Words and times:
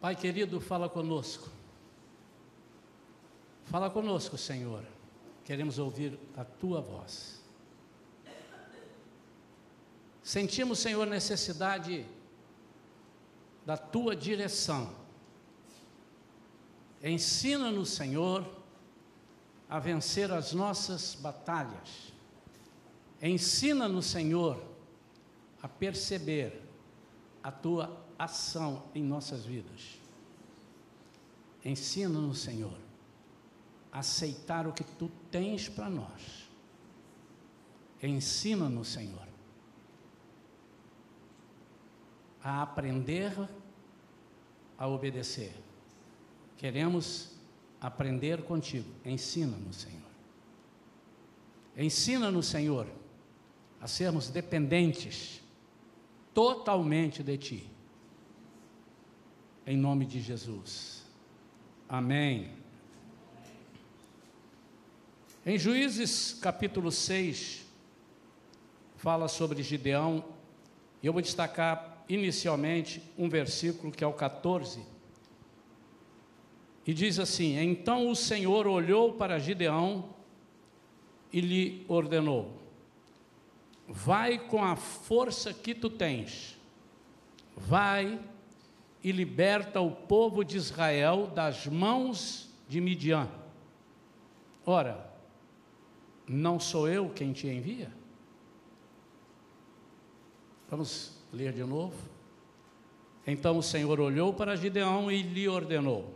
Pai 0.00 0.16
querido, 0.16 0.60
fala 0.60 0.88
conosco. 0.88 1.50
Fala 3.64 3.90
conosco, 3.90 4.38
Senhor. 4.38 4.82
Queremos 5.44 5.78
ouvir 5.78 6.18
a 6.36 6.44
tua 6.44 6.80
voz. 6.80 7.40
Sentimos, 10.22 10.78
Senhor, 10.78 11.06
necessidade 11.06 12.06
da 13.66 13.76
tua 13.76 14.16
direção. 14.16 14.90
Ensina-nos, 17.02 17.90
Senhor, 17.90 18.48
a 19.68 19.78
vencer 19.78 20.32
as 20.32 20.52
nossas 20.52 21.14
batalhas. 21.14 22.12
Ensina-nos, 23.20 24.06
Senhor, 24.06 24.62
a 25.62 25.68
perceber 25.68 26.62
a 27.42 27.52
tua 27.52 28.09
ação 28.24 28.84
em 28.94 29.02
nossas 29.02 29.44
vidas. 29.44 29.98
Ensina-nos, 31.64 32.40
Senhor, 32.40 32.76
a 33.90 34.00
aceitar 34.00 34.66
o 34.66 34.72
que 34.72 34.84
tu 34.84 35.10
tens 35.30 35.68
para 35.68 35.88
nós. 35.88 36.48
Ensina-nos, 38.02 38.88
Senhor, 38.88 39.28
a 42.42 42.62
aprender 42.62 43.32
a 44.78 44.86
obedecer. 44.86 45.54
Queremos 46.56 47.36
aprender 47.80 48.42
contigo. 48.44 48.90
Ensina-nos, 49.04 49.76
Senhor. 49.76 50.10
Ensina-nos, 51.76 52.46
Senhor, 52.46 52.86
a 53.80 53.86
sermos 53.86 54.28
dependentes 54.28 55.42
totalmente 56.34 57.22
de 57.22 57.38
Ti. 57.38 57.79
Em 59.70 59.76
nome 59.76 60.04
de 60.04 60.20
Jesus. 60.20 61.04
Amém. 61.88 62.50
Em 65.46 65.56
Juízes 65.56 66.36
capítulo 66.42 66.90
6, 66.90 67.64
fala 68.96 69.28
sobre 69.28 69.62
Gideão, 69.62 70.24
e 71.00 71.06
eu 71.06 71.12
vou 71.12 71.22
destacar 71.22 72.04
inicialmente 72.08 73.00
um 73.16 73.28
versículo 73.28 73.92
que 73.92 74.02
é 74.02 74.06
o 74.08 74.12
14, 74.12 74.80
e 76.84 76.92
diz 76.92 77.20
assim: 77.20 77.56
Então 77.56 78.10
o 78.10 78.16
Senhor 78.16 78.66
olhou 78.66 79.12
para 79.12 79.38
Gideão 79.38 80.12
e 81.32 81.40
lhe 81.40 81.84
ordenou: 81.86 82.60
Vai 83.86 84.36
com 84.36 84.64
a 84.64 84.74
força 84.74 85.54
que 85.54 85.76
tu 85.76 85.88
tens, 85.88 86.58
vai 87.56 88.18
e 89.02 89.12
liberta 89.12 89.80
o 89.80 89.90
povo 89.90 90.44
de 90.44 90.56
Israel 90.56 91.26
das 91.28 91.66
mãos 91.66 92.50
de 92.68 92.80
Midian. 92.80 93.28
Ora, 94.64 95.10
não 96.28 96.60
sou 96.60 96.88
eu 96.88 97.08
quem 97.10 97.32
te 97.32 97.46
envia? 97.46 97.90
Vamos 100.68 101.18
ler 101.32 101.52
de 101.52 101.64
novo. 101.64 101.96
Então 103.26 103.58
o 103.58 103.62
Senhor 103.62 103.98
olhou 104.00 104.32
para 104.32 104.56
Gideão 104.56 105.10
e 105.10 105.22
lhe 105.22 105.48
ordenou: 105.48 106.14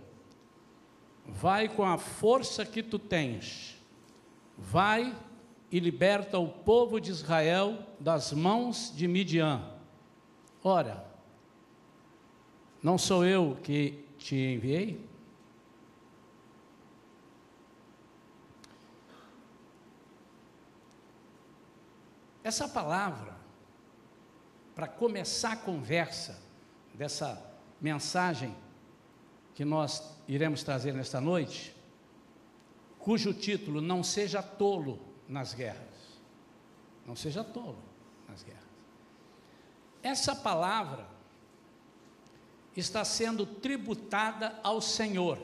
Vai 1.26 1.68
com 1.68 1.84
a 1.84 1.98
força 1.98 2.64
que 2.64 2.82
tu 2.82 2.98
tens, 2.98 3.76
vai 4.56 5.14
e 5.70 5.80
liberta 5.80 6.38
o 6.38 6.48
povo 6.48 7.00
de 7.00 7.10
Israel 7.10 7.78
das 7.98 8.32
mãos 8.32 8.92
de 8.94 9.08
Midian. 9.08 9.60
Ora, 10.62 11.13
não 12.84 12.98
sou 12.98 13.24
eu 13.24 13.58
que 13.62 14.04
te 14.18 14.36
enviei? 14.36 15.02
Essa 22.44 22.68
palavra, 22.68 23.34
para 24.74 24.86
começar 24.86 25.52
a 25.52 25.56
conversa 25.56 26.38
dessa 26.92 27.42
mensagem 27.80 28.54
que 29.54 29.64
nós 29.64 30.14
iremos 30.28 30.62
trazer 30.62 30.92
nesta 30.92 31.22
noite, 31.22 31.74
cujo 32.98 33.32
título 33.32 33.80
não 33.80 34.02
seja 34.02 34.42
tolo 34.42 35.00
nas 35.26 35.54
guerras. 35.54 36.20
Não 37.06 37.16
seja 37.16 37.42
tolo 37.42 37.82
nas 38.28 38.42
guerras. 38.42 38.62
Essa 40.02 40.36
palavra 40.36 41.13
está 42.80 43.04
sendo 43.04 43.46
tributada 43.46 44.58
ao 44.62 44.80
Senhor, 44.80 45.38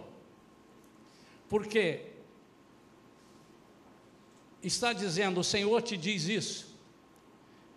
porque 1.49 2.07
está 4.63 4.93
dizendo: 4.93 5.41
o 5.41 5.45
Senhor 5.45 5.81
te 5.83 5.97
diz 5.97 6.25
isso. 6.25 6.77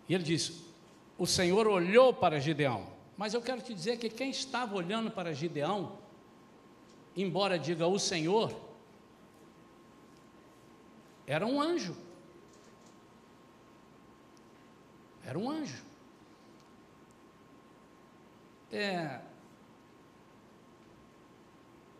E 0.07 0.13
ele 0.13 0.23
diz: 0.23 0.63
o 1.17 1.25
Senhor 1.25 1.67
olhou 1.67 2.13
para 2.13 2.39
Gideão. 2.39 2.91
Mas 3.15 3.33
eu 3.33 3.41
quero 3.41 3.61
te 3.61 3.73
dizer 3.73 3.97
que 3.97 4.09
quem 4.09 4.31
estava 4.31 4.75
olhando 4.75 5.11
para 5.11 5.33
Gideão, 5.33 5.99
embora 7.15 7.59
diga 7.59 7.87
o 7.87 7.99
Senhor, 7.99 8.53
era 11.25 11.45
um 11.45 11.61
anjo. 11.61 11.95
Era 15.23 15.39
um 15.39 15.49
anjo. 15.49 15.83
É, 18.71 19.21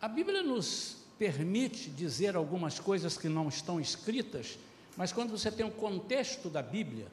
a 0.04 0.08
Bíblia 0.10 0.44
nos 0.44 0.98
permite 1.18 1.90
dizer 1.90 2.36
algumas 2.36 2.78
coisas 2.78 3.18
que 3.18 3.30
não 3.30 3.48
estão 3.48 3.80
escritas, 3.80 4.60
mas 4.98 5.14
quando 5.14 5.32
você 5.32 5.50
tem 5.50 5.66
o 5.66 5.72
contexto 5.72 6.50
da 6.50 6.62
Bíblia, 6.62 7.08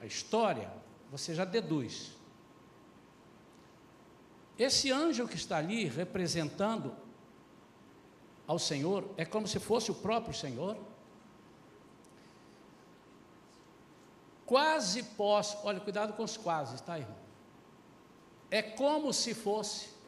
a 0.00 0.06
história, 0.06 0.72
você 1.10 1.34
já 1.34 1.44
deduz. 1.44 2.12
Esse 4.58 4.90
anjo 4.90 5.28
que 5.28 5.36
está 5.36 5.58
ali 5.58 5.84
representando 5.84 6.96
ao 8.46 8.58
Senhor 8.58 9.04
é 9.18 9.26
como 9.26 9.46
se 9.46 9.58
fosse 9.58 9.90
o 9.90 9.94
próprio 9.94 10.32
Senhor. 10.32 10.78
quase 14.46 15.02
posso, 15.02 15.58
olha, 15.64 15.78
cuidado 15.78 16.14
com 16.14 16.24
os 16.24 16.38
quase, 16.38 16.82
tá, 16.82 16.98
irmão? 16.98 17.18
É 18.50 18.62
como 18.62 19.12
se 19.12 19.34
fosse 19.34 19.99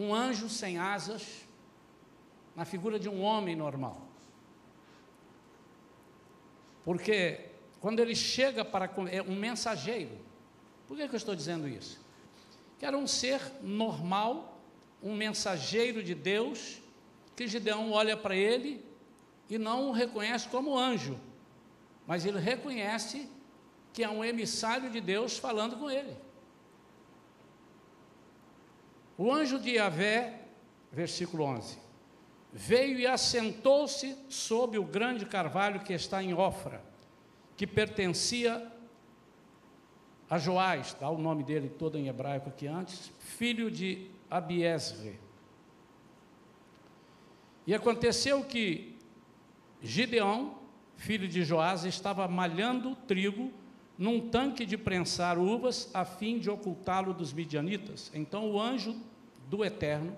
um 0.00 0.14
anjo 0.14 0.48
sem 0.48 0.78
asas, 0.78 1.46
na 2.56 2.64
figura 2.64 2.98
de 2.98 3.08
um 3.08 3.22
homem 3.22 3.54
normal. 3.54 4.00
Porque 6.84 7.50
quando 7.80 8.00
ele 8.00 8.14
chega 8.14 8.64
para 8.64 8.90
é 9.10 9.22
um 9.22 9.36
mensageiro. 9.36 10.16
Por 10.88 10.96
que, 10.96 11.06
que 11.06 11.14
eu 11.14 11.18
estou 11.18 11.34
dizendo 11.34 11.68
isso? 11.68 12.00
Que 12.78 12.86
era 12.86 12.96
um 12.96 13.06
ser 13.06 13.40
normal, 13.62 14.60
um 15.02 15.14
mensageiro 15.14 16.02
de 16.02 16.14
Deus, 16.14 16.80
que 17.36 17.46
Gideão 17.46 17.92
olha 17.92 18.16
para 18.16 18.34
ele 18.34 18.84
e 19.48 19.58
não 19.58 19.88
o 19.88 19.92
reconhece 19.92 20.48
como 20.48 20.78
anjo, 20.78 21.18
mas 22.06 22.24
ele 22.24 22.38
reconhece 22.38 23.28
que 23.92 24.02
é 24.02 24.08
um 24.08 24.24
emissário 24.24 24.90
de 24.90 25.00
Deus 25.00 25.36
falando 25.36 25.76
com 25.76 25.90
ele. 25.90 26.16
O 29.22 29.30
anjo 29.30 29.58
de 29.58 29.72
Yahvé, 29.72 30.32
versículo 30.90 31.44
11, 31.44 31.76
veio 32.50 32.98
e 32.98 33.06
assentou-se 33.06 34.16
sob 34.30 34.78
o 34.78 34.82
grande 34.82 35.26
carvalho 35.26 35.80
que 35.80 35.92
está 35.92 36.22
em 36.22 36.32
Ofra, 36.32 36.82
que 37.54 37.66
pertencia 37.66 38.66
a 40.30 40.38
Joás, 40.38 40.96
dá 40.98 41.10
o 41.10 41.18
nome 41.18 41.44
dele 41.44 41.68
todo 41.68 41.98
em 41.98 42.08
hebraico 42.08 42.48
aqui 42.48 42.66
antes, 42.66 43.12
filho 43.18 43.70
de 43.70 44.10
Abiesre. 44.30 45.20
E 47.66 47.74
aconteceu 47.74 48.42
que 48.42 48.96
Gideão, 49.82 50.56
filho 50.96 51.28
de 51.28 51.44
Joás, 51.44 51.84
estava 51.84 52.26
malhando 52.26 52.96
trigo 53.06 53.52
num 54.00 54.30
tanque 54.30 54.64
de 54.64 54.78
prensar 54.78 55.36
uvas 55.36 55.90
a 55.92 56.06
fim 56.06 56.38
de 56.38 56.48
ocultá-lo 56.48 57.12
dos 57.12 57.34
midianitas. 57.34 58.10
Então 58.14 58.50
o 58.50 58.58
anjo 58.58 58.96
do 59.46 59.62
Eterno 59.62 60.16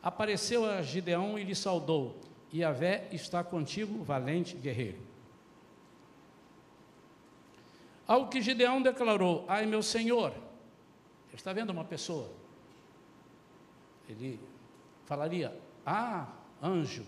apareceu 0.00 0.64
a 0.64 0.80
Gideão 0.82 1.36
e 1.36 1.42
lhe 1.42 1.54
saudou: 1.54 2.20
Yahvé 2.54 3.08
está 3.10 3.42
contigo, 3.42 4.04
valente 4.04 4.54
guerreiro. 4.56 5.00
Ao 8.06 8.28
que 8.28 8.40
Gideão 8.40 8.80
declarou: 8.80 9.44
Ai 9.48 9.66
meu 9.66 9.82
senhor, 9.82 10.32
está 11.32 11.52
vendo 11.52 11.70
uma 11.70 11.84
pessoa? 11.84 12.30
Ele 14.08 14.38
falaria: 15.06 15.60
Ah, 15.84 16.28
anjo, 16.62 17.04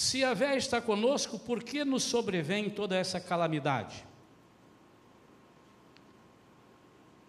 Se 0.00 0.24
a 0.24 0.32
Vé 0.32 0.56
está 0.56 0.80
conosco, 0.80 1.38
por 1.38 1.62
que 1.62 1.84
nos 1.84 2.04
sobrevém 2.04 2.70
toda 2.70 2.96
essa 2.96 3.20
calamidade? 3.20 4.02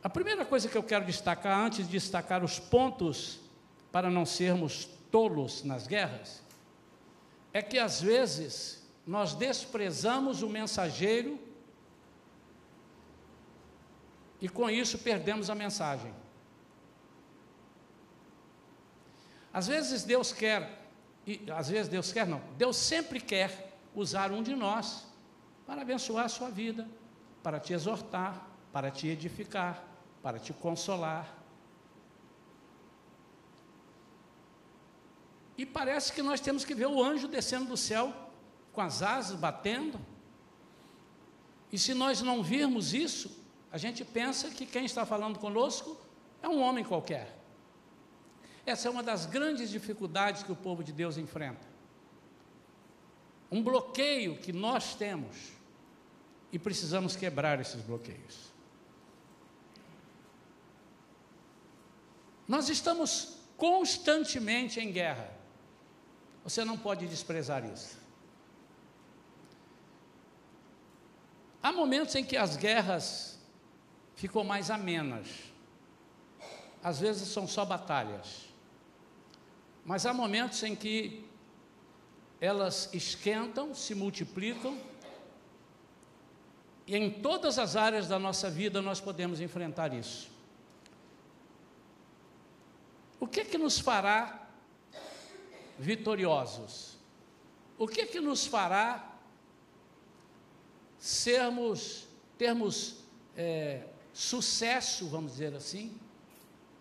A 0.01 0.09
primeira 0.09 0.45
coisa 0.45 0.69
que 0.69 0.77
eu 0.77 0.81
quero 0.81 1.03
destacar, 1.05 1.59
antes 1.59 1.85
de 1.85 1.91
destacar 1.91 2.45
os 2.45 2.59
pontos 2.59 3.41
para 3.91 4.09
não 4.09 4.25
sermos 4.25 4.85
tolos 5.11 5.65
nas 5.65 5.85
guerras, 5.85 6.41
é 7.51 7.61
que 7.61 7.77
às 7.77 8.01
vezes 8.01 8.87
nós 9.05 9.33
desprezamos 9.33 10.41
o 10.41 10.47
mensageiro 10.47 11.37
e 14.39 14.47
com 14.47 14.69
isso 14.69 14.97
perdemos 14.97 15.49
a 15.49 15.55
mensagem. 15.55 16.13
Às 19.51 19.67
vezes 19.67 20.05
Deus 20.05 20.31
quer, 20.31 20.80
e 21.31 21.51
às 21.51 21.69
vezes 21.69 21.87
Deus 21.87 22.11
quer 22.11 22.27
não, 22.27 22.41
Deus 22.57 22.75
sempre 22.75 23.19
quer 23.19 23.77
usar 23.95 24.31
um 24.31 24.41
de 24.41 24.55
nós 24.55 25.05
para 25.65 25.81
abençoar 25.81 26.25
a 26.25 26.29
sua 26.29 26.49
vida, 26.49 26.87
para 27.43 27.59
te 27.59 27.73
exortar, 27.73 28.47
para 28.71 28.91
te 28.91 29.07
edificar, 29.07 29.83
para 30.21 30.39
te 30.39 30.53
consolar. 30.53 31.37
E 35.57 35.65
parece 35.65 36.11
que 36.11 36.21
nós 36.21 36.39
temos 36.39 36.65
que 36.65 36.73
ver 36.73 36.87
o 36.87 37.03
anjo 37.03 37.27
descendo 37.27 37.65
do 37.65 37.77
céu 37.77 38.13
com 38.73 38.81
as 38.81 39.01
asas 39.01 39.37
batendo. 39.37 39.99
E 41.71 41.77
se 41.77 41.93
nós 41.93 42.21
não 42.21 42.41
virmos 42.41 42.93
isso, 42.93 43.39
a 43.71 43.77
gente 43.77 44.03
pensa 44.03 44.49
que 44.49 44.65
quem 44.65 44.85
está 44.85 45.05
falando 45.05 45.39
conosco 45.39 45.97
é 46.41 46.49
um 46.49 46.61
homem 46.61 46.83
qualquer. 46.83 47.40
Essa 48.65 48.87
é 48.87 48.91
uma 48.91 49.01
das 49.01 49.25
grandes 49.25 49.69
dificuldades 49.69 50.43
que 50.43 50.51
o 50.51 50.55
povo 50.55 50.83
de 50.83 50.91
Deus 50.91 51.17
enfrenta. 51.17 51.67
Um 53.51 53.61
bloqueio 53.63 54.37
que 54.37 54.53
nós 54.53 54.95
temos 54.95 55.35
e 56.51 56.59
precisamos 56.59 57.15
quebrar 57.15 57.59
esses 57.59 57.81
bloqueios. 57.81 58.51
Nós 62.47 62.69
estamos 62.69 63.37
constantemente 63.57 64.79
em 64.79 64.91
guerra. 64.91 65.31
Você 66.43 66.65
não 66.65 66.77
pode 66.77 67.07
desprezar 67.07 67.65
isso. 67.65 67.97
Há 71.63 71.71
momentos 71.71 72.15
em 72.15 72.23
que 72.25 72.35
as 72.35 72.57
guerras 72.57 73.39
ficam 74.15 74.43
mais 74.43 74.69
amenas. 74.69 75.27
Às 76.83 76.99
vezes 76.99 77.27
são 77.29 77.47
só 77.47 77.63
batalhas. 77.63 78.50
Mas 79.85 80.05
há 80.05 80.13
momentos 80.13 80.61
em 80.63 80.75
que 80.75 81.25
elas 82.39 82.89
esquentam, 82.93 83.73
se 83.73 83.93
multiplicam, 83.93 84.77
e 86.87 86.95
em 86.95 87.09
todas 87.09 87.59
as 87.59 87.75
áreas 87.75 88.07
da 88.07 88.17
nossa 88.17 88.49
vida 88.49 88.81
nós 88.81 88.99
podemos 88.99 89.39
enfrentar 89.39 89.93
isso. 89.93 90.29
O 93.19 93.27
que 93.27 93.41
é 93.41 93.45
que 93.45 93.57
nos 93.57 93.79
fará 93.79 94.49
vitoriosos? 95.77 96.97
O 97.77 97.87
que 97.87 98.01
é 98.01 98.05
que 98.05 98.19
nos 98.19 98.47
fará 98.47 99.15
sermos, 100.97 102.07
termos 102.37 103.03
é, 103.37 103.85
sucesso, 104.11 105.07
vamos 105.07 105.33
dizer 105.33 105.55
assim, 105.55 105.99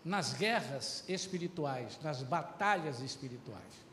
nas 0.03 0.33
guerras 0.33 1.03
espirituais, 1.07 1.99
nas 2.01 2.23
batalhas 2.23 3.01
espirituais. 3.01 3.85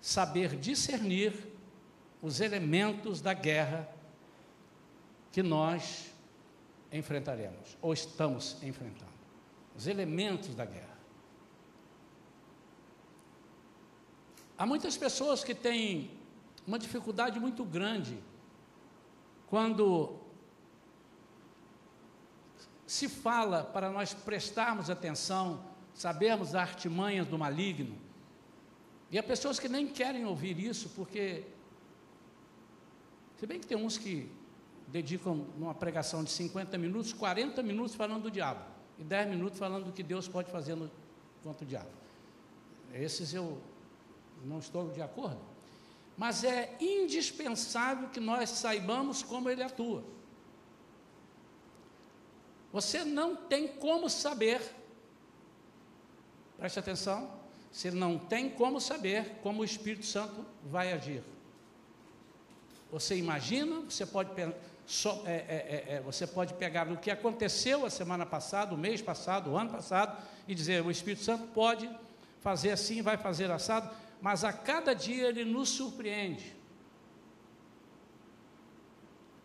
Saber 0.00 0.56
discernir 0.56 1.34
os 2.22 2.40
elementos 2.40 3.20
da 3.20 3.34
guerra 3.34 3.88
que 5.30 5.42
nós 5.42 6.12
enfrentaremos, 6.90 7.76
ou 7.82 7.92
estamos 7.92 8.62
enfrentando. 8.62 9.12
Os 9.76 9.86
elementos 9.86 10.54
da 10.54 10.64
guerra. 10.64 10.98
Há 14.56 14.66
muitas 14.66 14.96
pessoas 14.96 15.44
que 15.44 15.54
têm 15.54 16.10
uma 16.66 16.78
dificuldade 16.78 17.38
muito 17.38 17.64
grande 17.64 18.18
quando 19.46 20.17
se 22.88 23.06
fala 23.06 23.64
para 23.64 23.90
nós 23.90 24.14
prestarmos 24.14 24.88
atenção, 24.88 25.62
sabermos 25.92 26.54
as 26.54 26.54
artimanhas 26.54 27.26
do 27.26 27.36
maligno. 27.36 27.94
E 29.10 29.18
há 29.18 29.22
pessoas 29.22 29.60
que 29.60 29.68
nem 29.68 29.86
querem 29.86 30.24
ouvir 30.24 30.58
isso, 30.58 30.88
porque, 30.96 31.44
se 33.38 33.46
bem 33.46 33.60
que 33.60 33.66
tem 33.66 33.76
uns 33.76 33.98
que 33.98 34.32
dedicam 34.86 35.46
numa 35.58 35.74
pregação 35.74 36.24
de 36.24 36.30
50 36.30 36.78
minutos, 36.78 37.12
40 37.12 37.62
minutos 37.62 37.94
falando 37.94 38.22
do 38.22 38.30
diabo, 38.30 38.64
e 38.98 39.04
10 39.04 39.28
minutos 39.28 39.58
falando 39.58 39.84
do 39.84 39.92
que 39.92 40.02
Deus 40.02 40.26
pode 40.26 40.50
fazer 40.50 40.74
no, 40.74 40.90
contra 41.42 41.66
o 41.66 41.68
diabo. 41.68 41.90
Esses 42.94 43.34
eu 43.34 43.60
não 44.46 44.60
estou 44.60 44.88
de 44.88 45.02
acordo. 45.02 45.40
Mas 46.16 46.42
é 46.42 46.74
indispensável 46.80 48.08
que 48.08 48.18
nós 48.18 48.48
saibamos 48.48 49.22
como 49.22 49.50
ele 49.50 49.62
atua. 49.62 50.02
Você 52.72 53.04
não 53.04 53.34
tem 53.34 53.66
como 53.66 54.10
saber, 54.10 54.60
preste 56.58 56.78
atenção, 56.78 57.30
você 57.72 57.90
não 57.90 58.18
tem 58.18 58.50
como 58.50 58.80
saber 58.80 59.36
como 59.42 59.62
o 59.62 59.64
Espírito 59.64 60.04
Santo 60.04 60.44
vai 60.64 60.92
agir. 60.92 61.22
Você 62.90 63.16
imagina, 63.16 63.80
você 63.80 64.04
pode, 64.06 64.30
é, 64.40 64.44
é, 64.44 64.54
é, 65.26 65.94
é, 65.94 66.00
você 66.00 66.26
pode 66.26 66.54
pegar 66.54 66.90
o 66.90 66.96
que 66.96 67.10
aconteceu 67.10 67.84
a 67.84 67.90
semana 67.90 68.24
passada, 68.24 68.74
o 68.74 68.78
mês 68.78 69.02
passado, 69.02 69.50
o 69.50 69.56
ano 69.56 69.70
passado, 69.70 70.22
e 70.46 70.54
dizer: 70.54 70.82
o 70.82 70.90
Espírito 70.90 71.22
Santo 71.22 71.46
pode 71.48 71.88
fazer 72.40 72.70
assim, 72.70 73.02
vai 73.02 73.16
fazer 73.16 73.50
assado, 73.50 73.90
mas 74.20 74.44
a 74.44 74.52
cada 74.52 74.94
dia 74.94 75.28
ele 75.28 75.44
nos 75.44 75.68
surpreende. 75.70 76.56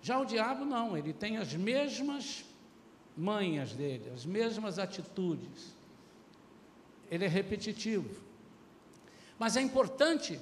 Já 0.01 0.19
o 0.19 0.25
diabo 0.25 0.65
não, 0.65 0.97
ele 0.97 1.13
tem 1.13 1.37
as 1.37 1.53
mesmas 1.53 2.45
manhas 3.15 3.73
dele, 3.73 4.11
as 4.13 4.25
mesmas 4.25 4.79
atitudes. 4.79 5.73
Ele 7.09 7.25
é 7.25 7.27
repetitivo. 7.27 8.21
Mas 9.37 9.55
é 9.57 9.61
importante 9.61 10.39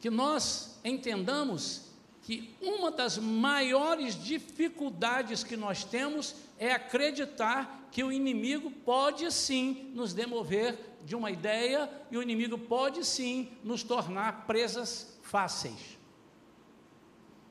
que 0.00 0.10
nós 0.10 0.78
entendamos 0.84 1.92
que 2.22 2.54
uma 2.60 2.90
das 2.90 3.18
maiores 3.18 4.14
dificuldades 4.14 5.44
que 5.44 5.56
nós 5.56 5.84
temos 5.84 6.34
é 6.58 6.72
acreditar 6.72 7.88
que 7.90 8.02
o 8.02 8.10
inimigo 8.10 8.70
pode 8.70 9.30
sim 9.30 9.92
nos 9.94 10.14
demover 10.14 10.78
de 11.04 11.14
uma 11.14 11.30
ideia 11.30 11.90
e 12.10 12.16
o 12.16 12.22
inimigo 12.22 12.58
pode 12.58 13.04
sim 13.04 13.52
nos 13.62 13.82
tornar 13.82 14.46
presas 14.46 15.18
fáceis. 15.22 15.98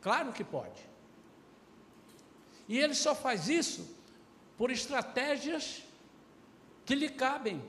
Claro 0.02 0.34
que 0.34 0.44
pode. 0.44 0.93
E 2.74 2.80
ele 2.80 2.96
só 2.96 3.14
faz 3.14 3.50
isso 3.50 3.88
por 4.58 4.72
estratégias 4.72 5.84
que 6.84 6.96
lhe 6.96 7.08
cabem. 7.08 7.62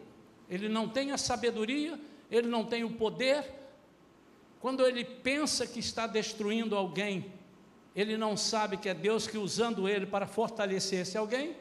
Ele 0.49 0.67
não 0.67 0.89
tem 0.89 1.13
a 1.13 1.19
sabedoria, 1.19 2.01
ele 2.31 2.49
não 2.49 2.65
tem 2.65 2.85
o 2.85 2.95
poder. 2.95 3.45
Quando 4.61 4.87
ele 4.87 5.05
pensa 5.05 5.67
que 5.67 5.79
está 5.79 6.07
destruindo 6.07 6.75
alguém, 6.75 7.31
ele 7.95 8.17
não 8.17 8.35
sabe 8.35 8.79
que 8.79 8.89
é 8.89 8.95
Deus 8.95 9.27
que 9.27 9.37
usando 9.37 9.87
ele 9.87 10.07
para 10.07 10.27
fortalecer 10.27 11.01
esse 11.01 11.19
alguém. 11.19 11.55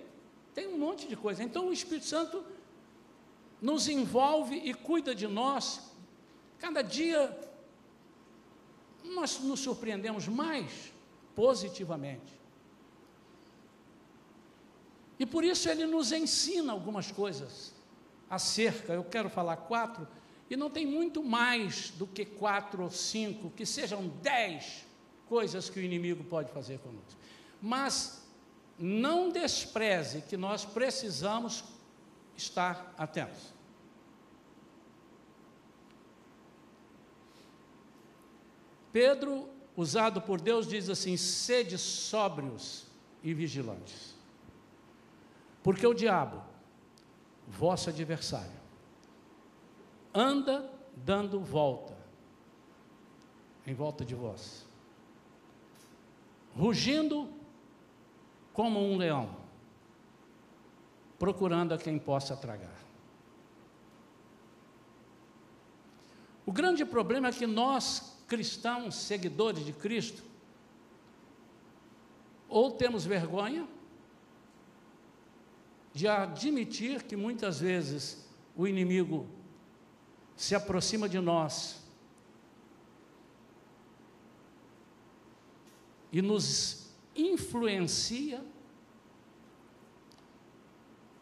Tem 0.53 0.65
um 0.69 0.77
monte 0.77 1.05
de 1.05 1.17
coisa. 1.17 1.43
Então 1.43 1.67
o 1.67 1.73
Espírito 1.73 2.05
Santo 2.05 2.45
nos 3.61 3.89
envolve 3.89 4.55
e 4.55 4.73
cuida 4.73 5.13
de 5.13 5.27
nós. 5.27 5.81
Cada 6.59 6.81
dia 6.81 7.37
nós 9.03 9.37
nos 9.41 9.59
surpreendemos 9.59 10.29
mais 10.29 10.93
positivamente. 11.35 12.42
E 15.23 15.25
por 15.25 15.45
isso 15.45 15.69
ele 15.69 15.85
nos 15.85 16.11
ensina 16.11 16.73
algumas 16.73 17.09
coisas 17.09 17.73
acerca, 18.29 18.91
eu 18.91 19.05
quero 19.05 19.29
falar 19.29 19.55
quatro, 19.55 20.05
e 20.49 20.57
não 20.57 20.69
tem 20.69 20.85
muito 20.85 21.23
mais 21.23 21.91
do 21.91 22.05
que 22.05 22.25
quatro 22.25 22.83
ou 22.83 22.89
cinco, 22.89 23.49
que 23.51 23.65
sejam 23.65 24.09
dez 24.21 24.85
coisas 25.29 25.69
que 25.69 25.79
o 25.79 25.81
inimigo 25.81 26.25
pode 26.25 26.51
fazer 26.51 26.77
conosco. 26.79 27.17
Mas 27.61 28.21
não 28.77 29.29
despreze 29.29 30.23
que 30.23 30.35
nós 30.35 30.65
precisamos 30.65 31.63
estar 32.35 32.93
atentos. 32.97 33.53
Pedro, 38.91 39.47
usado 39.77 40.21
por 40.21 40.41
Deus, 40.41 40.67
diz 40.67 40.89
assim: 40.89 41.15
sede 41.15 41.77
sóbrios 41.77 42.87
e 43.23 43.33
vigilantes. 43.33 44.12
Porque 45.63 45.87
o 45.87 45.93
diabo, 45.93 46.43
vosso 47.47 47.89
adversário, 47.89 48.51
anda 50.13 50.69
dando 50.95 51.39
volta 51.39 51.97
em 53.65 53.73
volta 53.73 54.03
de 54.03 54.13
vós, 54.13 54.65
rugindo 56.53 57.29
como 58.51 58.77
um 58.79 58.97
leão, 58.97 59.37
procurando 61.17 61.73
a 61.73 61.77
quem 61.77 61.97
possa 61.97 62.35
tragar. 62.35 62.83
O 66.45 66.51
grande 66.51 66.83
problema 66.83 67.29
é 67.29 67.31
que 67.31 67.47
nós, 67.47 68.17
cristãos, 68.27 68.95
seguidores 68.95 69.65
de 69.65 69.71
Cristo, 69.71 70.21
ou 72.49 72.71
temos 72.71 73.05
vergonha 73.05 73.65
de 75.93 76.07
admitir 76.07 77.03
que 77.03 77.15
muitas 77.15 77.59
vezes 77.59 78.27
o 78.55 78.67
inimigo 78.67 79.27
se 80.35 80.55
aproxima 80.55 81.07
de 81.07 81.19
nós 81.19 81.81
e 86.11 86.21
nos 86.21 86.89
influencia 87.15 88.43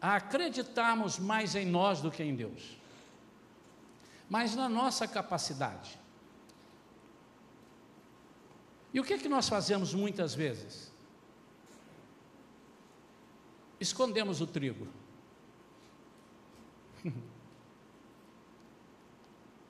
a 0.00 0.16
acreditarmos 0.16 1.18
mais 1.18 1.54
em 1.54 1.64
nós 1.64 2.00
do 2.00 2.10
que 2.10 2.22
em 2.22 2.34
Deus, 2.34 2.76
mas 4.28 4.54
na 4.54 4.68
nossa 4.68 5.06
capacidade. 5.06 5.98
E 8.92 9.00
o 9.00 9.04
que 9.04 9.14
é 9.14 9.18
que 9.18 9.28
nós 9.28 9.48
fazemos 9.48 9.94
muitas 9.94 10.34
vezes? 10.34 10.91
Escondemos 13.82 14.40
o 14.40 14.46
trigo. 14.46 14.86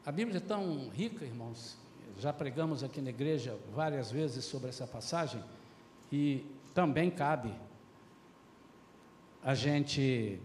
A 0.04 0.12
Bíblia 0.12 0.36
é 0.36 0.40
tão 0.40 0.90
rica, 0.90 1.24
irmãos. 1.24 1.78
Já 2.18 2.30
pregamos 2.30 2.84
aqui 2.84 3.00
na 3.00 3.08
igreja 3.08 3.58
várias 3.74 4.10
vezes 4.10 4.44
sobre 4.44 4.68
essa 4.68 4.86
passagem 4.86 5.42
e 6.12 6.44
também 6.74 7.10
cabe 7.10 7.54
a 9.42 9.54
gente 9.54 10.38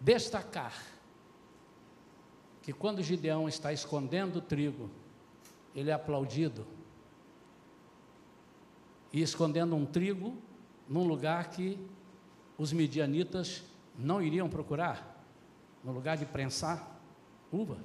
destacar 0.00 0.80
que 2.62 2.72
quando 2.72 3.02
Gideão 3.02 3.48
está 3.48 3.72
escondendo 3.72 4.36
o 4.36 4.42
trigo, 4.42 4.88
ele 5.74 5.90
é 5.90 5.92
aplaudido. 5.92 6.64
E 9.12 9.20
escondendo 9.20 9.74
um 9.74 9.84
trigo 9.84 10.36
num 10.88 11.02
lugar 11.04 11.50
que 11.50 11.76
os 12.58 12.72
midianitas 12.72 13.62
não 13.98 14.22
iriam 14.22 14.48
procurar, 14.48 15.24
no 15.82 15.92
lugar 15.92 16.16
de 16.16 16.24
prensar 16.26 17.00
uva. 17.52 17.78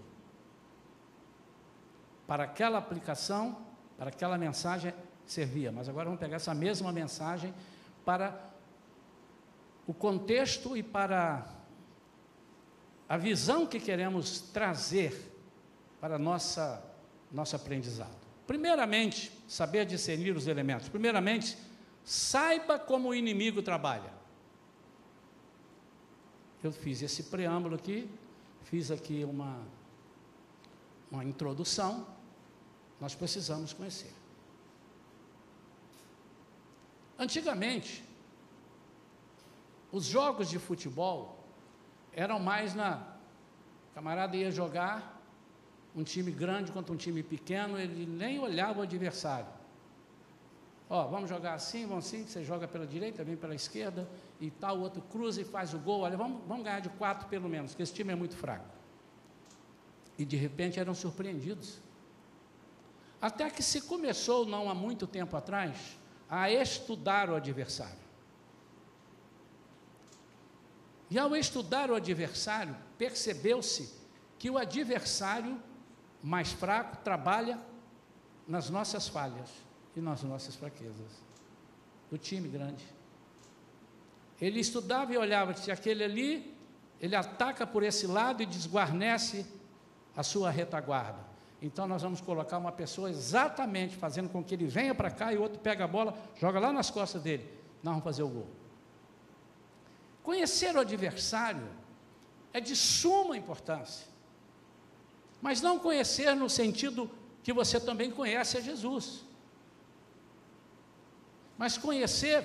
Para 2.26 2.44
aquela 2.44 2.78
aplicação, 2.78 3.58
para 3.98 4.10
aquela 4.10 4.38
mensagem 4.38 4.94
servia, 5.26 5.72
mas 5.72 5.88
agora 5.88 6.06
vamos 6.06 6.20
pegar 6.20 6.38
essa 6.38 6.54
mesma 6.54 6.92
mensagem 6.92 7.54
para 8.04 8.50
o 9.86 9.94
contexto 9.94 10.76
e 10.76 10.84
para 10.84 11.46
a 13.08 13.18
visão 13.18 13.66
que 13.66 13.80
queremos 13.80 14.42
trazer 14.42 15.32
para 16.00 16.18
nossa 16.18 16.92
nosso 17.32 17.56
aprendizado. 17.56 18.20
Primeiramente, 18.46 19.32
saber 19.48 19.86
discernir 19.86 20.36
os 20.36 20.48
elementos. 20.48 20.90
Primeiramente, 20.90 21.58
saiba 22.04 22.78
como 22.78 23.10
o 23.10 23.16
inimigo 23.16 23.62
trabalha. 23.62 24.21
Eu 26.64 26.72
fiz 26.72 27.02
esse 27.02 27.24
preâmbulo 27.24 27.76
aqui 27.76 28.10
Fiz 28.64 28.92
aqui 28.92 29.24
uma, 29.24 29.60
uma 31.12 31.24
introdução, 31.26 32.08
nós 33.00 33.16
precisamos 33.16 33.74
conhecer. 33.74 34.14
Antigamente, 37.18 38.04
os 39.92 40.06
jogos 40.06 40.50
de 40.50 40.58
futebol 40.58 41.44
eram 42.14 42.40
mais 42.40 42.74
na. 42.74 43.08
O 43.92 43.94
camarada 43.94 44.38
ia 44.38 44.50
jogar 44.52 45.22
um 45.94 46.04
time 46.04 46.32
grande 46.32 46.72
contra 46.72 46.94
um 46.94 46.98
time 46.98 47.22
pequeno, 47.22 47.78
ele 47.78 48.06
nem 48.06 48.40
olhava 48.40 48.80
o 48.80 48.84
adversário. 48.84 49.52
Ó, 50.94 51.08
vamos 51.08 51.30
jogar 51.30 51.54
assim, 51.54 51.86
vamos 51.88 52.06
assim, 52.06 52.28
você 52.28 52.44
joga 52.44 52.68
pela 52.68 52.86
direita, 52.86 53.24
vem 53.24 53.38
pela 53.38 53.56
esquerda, 53.56 54.06
e 54.42 54.52
tal, 54.52 54.78
o 54.78 54.82
outro 54.82 55.02
cruza 55.02 55.40
e 55.40 55.46
faz 55.46 55.74
o 55.74 55.80
gol. 55.80 56.02
Olha, 56.02 56.18
vamos, 56.18 56.42
vamos 56.46 56.66
ganhar 56.66 56.82
de 56.82 56.90
quatro 56.90 57.30
pelo 57.30 57.48
menos, 57.48 57.72
porque 57.72 57.84
esse 57.84 57.94
time 57.94 58.12
é 58.12 58.16
muito 58.16 58.36
fraco. 58.36 58.68
E 60.18 60.26
de 60.26 60.36
repente 60.36 60.82
eram 60.82 60.94
surpreendidos. 60.94 61.80
Até 63.22 63.50
que 63.50 63.64
se 63.64 63.80
começou, 63.84 64.46
não 64.46 64.70
há 64.70 64.76
muito 64.76 65.08
tempo 65.08 65.38
atrás, 65.38 65.98
a 66.30 66.52
estudar 66.52 67.30
o 67.30 67.36
adversário. 67.36 68.04
E 71.10 71.18
ao 71.18 71.34
estudar 71.38 71.90
o 71.90 71.96
adversário, 71.96 72.76
percebeu-se 72.98 73.98
que 74.38 74.50
o 74.50 74.58
adversário 74.58 75.58
mais 76.22 76.52
fraco 76.52 76.98
trabalha 76.98 77.58
nas 78.46 78.70
nossas 78.70 79.08
falhas 79.08 79.71
e 79.96 80.02
nas 80.02 80.24
nossas 80.24 80.56
fraquezas. 80.56 81.22
O 82.12 82.18
time 82.18 82.48
grande. 82.48 82.86
Ele 84.40 84.60
estudava 84.60 85.14
e 85.14 85.18
olhava, 85.18 85.56
se 85.56 85.72
aquele 85.72 86.04
ali, 86.04 86.56
ele 87.00 87.16
ataca 87.16 87.66
por 87.66 87.84
esse 87.84 88.08
lado 88.08 88.42
e 88.42 88.46
desguarnece 88.46 89.46
a 90.16 90.24
sua 90.24 90.50
retaguarda. 90.50 91.32
Então 91.62 91.88
nós 91.88 92.02
vamos 92.02 92.20
colocar 92.20 92.58
uma 92.58 92.72
pessoa 92.72 93.10
exatamente 93.10 93.96
fazendo 93.96 94.30
com 94.30 94.44
que 94.44 94.56
ele 94.56 94.66
venha 94.66 94.96
para 94.96 95.12
cá 95.12 95.32
e 95.32 95.38
o 95.38 95.42
outro 95.42 95.60
pega 95.60 95.84
a 95.84 95.88
bola, 95.88 96.18
joga 96.36 96.60
lá 96.60 96.74
nas 96.74 96.90
costas 96.90 97.22
dele. 97.22 97.48
Nós 97.84 97.94
vamos 97.94 98.04
fazer 98.04 98.24
o 98.24 98.28
gol. 98.28 98.48
Conhecer 100.24 100.76
o 100.76 100.80
adversário 100.80 101.68
é 102.52 102.60
de 102.60 102.76
suma 102.76 103.38
importância. 103.38 104.08
Mas 105.42 105.62
não 105.62 105.80
conhecer 105.80 106.36
no 106.36 106.50
sentido 106.50 107.10
que 107.44 107.54
você 107.54 107.80
também 107.80 108.12
conhece 108.12 108.58
a 108.58 108.62
Jesus. 108.62 109.24
Mas 111.58 111.78
conhecer 111.78 112.44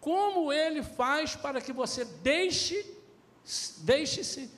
como 0.00 0.52
ele 0.52 0.82
faz 0.82 1.34
para 1.34 1.60
que 1.60 1.72
você 1.72 2.04
deixe, 2.04 2.84
deixe-se 3.78 4.50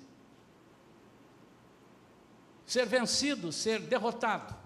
ser 2.67 2.85
vencido, 2.85 3.53
ser 3.53 3.81
derrotado. 3.81 4.57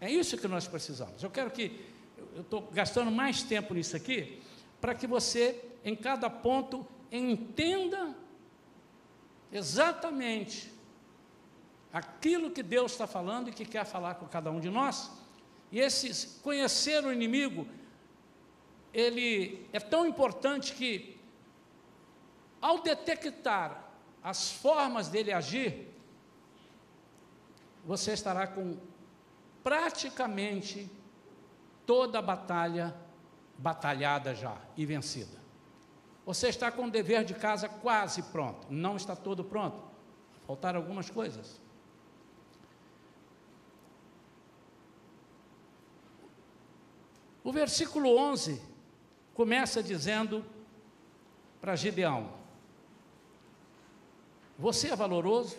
É 0.00 0.10
isso 0.10 0.36
que 0.36 0.48
nós 0.48 0.66
precisamos. 0.66 1.22
Eu 1.22 1.30
quero 1.30 1.50
que, 1.50 1.80
eu 2.34 2.42
estou 2.42 2.62
gastando 2.72 3.10
mais 3.10 3.42
tempo 3.42 3.72
nisso 3.72 3.96
aqui, 3.96 4.42
para 4.80 4.94
que 4.94 5.06
você, 5.06 5.64
em 5.84 5.94
cada 5.94 6.28
ponto, 6.28 6.86
entenda 7.10 8.14
exatamente 9.52 10.72
aquilo 11.92 12.50
que 12.50 12.62
Deus 12.62 12.92
está 12.92 13.06
falando 13.06 13.48
e 13.48 13.52
que 13.52 13.64
quer 13.64 13.86
falar 13.86 14.16
com 14.16 14.26
cada 14.26 14.50
um 14.50 14.60
de 14.60 14.68
nós. 14.68 15.10
E 15.70 15.80
esse 15.80 16.40
conhecer 16.40 17.04
o 17.04 17.12
inimigo 17.12 17.66
ele 18.96 19.68
é 19.74 19.78
tão 19.78 20.06
importante 20.06 20.72
que, 20.72 21.20
ao 22.62 22.80
detectar 22.80 23.84
as 24.24 24.50
formas 24.50 25.08
dele 25.08 25.34
agir, 25.34 25.94
você 27.84 28.14
estará 28.14 28.46
com 28.46 28.78
praticamente 29.62 30.90
toda 31.84 32.20
a 32.20 32.22
batalha 32.22 32.96
batalhada 33.58 34.34
já 34.34 34.56
e 34.74 34.86
vencida. 34.86 35.38
Você 36.24 36.48
está 36.48 36.72
com 36.72 36.86
o 36.86 36.90
dever 36.90 37.22
de 37.22 37.34
casa 37.34 37.68
quase 37.68 38.22
pronto, 38.22 38.66
não 38.70 38.96
está 38.96 39.14
todo 39.14 39.44
pronto, 39.44 39.84
faltaram 40.46 40.80
algumas 40.80 41.10
coisas. 41.10 41.60
O 47.44 47.52
versículo 47.52 48.16
11 48.16 48.75
começa 49.36 49.82
dizendo 49.82 50.42
para 51.60 51.76
Gideão: 51.76 52.32
Você 54.58 54.88
é 54.88 54.96
valoroso, 54.96 55.56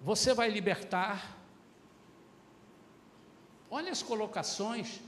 você 0.00 0.32
vai 0.32 0.48
libertar. 0.48 1.38
Olha 3.70 3.92
as 3.92 4.02
colocações 4.02 5.00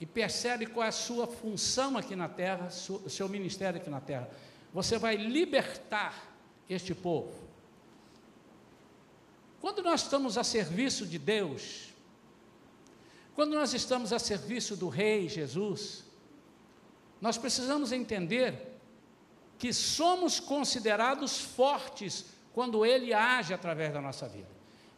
e 0.00 0.06
percebe 0.06 0.64
qual 0.64 0.84
é 0.84 0.88
a 0.88 0.92
sua 0.92 1.26
função 1.26 1.98
aqui 1.98 2.16
na 2.16 2.28
terra, 2.28 2.68
o 2.68 3.10
seu 3.10 3.28
ministério 3.28 3.78
aqui 3.78 3.90
na 3.90 4.00
terra. 4.00 4.30
Você 4.72 4.96
vai 4.96 5.16
libertar 5.16 6.34
este 6.68 6.94
povo. 6.94 7.34
Quando 9.60 9.82
nós 9.82 10.02
estamos 10.02 10.38
a 10.38 10.44
serviço 10.44 11.04
de 11.04 11.18
Deus, 11.18 11.90
quando 13.34 13.52
nós 13.52 13.74
estamos 13.74 14.12
a 14.12 14.18
serviço 14.18 14.76
do 14.76 14.88
Rei 14.88 15.28
Jesus, 15.28 16.09
nós 17.20 17.36
precisamos 17.36 17.92
entender 17.92 18.78
que 19.58 19.72
somos 19.72 20.40
considerados 20.40 21.38
fortes 21.38 22.26
quando 22.52 22.84
Ele 22.84 23.12
age 23.12 23.52
através 23.52 23.92
da 23.92 24.00
nossa 24.00 24.28
vida. 24.28 24.48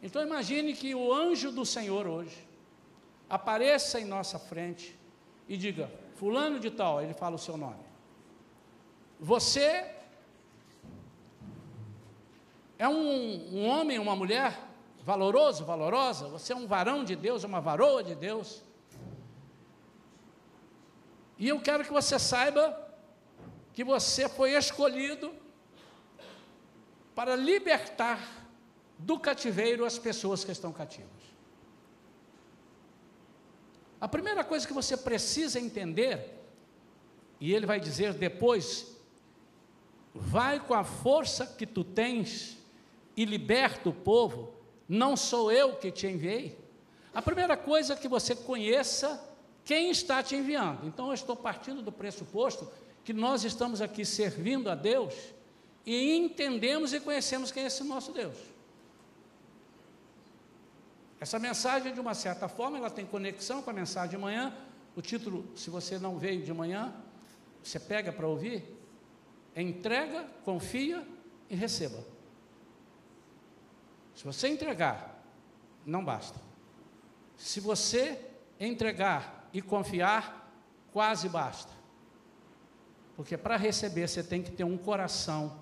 Então 0.01 0.21
imagine 0.21 0.73
que 0.73 0.93
o 0.95 1.13
anjo 1.13 1.51
do 1.51 1.65
Senhor 1.65 2.07
hoje 2.07 2.37
apareça 3.29 3.99
em 3.99 4.05
nossa 4.05 4.37
frente 4.37 4.97
e 5.47 5.57
diga: 5.57 5.89
fulano 6.15 6.59
de 6.59 6.69
tal, 6.69 7.01
ele 7.01 7.13
fala 7.13 7.35
o 7.35 7.39
seu 7.39 7.57
nome. 7.57 7.83
Você 9.19 9.89
é 12.77 12.87
um, 12.87 13.55
um 13.55 13.67
homem, 13.67 13.97
uma 13.97 14.15
mulher 14.15 14.59
valoroso, 15.03 15.63
valorosa, 15.65 16.27
você 16.27 16.53
é 16.53 16.55
um 16.55 16.67
varão 16.67 17.03
de 17.03 17.15
Deus, 17.15 17.43
uma 17.43 17.61
varoa 17.61 18.03
de 18.03 18.15
Deus. 18.15 18.63
E 21.43 21.49
eu 21.49 21.59
quero 21.59 21.83
que 21.83 21.91
você 21.91 22.17
saiba 22.17 22.63
que 23.73 23.83
você 23.83 24.29
foi 24.29 24.53
escolhido 24.53 25.29
para 27.13 27.35
libertar 27.35 28.47
do 28.97 29.19
cativeiro 29.19 29.83
as 29.83 29.99
pessoas 29.99 30.45
que 30.45 30.53
estão 30.53 30.71
cativas. 30.71 31.09
A 33.99 34.07
primeira 34.07 34.41
coisa 34.45 34.65
que 34.65 34.71
você 34.71 34.95
precisa 34.95 35.59
entender, 35.59 36.33
e 37.41 37.53
ele 37.53 37.65
vai 37.65 37.77
dizer 37.77 38.13
depois, 38.13 38.95
vai 40.15 40.61
com 40.61 40.73
a 40.73 40.85
força 40.85 41.45
que 41.45 41.67
tu 41.67 41.83
tens 41.83 42.57
e 43.17 43.25
liberta 43.25 43.89
o 43.89 43.93
povo, 43.93 44.53
não 44.87 45.17
sou 45.17 45.51
eu 45.51 45.75
que 45.75 45.91
te 45.91 46.07
enviei. 46.07 46.57
A 47.13 47.21
primeira 47.21 47.57
coisa 47.57 47.97
que 47.97 48.07
você 48.07 48.33
conheça 48.33 49.32
quem 49.65 49.89
está 49.89 50.21
te 50.21 50.35
enviando. 50.35 50.85
Então 50.85 51.07
eu 51.07 51.13
estou 51.13 51.35
partindo 51.35 51.81
do 51.81 51.91
pressuposto 51.91 52.69
que 53.03 53.13
nós 53.13 53.43
estamos 53.43 53.81
aqui 53.81 54.05
servindo 54.05 54.69
a 54.69 54.75
Deus 54.75 55.13
e 55.85 56.15
entendemos 56.15 56.93
e 56.93 56.99
conhecemos 56.99 57.51
quem 57.51 57.63
é 57.63 57.67
esse 57.67 57.83
nosso 57.83 58.11
Deus. 58.11 58.37
Essa 61.19 61.39
mensagem, 61.39 61.93
de 61.93 61.99
uma 61.99 62.13
certa 62.13 62.47
forma, 62.47 62.77
ela 62.77 62.89
tem 62.89 63.05
conexão 63.05 63.61
com 63.61 63.69
a 63.69 63.73
mensagem 63.73 64.11
de 64.11 64.17
manhã. 64.17 64.53
O 64.95 65.01
título, 65.01 65.45
se 65.55 65.69
você 65.69 65.97
não 65.97 66.17
veio 66.17 66.43
de 66.43 66.53
manhã, 66.53 66.93
você 67.63 67.79
pega 67.79 68.11
para 68.11 68.27
ouvir, 68.27 68.63
é 69.55 69.61
entrega, 69.61 70.27
confia 70.43 71.07
e 71.49 71.55
receba. 71.55 72.03
Se 74.13 74.25
você 74.25 74.49
entregar, 74.49 75.23
não 75.85 76.03
basta. 76.03 76.39
Se 77.37 77.59
você 77.59 78.19
entregar 78.59 79.42
e 79.53 79.61
confiar, 79.61 80.51
quase 80.91 81.29
basta. 81.29 81.71
Porque 83.15 83.37
para 83.37 83.55
receber 83.55 84.07
você 84.07 84.23
tem 84.23 84.41
que 84.41 84.51
ter 84.51 84.63
um 84.63 84.77
coração 84.77 85.59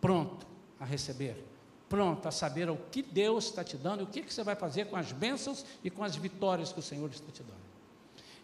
pronto 0.00 0.46
a 0.78 0.84
receber, 0.84 1.42
pronto 1.88 2.28
a 2.28 2.30
saber 2.30 2.68
o 2.68 2.76
que 2.76 3.02
Deus 3.02 3.46
está 3.46 3.64
te 3.64 3.76
dando 3.76 4.00
e 4.00 4.04
o 4.04 4.06
que, 4.06 4.22
que 4.22 4.32
você 4.32 4.42
vai 4.42 4.54
fazer 4.54 4.86
com 4.86 4.96
as 4.96 5.10
bênçãos 5.10 5.64
e 5.82 5.90
com 5.90 6.04
as 6.04 6.14
vitórias 6.16 6.72
que 6.72 6.78
o 6.78 6.82
Senhor 6.82 7.10
está 7.10 7.32
te 7.32 7.42
dando. 7.42 7.60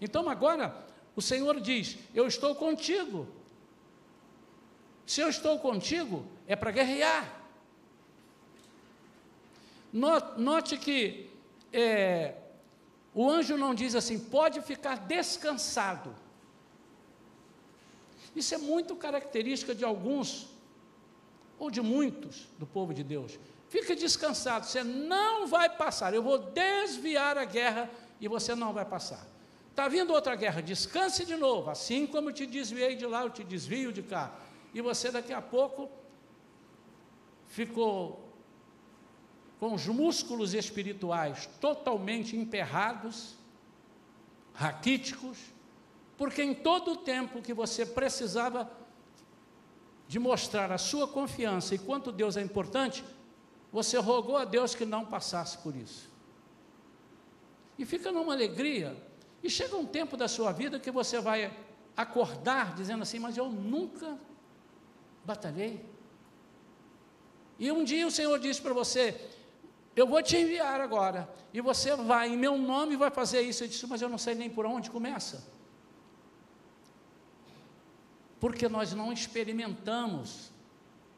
Então 0.00 0.28
agora 0.28 0.86
o 1.14 1.20
Senhor 1.20 1.60
diz: 1.60 1.98
Eu 2.14 2.26
estou 2.26 2.54
contigo. 2.54 3.26
Se 5.06 5.20
eu 5.20 5.28
estou 5.28 5.58
contigo, 5.58 6.24
é 6.48 6.56
para 6.56 6.70
guerrear. 6.70 7.42
Note 9.92 10.76
que 10.76 11.30
é, 11.72 12.34
o 13.16 13.30
anjo 13.30 13.56
não 13.56 13.74
diz 13.74 13.94
assim, 13.94 14.18
pode 14.18 14.60
ficar 14.60 14.98
descansado. 14.98 16.14
Isso 18.34 18.54
é 18.54 18.58
muito 18.58 18.94
característica 18.94 19.74
de 19.74 19.86
alguns, 19.86 20.48
ou 21.58 21.70
de 21.70 21.80
muitos 21.80 22.46
do 22.58 22.66
povo 22.66 22.92
de 22.92 23.02
Deus. 23.02 23.38
Fica 23.70 23.96
descansado, 23.96 24.66
você 24.66 24.84
não 24.84 25.46
vai 25.46 25.70
passar. 25.70 26.12
Eu 26.12 26.22
vou 26.22 26.36
desviar 26.36 27.38
a 27.38 27.46
guerra 27.46 27.88
e 28.20 28.28
você 28.28 28.54
não 28.54 28.74
vai 28.74 28.84
passar. 28.84 29.26
Está 29.70 29.88
vindo 29.88 30.12
outra 30.12 30.36
guerra, 30.36 30.60
descanse 30.60 31.24
de 31.24 31.36
novo. 31.36 31.70
Assim 31.70 32.06
como 32.06 32.28
eu 32.28 32.34
te 32.34 32.44
desviei 32.44 32.96
de 32.96 33.06
lá, 33.06 33.22
eu 33.22 33.30
te 33.30 33.42
desvio 33.42 33.94
de 33.94 34.02
cá. 34.02 34.30
E 34.74 34.82
você 34.82 35.10
daqui 35.10 35.32
a 35.32 35.40
pouco 35.40 35.88
ficou 37.46 38.25
com 39.58 39.74
os 39.74 39.86
músculos 39.86 40.54
espirituais 40.54 41.48
totalmente 41.60 42.36
emperrados, 42.36 43.34
raquíticos, 44.52 45.38
porque 46.16 46.42
em 46.42 46.54
todo 46.54 46.92
o 46.92 46.96
tempo 46.96 47.42
que 47.42 47.54
você 47.54 47.84
precisava 47.84 48.70
de 50.08 50.18
mostrar 50.18 50.70
a 50.70 50.78
sua 50.78 51.08
confiança 51.08 51.74
e 51.74 51.78
quanto 51.78 52.12
Deus 52.12 52.36
é 52.36 52.42
importante, 52.42 53.04
você 53.72 53.98
rogou 53.98 54.36
a 54.36 54.44
Deus 54.44 54.74
que 54.74 54.84
não 54.84 55.04
passasse 55.04 55.58
por 55.58 55.74
isso. 55.74 56.10
E 57.78 57.84
fica 57.84 58.12
numa 58.12 58.32
alegria. 58.32 58.96
E 59.42 59.50
chega 59.50 59.76
um 59.76 59.84
tempo 59.84 60.16
da 60.16 60.28
sua 60.28 60.52
vida 60.52 60.80
que 60.80 60.90
você 60.90 61.20
vai 61.20 61.54
acordar 61.96 62.74
dizendo 62.74 63.02
assim: 63.02 63.18
Mas 63.18 63.36
eu 63.36 63.50
nunca 63.50 64.18
batalhei. 65.24 65.84
E 67.58 67.70
um 67.70 67.84
dia 67.84 68.06
o 68.06 68.10
Senhor 68.10 68.38
disse 68.38 68.62
para 68.62 68.72
você: 68.72 69.28
Eu 69.96 70.06
vou 70.06 70.22
te 70.22 70.36
enviar 70.36 70.80
agora. 70.80 71.28
E 71.52 71.60
você 71.60 71.96
vai, 71.96 72.28
em 72.28 72.36
meu 72.36 72.56
nome, 72.56 72.96
vai 72.96 73.10
fazer 73.10 73.40
isso. 73.40 73.64
Eu 73.64 73.68
disse: 73.68 73.86
Mas 73.86 74.02
eu 74.02 74.08
não 74.08 74.18
sei 74.18 74.34
nem 74.34 74.48
por 74.48 74.66
onde 74.66 74.90
começa 74.90 75.56
porque 78.38 78.68
nós 78.68 78.92
não 78.92 79.12
experimentamos 79.12 80.50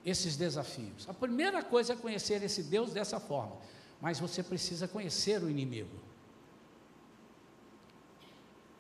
esses 0.05 0.37
desafios. 0.37 1.09
A 1.09 1.15
primeira 1.15 1.63
coisa 1.63 1.93
é 1.93 1.97
conhecer 1.97 2.43
esse 2.43 2.63
Deus 2.63 2.93
dessa 2.93 3.19
forma, 3.19 3.57
mas 4.01 4.21
você 4.21 4.43
precisa 4.43 4.87
conhecer 4.87 5.43
o 5.43 5.51
inimigo. 5.51 5.99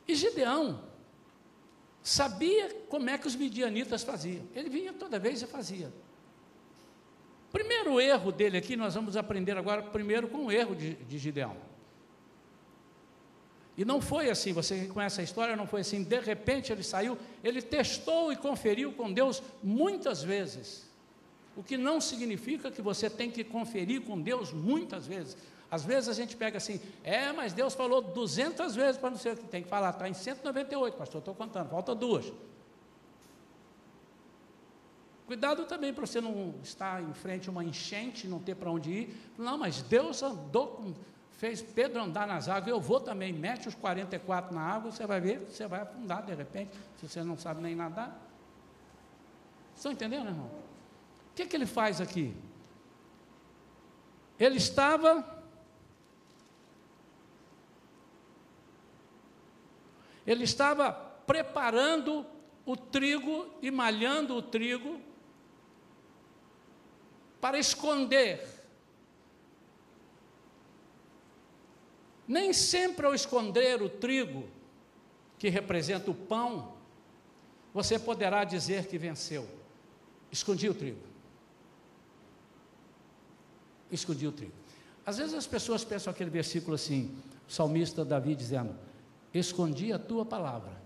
E 0.06 0.14
Gideão 0.14 0.82
sabia 2.02 2.72
como 2.88 3.10
é 3.10 3.18
que 3.18 3.26
os 3.26 3.34
midianitas 3.34 4.02
faziam. 4.02 4.46
Ele 4.54 4.70
vinha 4.70 4.92
toda 4.92 5.18
vez 5.18 5.42
e 5.42 5.46
fazia. 5.46 5.92
Primeiro 7.52 8.00
erro 8.00 8.30
dele 8.30 8.58
aqui, 8.58 8.76
nós 8.76 8.94
vamos 8.94 9.16
aprender 9.16 9.56
agora 9.56 9.82
primeiro 9.82 10.28
com 10.28 10.46
o 10.46 10.52
erro 10.52 10.74
de, 10.74 10.94
de 10.94 11.18
Gideão. 11.18 11.56
E 13.76 13.84
não 13.84 14.00
foi 14.00 14.28
assim, 14.28 14.52
você 14.52 14.80
que 14.80 14.88
conhece 14.88 15.20
a 15.20 15.24
história, 15.24 15.54
não 15.54 15.66
foi 15.66 15.82
assim. 15.82 16.02
De 16.02 16.18
repente 16.18 16.72
ele 16.72 16.82
saiu, 16.82 17.16
ele 17.44 17.62
testou 17.62 18.32
e 18.32 18.36
conferiu 18.36 18.92
com 18.92 19.12
Deus 19.12 19.40
muitas 19.62 20.22
vezes. 20.22 20.88
O 21.56 21.62
que 21.62 21.76
não 21.76 22.00
significa 22.00 22.70
que 22.70 22.82
você 22.82 23.08
tem 23.08 23.30
que 23.30 23.44
conferir 23.44 24.02
com 24.02 24.20
Deus 24.20 24.52
muitas 24.52 25.06
vezes. 25.06 25.36
Às 25.70 25.84
vezes 25.84 26.08
a 26.08 26.12
gente 26.12 26.36
pega 26.36 26.56
assim, 26.56 26.80
é, 27.04 27.30
mas 27.30 27.52
Deus 27.52 27.74
falou 27.74 28.02
200 28.02 28.74
vezes 28.74 28.96
para 28.96 29.10
não 29.10 29.18
ser 29.18 29.34
o 29.34 29.36
que 29.36 29.46
tem 29.46 29.62
que 29.62 29.68
falar, 29.68 29.90
está 29.90 30.08
em 30.08 30.14
198, 30.14 30.96
pastor, 30.96 31.18
estou 31.20 31.34
contando, 31.34 31.68
falta 31.68 31.94
duas. 31.94 32.32
Cuidado 35.28 35.66
também 35.66 35.92
para 35.92 36.06
você 36.06 36.22
não 36.22 36.54
estar 36.62 37.02
em 37.02 37.12
frente 37.12 37.50
a 37.50 37.52
uma 37.52 37.62
enchente, 37.62 38.26
não 38.26 38.38
ter 38.38 38.54
para 38.54 38.70
onde 38.70 38.90
ir. 38.90 39.32
Não, 39.36 39.58
mas 39.58 39.82
Deus 39.82 40.22
andou 40.22 40.68
com 40.68 40.94
fez 41.32 41.60
Pedro 41.60 42.02
andar 42.02 42.26
nas 42.26 42.48
águas, 42.48 42.68
eu 42.68 42.80
vou 42.80 42.98
também, 42.98 43.30
mete 43.30 43.68
os 43.68 43.74
44 43.74 44.54
na 44.54 44.62
água, 44.62 44.90
você 44.90 45.06
vai 45.06 45.20
ver, 45.20 45.40
você 45.40 45.68
vai 45.68 45.82
afundar 45.82 46.24
de 46.24 46.34
repente, 46.34 46.72
se 46.96 47.06
você 47.06 47.22
não 47.22 47.36
sabe 47.36 47.60
nem 47.60 47.76
nadar. 47.76 48.18
Estão 49.76 49.92
entendendo, 49.92 50.28
irmão? 50.28 50.46
O 50.46 51.34
que, 51.34 51.44
que 51.44 51.54
ele 51.54 51.66
faz 51.66 52.00
aqui? 52.00 52.34
Ele 54.40 54.56
estava. 54.56 55.44
Ele 60.26 60.44
estava 60.44 60.90
preparando 60.90 62.24
o 62.64 62.74
trigo 62.74 63.46
e 63.60 63.70
malhando 63.70 64.34
o 64.34 64.40
trigo 64.40 65.06
para 67.40 67.58
esconder 67.58 68.58
Nem 72.28 72.52
sempre 72.52 73.06
ao 73.06 73.14
esconder 73.14 73.80
o 73.80 73.88
trigo, 73.88 74.46
que 75.38 75.48
representa 75.48 76.10
o 76.10 76.14
pão, 76.14 76.76
você 77.72 77.98
poderá 77.98 78.44
dizer 78.44 78.86
que 78.86 78.98
venceu. 78.98 79.48
Escondi 80.30 80.68
o 80.68 80.74
trigo. 80.74 81.00
Escondi 83.90 84.26
o 84.26 84.32
trigo. 84.32 84.52
Às 85.06 85.16
vezes 85.16 85.32
as 85.32 85.46
pessoas 85.46 85.84
pensam 85.84 86.10
aquele 86.10 86.28
versículo 86.28 86.74
assim, 86.74 87.16
o 87.48 87.50
salmista 87.50 88.04
Davi 88.04 88.34
dizendo: 88.34 88.76
Escondi 89.32 89.90
a 89.90 89.98
tua 89.98 90.26
palavra, 90.26 90.78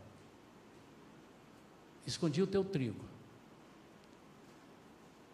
escondi 2.07 2.41
o 2.41 2.47
teu 2.47 2.65
trigo, 2.65 3.05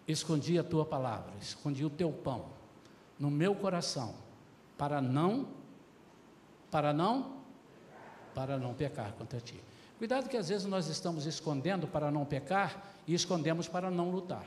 escondi 0.09 0.59
a 0.59 0.65
tua 0.65 0.85
palavra, 0.85 1.33
escondi 1.41 1.85
o 1.85 1.91
teu 1.91 2.11
pão 2.11 2.47
no 3.19 3.31
meu 3.31 3.55
coração, 3.55 4.15
para 4.77 5.01
não 5.01 5.49
para 6.71 6.93
não 6.93 7.39
para 8.35 8.59
não 8.59 8.73
pecar 8.73 9.13
contra 9.13 9.41
ti. 9.41 9.61
Cuidado 9.99 10.29
que 10.29 10.37
às 10.37 10.49
vezes 10.49 10.67
nós 10.67 10.87
estamos 10.87 11.27
escondendo 11.27 11.87
para 11.87 12.11
não 12.11 12.25
pecar 12.25 12.95
e 13.07 13.15
escondemos 13.15 13.67
para 13.67 13.91
não 13.91 14.11
lutar. 14.11 14.47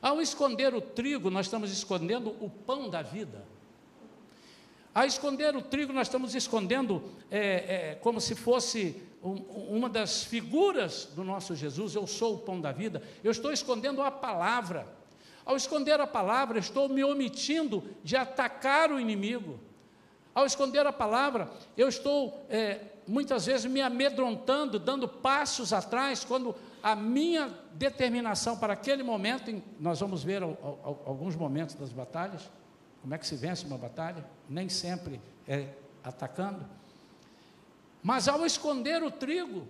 Ao 0.00 0.20
esconder 0.20 0.72
o 0.72 0.80
trigo, 0.80 1.30
nós 1.30 1.46
estamos 1.46 1.72
escondendo 1.72 2.30
o 2.40 2.48
pão 2.48 2.88
da 2.88 3.02
vida. 3.02 3.44
A 4.96 5.04
esconder 5.04 5.54
o 5.54 5.60
trigo, 5.60 5.92
nós 5.92 6.06
estamos 6.06 6.34
escondendo 6.34 7.04
é, 7.30 7.40
é, 7.40 7.94
como 7.96 8.18
se 8.18 8.34
fosse 8.34 8.96
um, 9.22 9.34
uma 9.76 9.90
das 9.90 10.24
figuras 10.24 11.10
do 11.14 11.22
nosso 11.22 11.54
Jesus. 11.54 11.94
Eu 11.94 12.06
sou 12.06 12.36
o 12.36 12.38
pão 12.38 12.58
da 12.58 12.72
vida. 12.72 13.02
Eu 13.22 13.30
estou 13.30 13.52
escondendo 13.52 14.00
a 14.00 14.10
palavra. 14.10 14.86
Ao 15.44 15.54
esconder 15.54 16.00
a 16.00 16.06
palavra, 16.06 16.58
estou 16.58 16.88
me 16.88 17.04
omitindo 17.04 17.84
de 18.02 18.16
atacar 18.16 18.90
o 18.90 18.98
inimigo. 18.98 19.60
Ao 20.34 20.46
esconder 20.46 20.86
a 20.86 20.92
palavra, 20.94 21.50
eu 21.76 21.90
estou 21.90 22.46
é, 22.48 22.80
muitas 23.06 23.44
vezes 23.44 23.70
me 23.70 23.82
amedrontando, 23.82 24.78
dando 24.78 25.06
passos 25.06 25.74
atrás, 25.74 26.24
quando 26.24 26.56
a 26.82 26.96
minha 26.96 27.52
determinação 27.74 28.56
para 28.56 28.72
aquele 28.72 29.02
momento, 29.02 29.62
nós 29.78 30.00
vamos 30.00 30.24
ver 30.24 30.42
alguns 30.42 31.36
momentos 31.36 31.74
das 31.74 31.92
batalhas, 31.92 32.50
como 33.06 33.14
é 33.14 33.18
que 33.18 33.26
se 33.28 33.36
vence 33.36 33.64
uma 33.64 33.78
batalha? 33.78 34.26
Nem 34.48 34.68
sempre 34.68 35.20
é 35.46 35.68
atacando. 36.02 36.66
Mas 38.02 38.26
ao 38.26 38.44
esconder 38.44 39.00
o 39.00 39.12
trigo, 39.12 39.64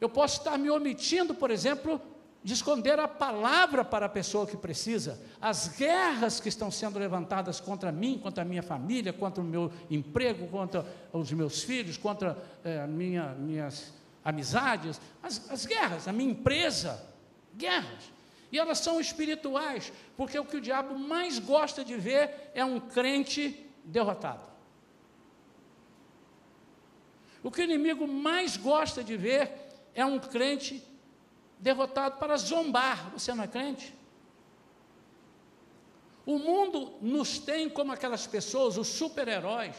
eu 0.00 0.08
posso 0.08 0.38
estar 0.38 0.56
me 0.56 0.70
omitindo, 0.70 1.34
por 1.34 1.50
exemplo, 1.50 2.00
de 2.40 2.54
esconder 2.54 3.00
a 3.00 3.08
palavra 3.08 3.84
para 3.84 4.06
a 4.06 4.08
pessoa 4.08 4.46
que 4.46 4.56
precisa. 4.56 5.20
As 5.40 5.76
guerras 5.76 6.38
que 6.38 6.48
estão 6.48 6.70
sendo 6.70 7.00
levantadas 7.00 7.58
contra 7.58 7.90
mim, 7.90 8.16
contra 8.16 8.42
a 8.42 8.46
minha 8.46 8.62
família, 8.62 9.12
contra 9.12 9.42
o 9.42 9.44
meu 9.44 9.72
emprego, 9.90 10.46
contra 10.46 10.86
os 11.12 11.32
meus 11.32 11.64
filhos, 11.64 11.96
contra 11.96 12.38
é, 12.62 12.86
minha, 12.86 13.34
minhas 13.34 13.92
amizades, 14.24 15.00
as, 15.20 15.50
as 15.50 15.66
guerras, 15.66 16.06
a 16.06 16.12
minha 16.12 16.30
empresa, 16.30 17.04
guerras. 17.56 18.17
E 18.50 18.58
elas 18.58 18.78
são 18.78 19.00
espirituais, 19.00 19.92
porque 20.16 20.38
o 20.38 20.44
que 20.44 20.56
o 20.56 20.60
diabo 20.60 20.98
mais 20.98 21.38
gosta 21.38 21.84
de 21.84 21.96
ver 21.96 22.50
é 22.54 22.64
um 22.64 22.80
crente 22.80 23.68
derrotado. 23.84 24.48
O 27.42 27.50
que 27.50 27.60
o 27.60 27.64
inimigo 27.64 28.06
mais 28.06 28.56
gosta 28.56 29.04
de 29.04 29.16
ver 29.16 29.50
é 29.94 30.04
um 30.04 30.18
crente 30.18 30.82
derrotado 31.58 32.18
para 32.18 32.36
zombar. 32.36 33.10
Você 33.10 33.34
não 33.34 33.44
é 33.44 33.48
crente? 33.48 33.94
O 36.24 36.38
mundo 36.38 36.94
nos 37.00 37.38
tem 37.38 37.68
como 37.70 37.92
aquelas 37.92 38.26
pessoas, 38.26 38.76
os 38.76 38.88
super-heróis. 38.88 39.76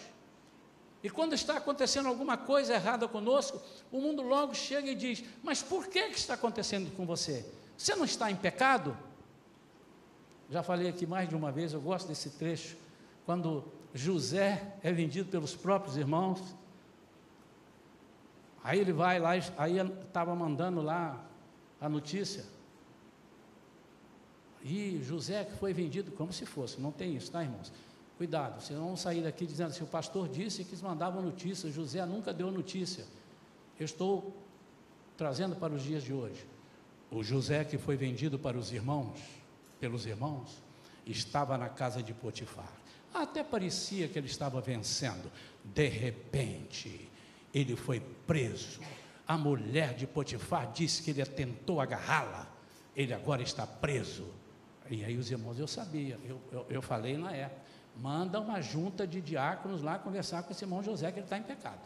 E 1.03 1.10
quando 1.10 1.34
está 1.34 1.58
acontecendo 1.58 2.08
alguma 2.08 2.38
coisa 2.38 2.73
errada 2.73 3.08
conosco, 3.08 3.62
o 3.91 4.01
mundo 4.01 4.21
logo 4.21 4.53
chega 4.53 4.89
e 4.89 4.95
diz: 4.95 5.23
Mas 5.43 5.62
por 5.62 5.88
que, 5.88 6.10
que 6.10 6.17
está 6.17 6.34
acontecendo 6.34 6.91
com 6.95 7.05
você? 7.05 7.45
Você 7.79 7.95
não 7.95 8.03
está 8.03 8.29
em 8.29 8.35
pecado? 8.35 8.95
Já 10.49 10.61
falei 10.61 10.89
aqui 10.89 11.07
mais 11.07 11.29
de 11.29 11.35
uma 11.35 11.49
vez, 11.49 11.71
eu 11.71 11.79
gosto 11.79 12.09
desse 12.09 12.31
trecho, 12.31 12.75
quando 13.25 13.63
José 13.93 14.75
é 14.83 14.91
vendido 14.91 15.29
pelos 15.29 15.55
próprios 15.55 15.95
irmãos. 15.95 16.41
Aí 18.61 18.79
ele 18.79 18.91
vai 18.91 19.17
lá, 19.17 19.29
aí 19.57 19.77
estava 19.77 20.35
mandando 20.35 20.81
lá 20.81 21.25
a 21.79 21.87
notícia. 21.87 22.43
E 24.61 25.01
José 25.01 25.45
que 25.45 25.53
foi 25.53 25.71
vendido 25.71 26.11
como 26.11 26.33
se 26.33 26.45
fosse, 26.45 26.81
não 26.81 26.91
tem 26.91 27.15
isso, 27.15 27.31
tá, 27.31 27.41
irmãos? 27.41 27.71
Cuidado, 28.17 28.61
vocês 28.61 28.77
vão 28.77 28.97
sair 28.97 29.23
daqui 29.23 29.45
dizendo 29.45 29.69
assim, 29.69 29.85
o 29.85 29.87
pastor 29.87 30.27
disse 30.27 30.65
que 30.65 30.71
eles 30.71 30.81
mandavam 30.81 31.21
notícia, 31.21 31.71
José 31.71 32.05
nunca 32.05 32.33
deu 32.33 32.51
notícia. 32.51 33.05
Eu 33.79 33.85
estou 33.85 34.35
trazendo 35.15 35.55
para 35.55 35.73
os 35.73 35.81
dias 35.81 36.03
de 36.03 36.13
hoje. 36.13 36.58
O 37.11 37.23
José 37.23 37.63
que 37.63 37.77
foi 37.77 37.95
vendido 37.95 38.37
para 38.37 38.57
os 38.57 38.71
irmãos, 38.71 39.19
pelos 39.79 40.05
irmãos, 40.05 40.61
estava 41.05 41.57
na 41.57 41.69
casa 41.69 42.03
de 42.03 42.13
Potifar. 42.13 42.71
Até 43.13 43.43
parecia 43.43 44.07
que 44.07 44.17
ele 44.17 44.27
estava 44.27 44.61
vencendo. 44.61 45.31
De 45.63 45.87
repente, 45.87 47.09
ele 47.53 47.75
foi 47.75 47.99
preso. 47.99 48.79
A 49.27 49.37
mulher 49.37 49.95
de 49.95 50.05
Potifar 50.05 50.71
disse 50.71 51.01
que 51.01 51.11
ele 51.11 51.25
tentou 51.25 51.81
agarrá-la. 51.81 52.47
Ele 52.95 53.13
agora 53.13 53.41
está 53.41 53.65
preso. 53.65 54.27
E 54.89 55.03
aí 55.03 55.17
os 55.17 55.29
irmãos, 55.29 55.59
eu 55.59 55.67
sabia, 55.67 56.19
eu, 56.23 56.39
eu, 56.51 56.65
eu 56.69 56.81
falei 56.81 57.15
na 57.15 57.31
época, 57.31 57.61
manda 57.95 58.39
uma 58.39 58.59
junta 58.59 59.05
de 59.05 59.21
diáconos 59.21 59.83
lá 59.83 59.99
conversar 59.99 60.43
com 60.43 60.51
esse 60.51 60.63
irmão 60.63 60.81
José, 60.81 61.11
que 61.11 61.19
ele 61.19 61.25
está 61.25 61.37
em 61.37 61.43
pecado. 61.43 61.79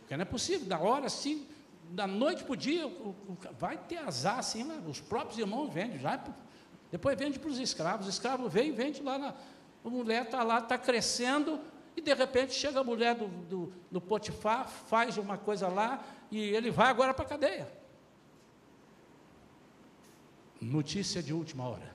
Porque 0.00 0.16
não 0.16 0.22
é 0.22 0.26
possível, 0.26 0.66
da 0.68 0.78
hora 0.78 1.06
assim, 1.06 1.46
da 1.90 2.06
noite 2.06 2.44
para 2.44 2.52
o 2.52 2.56
dia, 2.56 2.90
vai 3.58 3.76
ter 3.76 3.98
azar 3.98 4.38
assim, 4.38 4.62
lá, 4.62 4.76
os 4.86 5.00
próprios 5.00 5.38
irmãos 5.38 5.72
vendem, 5.72 5.98
já, 5.98 6.22
depois 6.90 7.18
vende 7.18 7.38
para 7.38 7.50
os 7.50 7.58
escravos, 7.58 8.06
o 8.06 8.10
escravo 8.10 8.48
vem 8.48 8.68
e 8.68 8.72
vende 8.72 9.02
lá, 9.02 9.18
na, 9.18 9.34
a 9.84 9.88
mulher 9.88 10.24
está 10.24 10.42
lá, 10.42 10.58
está 10.58 10.78
crescendo, 10.78 11.60
e 11.96 12.00
de 12.00 12.14
repente 12.14 12.52
chega 12.52 12.80
a 12.80 12.84
mulher 12.84 13.14
do, 13.14 13.26
do, 13.26 13.72
do 13.90 14.00
Potifar, 14.00 14.68
faz 14.68 15.18
uma 15.18 15.36
coisa 15.36 15.68
lá, 15.68 16.04
e 16.30 16.38
ele 16.38 16.70
vai 16.70 16.88
agora 16.88 17.12
para 17.12 17.24
a 17.24 17.28
cadeia. 17.28 17.72
Notícia 20.60 21.22
de 21.22 21.32
última 21.32 21.68
hora. 21.68 21.90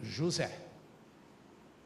José, 0.00 0.66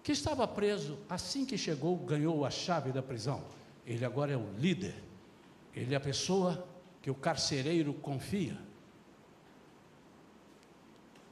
que 0.03 0.13
estava 0.13 0.47
preso, 0.49 0.99
assim 1.09 1.45
que 1.45 1.57
chegou, 1.59 1.97
ganhou 1.97 2.45
a 2.45 2.51
chave 2.51 2.91
da 2.91 3.03
prisão. 3.03 3.45
Ele 3.87 4.05
agora 4.05 4.33
é 4.33 4.37
o 4.37 4.51
líder 4.59 5.04
ele 5.75 5.95
é 5.95 5.97
a 5.97 6.01
pessoa 6.01 6.67
que 7.03 7.11
o 7.11 7.15
carcereiro 7.15 7.93
confia. 7.95 8.59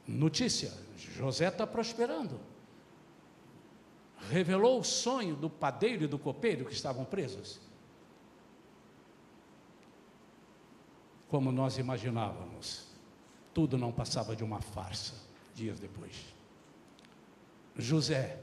Notícia: 0.07 0.71
José 0.97 1.47
está 1.47 1.65
prosperando. 1.65 2.39
Revelou 4.29 4.79
o 4.79 4.83
sonho 4.83 5.35
do 5.35 5.49
padeiro 5.49 6.03
e 6.03 6.07
do 6.07 6.17
copeiro 6.17 6.65
que 6.65 6.73
estavam 6.73 7.03
presos. 7.03 7.59
Como 11.27 11.51
nós 11.51 11.77
imaginávamos, 11.77 12.87
tudo 13.53 13.77
não 13.77 13.91
passava 13.91 14.35
de 14.35 14.43
uma 14.43 14.61
farsa 14.61 15.15
dias 15.53 15.79
depois. 15.79 16.33
José 17.75 18.39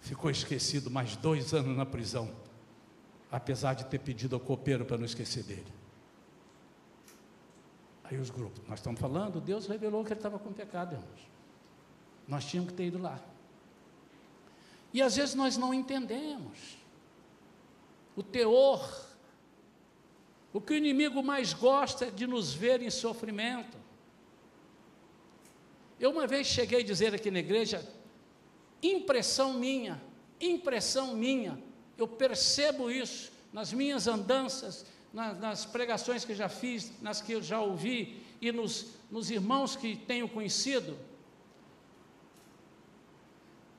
ficou 0.00 0.30
esquecido 0.30 0.90
mais 0.90 1.16
dois 1.16 1.54
anos 1.54 1.76
na 1.76 1.86
prisão 1.86 2.34
apesar 3.30 3.74
de 3.74 3.84
ter 3.86 3.98
pedido 3.98 4.34
ao 4.34 4.40
copeiro 4.40 4.84
para 4.84 4.98
não 4.98 5.04
esquecer 5.04 5.44
dele. 5.44 5.72
Aí 8.04 8.18
os 8.18 8.28
grupos, 8.28 8.60
nós 8.68 8.80
estamos 8.80 9.00
falando, 9.00 9.40
Deus 9.40 9.66
revelou 9.66 10.04
que 10.04 10.12
ele 10.12 10.18
estava 10.18 10.38
com 10.38 10.52
pecado, 10.52 10.94
irmãos. 10.94 11.30
Nós 12.26 12.44
tínhamos 12.44 12.72
que 12.72 12.76
ter 12.76 12.86
ido 12.86 12.98
lá. 12.98 13.20
E 14.92 15.00
às 15.00 15.14
vezes 15.14 15.34
nós 15.34 15.56
não 15.56 15.72
entendemos 15.72 16.76
o 18.16 18.22
teor. 18.22 19.08
O 20.52 20.60
que 20.60 20.72
o 20.72 20.76
inimigo 20.76 21.22
mais 21.22 21.52
gosta 21.52 22.06
é 22.06 22.10
de 22.10 22.26
nos 22.26 22.52
ver 22.52 22.82
em 22.82 22.90
sofrimento. 22.90 23.78
Eu 26.00 26.10
uma 26.10 26.26
vez 26.26 26.48
cheguei 26.48 26.80
a 26.80 26.84
dizer 26.84 27.14
aqui 27.14 27.30
na 27.30 27.38
igreja, 27.38 27.86
impressão 28.82 29.52
minha, 29.54 30.02
impressão 30.40 31.14
minha, 31.14 31.62
eu 32.00 32.08
percebo 32.08 32.90
isso 32.90 33.30
nas 33.52 33.72
minhas 33.72 34.06
andanças, 34.06 34.86
nas, 35.12 35.38
nas 35.38 35.66
pregações 35.66 36.24
que 36.24 36.34
já 36.34 36.48
fiz, 36.48 36.92
nas 37.00 37.20
que 37.20 37.32
eu 37.32 37.42
já 37.42 37.60
ouvi 37.60 38.22
e 38.40 38.50
nos, 38.50 38.86
nos 39.10 39.30
irmãos 39.30 39.76
que 39.76 39.96
tenho 39.96 40.28
conhecido. 40.28 40.96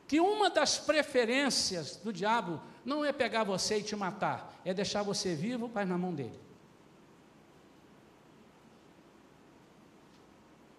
Que 0.08 0.20
uma 0.20 0.50
das 0.50 0.78
preferências 0.78 1.96
do 1.96 2.14
diabo 2.14 2.62
não 2.86 3.04
é 3.04 3.12
pegar 3.12 3.44
você 3.44 3.80
e 3.80 3.84
te 3.84 3.96
matar, 3.96 4.60
é 4.64 4.74
deixar 4.74 5.04
você 5.04 5.34
vivo, 5.34 5.72
mas 5.74 5.88
na 5.88 5.98
mão 5.98 6.14
dele. 6.14 6.40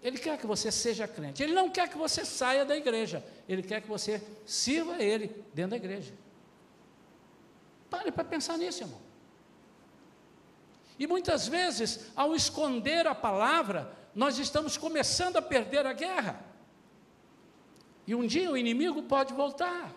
Ele 0.03 0.19
quer 0.19 0.37
que 0.37 0.47
você 0.47 0.71
seja 0.71 1.07
crente. 1.07 1.43
Ele 1.43 1.55
não 1.55 1.71
quer 1.71 1.89
que 1.89 1.97
você 1.97 2.25
saia 2.25 2.65
da 2.65 2.77
igreja. 2.77 3.25
Ele 3.49 3.63
quer 3.63 3.81
que 3.81 3.89
você 3.89 4.21
sirva 4.45 5.01
ele 5.01 5.29
dentro 5.55 5.71
da 5.71 5.77
igreja. 5.77 6.13
Pare 7.93 8.11
para 8.11 8.25
pensar 8.25 8.57
nisso, 8.57 8.85
irmão. 8.85 8.99
E 10.99 11.07
muitas 11.07 11.47
vezes, 11.47 12.11
ao 12.17 12.35
esconder 12.35 13.07
a 13.07 13.15
palavra, 13.15 13.93
nós 14.15 14.39
estamos 14.39 14.79
começando 14.79 15.37
a 15.37 15.43
perder 15.43 15.87
a 15.87 15.93
guerra. 15.93 16.43
E 18.07 18.15
um 18.15 18.27
dia 18.27 18.51
o 18.51 18.57
inimigo 18.57 19.03
pode 19.03 19.35
voltar. 19.35 19.93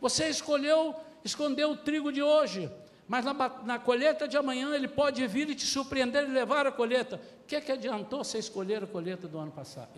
Você 0.00 0.28
escolheu 0.28 0.96
esconder 1.24 1.66
o 1.66 1.76
trigo 1.76 2.10
de 2.10 2.20
hoje, 2.20 2.68
mas 3.06 3.24
na, 3.24 3.32
na, 3.62 3.78
colheita 3.78 4.26
de 4.26 4.36
amanhã 4.36 4.74
ele 4.74 4.88
pode 4.88 5.24
vir 5.28 5.48
e 5.50 5.54
te 5.54 5.64
surpreender 5.64 6.24
e 6.24 6.32
levar 6.32 6.66
a 6.66 6.72
colheita. 6.72 7.20
O 7.44 7.46
que, 7.46 7.54
é 7.54 7.60
que 7.60 7.70
adiantou 7.70 8.24
você 8.24 8.38
escolher 8.38 8.82
a 8.82 8.88
colheita 8.88 9.28
do 9.28 9.38
ano 9.38 9.52
passado? 9.52 9.88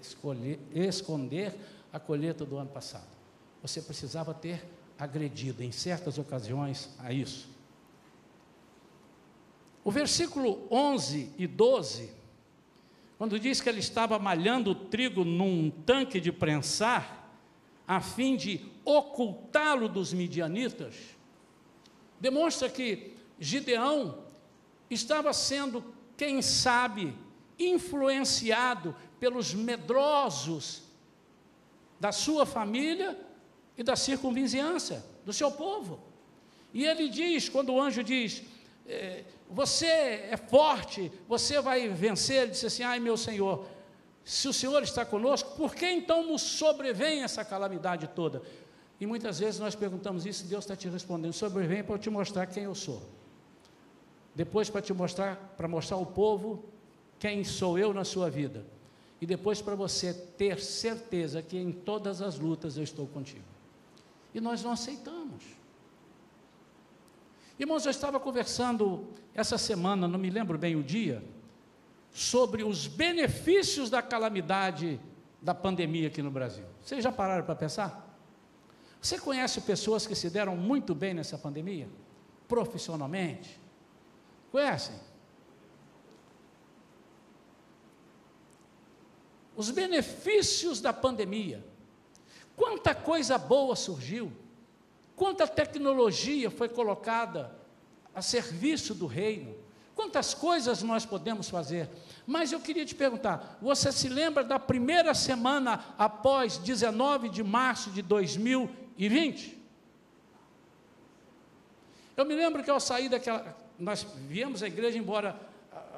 Escolher, 0.00 0.58
esconder 0.74 1.54
a 1.92 2.00
colheita 2.00 2.44
do 2.44 2.56
ano 2.56 2.70
passado. 2.70 3.06
Você 3.62 3.80
precisava 3.80 4.34
ter 4.34 4.64
agredido 4.98 5.62
em 5.62 5.70
certas 5.70 6.18
ocasiões 6.18 6.90
a 6.98 7.12
isso. 7.12 7.48
O 9.84 9.90
versículo 9.90 10.66
11 10.70 11.32
e 11.38 11.46
12, 11.46 12.10
quando 13.16 13.38
diz 13.38 13.60
que 13.60 13.68
ele 13.68 13.78
estava 13.78 14.18
malhando 14.18 14.72
o 14.72 14.74
trigo 14.74 15.24
num 15.24 15.70
tanque 15.70 16.20
de 16.20 16.32
prensar, 16.32 17.32
a 17.86 18.00
fim 18.00 18.36
de 18.36 18.60
ocultá-lo 18.84 19.88
dos 19.88 20.12
midianitas, 20.12 20.94
demonstra 22.20 22.68
que 22.68 23.16
Gideão 23.38 24.24
estava 24.90 25.32
sendo, 25.32 25.82
quem 26.16 26.42
sabe, 26.42 27.14
influenciado 27.58 28.94
pelos 29.18 29.54
medrosos 29.54 30.82
da 31.98 32.12
sua 32.12 32.44
família 32.44 33.27
e 33.78 33.82
da 33.84 33.94
circunvizinhança, 33.94 35.06
do 35.24 35.32
seu 35.32 35.52
povo. 35.52 36.00
E 36.74 36.84
ele 36.84 37.08
diz, 37.08 37.48
quando 37.48 37.72
o 37.72 37.80
anjo 37.80 38.02
diz, 38.02 38.42
é, 38.86 39.22
você 39.48 39.86
é 39.86 40.36
forte, 40.36 41.12
você 41.28 41.60
vai 41.60 41.88
vencer, 41.88 42.42
ele 42.42 42.50
disse 42.50 42.66
assim, 42.66 42.82
ai 42.82 42.98
meu 42.98 43.16
Senhor, 43.16 43.64
se 44.24 44.48
o 44.48 44.52
Senhor 44.52 44.82
está 44.82 45.04
conosco, 45.04 45.56
por 45.56 45.74
que 45.74 45.86
então 45.86 46.26
nos 46.26 46.42
sobrevém 46.42 47.22
essa 47.22 47.44
calamidade 47.44 48.08
toda? 48.08 48.42
E 49.00 49.06
muitas 49.06 49.38
vezes 49.38 49.60
nós 49.60 49.76
perguntamos 49.76 50.26
isso, 50.26 50.44
Deus 50.44 50.64
está 50.64 50.74
te 50.74 50.88
respondendo, 50.88 51.32
sobrevém 51.32 51.84
para 51.84 51.94
eu 51.94 51.98
te 51.98 52.10
mostrar 52.10 52.46
quem 52.46 52.64
eu 52.64 52.74
sou. 52.74 53.00
Depois 54.34 54.68
para 54.68 54.82
te 54.82 54.92
mostrar, 54.92 55.36
para 55.56 55.68
mostrar 55.68 55.96
ao 55.96 56.04
povo 56.04 56.64
quem 57.18 57.44
sou 57.44 57.78
eu 57.78 57.94
na 57.94 58.04
sua 58.04 58.28
vida. 58.28 58.66
E 59.20 59.26
depois 59.26 59.62
para 59.62 59.74
você 59.74 60.12
ter 60.12 60.60
certeza 60.60 61.40
que 61.42 61.56
em 61.56 61.72
todas 61.72 62.20
as 62.20 62.38
lutas 62.38 62.76
eu 62.76 62.82
estou 62.82 63.06
contigo. 63.06 63.57
E 64.34 64.40
nós 64.40 64.62
não 64.62 64.72
aceitamos. 64.72 65.42
Irmãos, 67.58 67.84
eu 67.84 67.90
estava 67.90 68.20
conversando 68.20 69.08
essa 69.34 69.58
semana, 69.58 70.06
não 70.06 70.18
me 70.18 70.30
lembro 70.30 70.56
bem 70.56 70.76
o 70.76 70.82
dia, 70.82 71.24
sobre 72.12 72.62
os 72.62 72.86
benefícios 72.86 73.90
da 73.90 74.00
calamidade 74.00 75.00
da 75.40 75.54
pandemia 75.54 76.08
aqui 76.08 76.22
no 76.22 76.30
Brasil. 76.30 76.64
Vocês 76.82 77.02
já 77.02 77.12
pararam 77.12 77.44
para 77.44 77.54
pensar? 77.54 78.08
Você 79.00 79.18
conhece 79.18 79.60
pessoas 79.60 80.06
que 80.06 80.14
se 80.14 80.28
deram 80.28 80.56
muito 80.56 80.94
bem 80.94 81.14
nessa 81.14 81.38
pandemia? 81.38 81.88
Profissionalmente? 82.46 83.60
Conhecem? 84.50 84.96
Os 89.56 89.70
benefícios 89.70 90.80
da 90.80 90.92
pandemia. 90.92 91.64
Quanta 92.58 92.92
coisa 92.92 93.38
boa 93.38 93.76
surgiu. 93.76 94.32
Quanta 95.14 95.46
tecnologia 95.46 96.50
foi 96.50 96.68
colocada 96.68 97.56
a 98.12 98.20
serviço 98.20 98.94
do 98.94 99.06
reino. 99.06 99.56
Quantas 99.94 100.34
coisas 100.34 100.82
nós 100.82 101.06
podemos 101.06 101.48
fazer? 101.48 101.88
Mas 102.26 102.50
eu 102.50 102.60
queria 102.60 102.84
te 102.84 102.96
perguntar: 102.96 103.58
você 103.62 103.92
se 103.92 104.08
lembra 104.08 104.42
da 104.42 104.58
primeira 104.58 105.14
semana 105.14 105.94
após 105.96 106.58
19 106.58 107.28
de 107.28 107.44
março 107.44 107.90
de 107.90 108.02
2020? 108.02 109.56
Eu 112.16 112.24
me 112.24 112.34
lembro 112.34 112.64
que 112.64 112.70
ao 112.70 112.80
sair 112.80 113.08
daquela. 113.08 113.56
Nós 113.78 114.04
viemos 114.28 114.64
à 114.64 114.66
igreja, 114.66 114.98
embora 114.98 115.40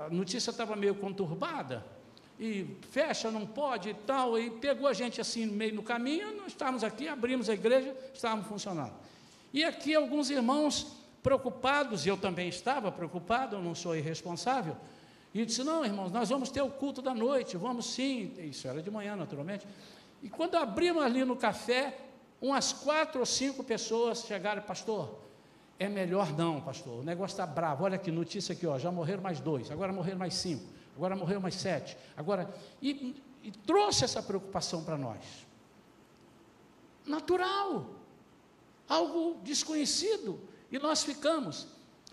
a 0.04 0.10
notícia 0.10 0.50
estava 0.50 0.76
meio 0.76 0.94
conturbada, 0.94 1.84
e 2.40 2.78
fecha, 2.90 3.30
não 3.30 3.46
pode 3.46 3.90
e 3.90 3.94
tal, 3.94 4.38
e 4.38 4.48
pegou 4.50 4.88
a 4.88 4.94
gente 4.94 5.20
assim 5.20 5.44
no 5.44 5.52
meio 5.52 5.74
do 5.74 5.82
caminho, 5.82 6.34
nós 6.38 6.46
estávamos 6.48 6.82
aqui, 6.82 7.06
abrimos 7.06 7.50
a 7.50 7.52
igreja, 7.52 7.94
estávamos 8.14 8.46
funcionando. 8.46 8.94
E 9.52 9.62
aqui 9.62 9.94
alguns 9.94 10.30
irmãos 10.30 10.96
preocupados, 11.22 12.06
e 12.06 12.08
eu 12.08 12.16
também 12.16 12.48
estava 12.48 12.90
preocupado, 12.90 13.56
eu 13.56 13.62
não 13.62 13.74
sou 13.74 13.94
irresponsável, 13.94 14.74
e 15.34 15.44
disse: 15.44 15.62
Não, 15.62 15.84
irmãos, 15.84 16.10
nós 16.10 16.30
vamos 16.30 16.48
ter 16.48 16.62
o 16.62 16.70
culto 16.70 17.02
da 17.02 17.14
noite, 17.14 17.58
vamos 17.58 17.86
sim. 17.92 18.32
Isso 18.38 18.66
era 18.66 18.82
de 18.82 18.90
manhã, 18.90 19.14
naturalmente. 19.14 19.66
E 20.22 20.30
quando 20.30 20.56
abrimos 20.56 21.02
ali 21.02 21.24
no 21.24 21.36
café, 21.36 21.96
umas 22.40 22.72
quatro 22.72 23.20
ou 23.20 23.26
cinco 23.26 23.62
pessoas 23.62 24.22
chegaram, 24.22 24.62
pastor. 24.62 25.20
É 25.78 25.88
melhor 25.88 26.36
não, 26.36 26.60
pastor. 26.60 27.00
O 27.00 27.02
negócio 27.02 27.34
está 27.34 27.46
bravo. 27.46 27.84
Olha 27.84 27.96
que 27.96 28.10
notícia 28.10 28.52
aqui, 28.52 28.66
ó. 28.66 28.78
Já 28.78 28.90
morreram 28.90 29.22
mais 29.22 29.40
dois, 29.40 29.70
agora 29.70 29.92
morreram 29.92 30.18
mais 30.18 30.34
cinco, 30.34 30.64
agora 30.96 31.16
morreram 31.16 31.40
mais 31.40 31.54
sete. 31.54 31.96
Agora. 32.16 32.52
E, 32.80 33.16
e 33.42 33.50
trouxe 33.50 34.04
essa 34.04 34.22
preocupação 34.22 34.84
para 34.84 34.98
nós. 34.98 35.18
Natural. 37.06 37.86
Algo 38.88 39.40
desconhecido. 39.42 40.40
E 40.70 40.78
nós 40.78 41.02
ficamos. 41.02 41.66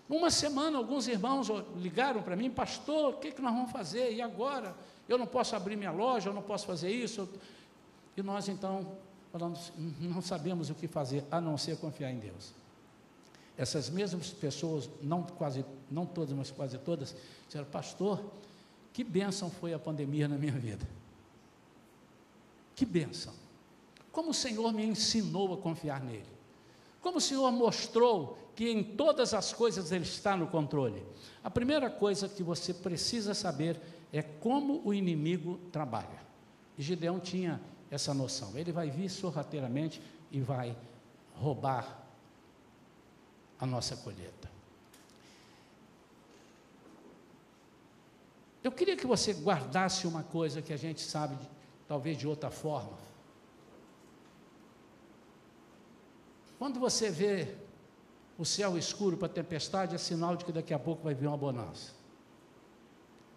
Uma 0.08 0.30
semana, 0.30 0.78
alguns 0.78 1.06
irmãos 1.06 1.48
ligaram 1.76 2.22
para 2.22 2.34
mim, 2.34 2.50
pastor, 2.50 3.14
o 3.14 3.18
que, 3.18 3.30
que 3.30 3.42
nós 3.42 3.52
vamos 3.52 3.70
fazer? 3.70 4.14
E 4.14 4.22
agora? 4.22 4.74
Eu 5.06 5.18
não 5.18 5.26
posso 5.26 5.54
abrir 5.54 5.76
minha 5.76 5.90
loja, 5.90 6.30
eu 6.30 6.34
não 6.34 6.42
posso 6.42 6.66
fazer 6.66 6.90
isso. 6.90 7.28
E 8.16 8.22
nós 8.22 8.48
então 8.48 8.96
falamos, 9.30 9.70
não 10.00 10.22
sabemos 10.22 10.70
o 10.70 10.74
que 10.74 10.88
fazer, 10.88 11.24
a 11.30 11.40
não 11.40 11.58
ser 11.58 11.76
confiar 11.76 12.10
em 12.10 12.18
Deus. 12.18 12.52
Essas 13.56 13.90
mesmas 13.90 14.30
pessoas, 14.30 14.88
não 15.02 15.22
quase, 15.22 15.64
não 15.90 16.06
todas, 16.06 16.34
mas 16.34 16.50
quase 16.50 16.78
todas, 16.78 17.14
disseram, 17.46 17.66
pastor, 17.66 18.24
que 18.98 19.04
bênção 19.04 19.48
foi 19.48 19.72
a 19.72 19.78
pandemia 19.78 20.26
na 20.26 20.36
minha 20.36 20.50
vida. 20.50 20.84
Que 22.74 22.84
bênção. 22.84 23.32
Como 24.10 24.30
o 24.30 24.34
Senhor 24.34 24.72
me 24.72 24.84
ensinou 24.84 25.54
a 25.54 25.56
confiar 25.56 26.00
nele. 26.00 26.26
Como 27.00 27.18
o 27.18 27.20
Senhor 27.20 27.48
mostrou 27.52 28.36
que 28.56 28.68
em 28.68 28.82
todas 28.82 29.34
as 29.34 29.52
coisas 29.52 29.92
Ele 29.92 30.02
está 30.02 30.36
no 30.36 30.48
controle. 30.48 31.00
A 31.44 31.48
primeira 31.48 31.88
coisa 31.88 32.28
que 32.28 32.42
você 32.42 32.74
precisa 32.74 33.34
saber 33.34 33.80
é 34.12 34.20
como 34.20 34.82
o 34.84 34.92
inimigo 34.92 35.60
trabalha. 35.70 36.20
E 36.76 36.82
Gideão 36.82 37.20
tinha 37.20 37.60
essa 37.92 38.12
noção. 38.12 38.58
Ele 38.58 38.72
vai 38.72 38.90
vir 38.90 39.08
sorrateiramente 39.08 40.02
e 40.32 40.40
vai 40.40 40.76
roubar 41.36 42.04
a 43.60 43.64
nossa 43.64 43.96
colheita. 43.96 44.57
Eu 48.62 48.72
queria 48.72 48.96
que 48.96 49.06
você 49.06 49.32
guardasse 49.32 50.06
uma 50.06 50.22
coisa 50.22 50.60
que 50.60 50.72
a 50.72 50.76
gente 50.76 51.00
sabe, 51.00 51.36
talvez 51.86 52.16
de 52.16 52.26
outra 52.26 52.50
forma. 52.50 52.98
Quando 56.58 56.80
você 56.80 57.08
vê 57.08 57.54
o 58.36 58.44
céu 58.44 58.76
escuro 58.76 59.16
para 59.16 59.28
tempestade, 59.28 59.94
é 59.94 59.98
sinal 59.98 60.36
de 60.36 60.44
que 60.44 60.52
daqui 60.52 60.74
a 60.74 60.78
pouco 60.78 61.04
vai 61.04 61.14
vir 61.14 61.28
uma 61.28 61.36
bonança. 61.36 61.92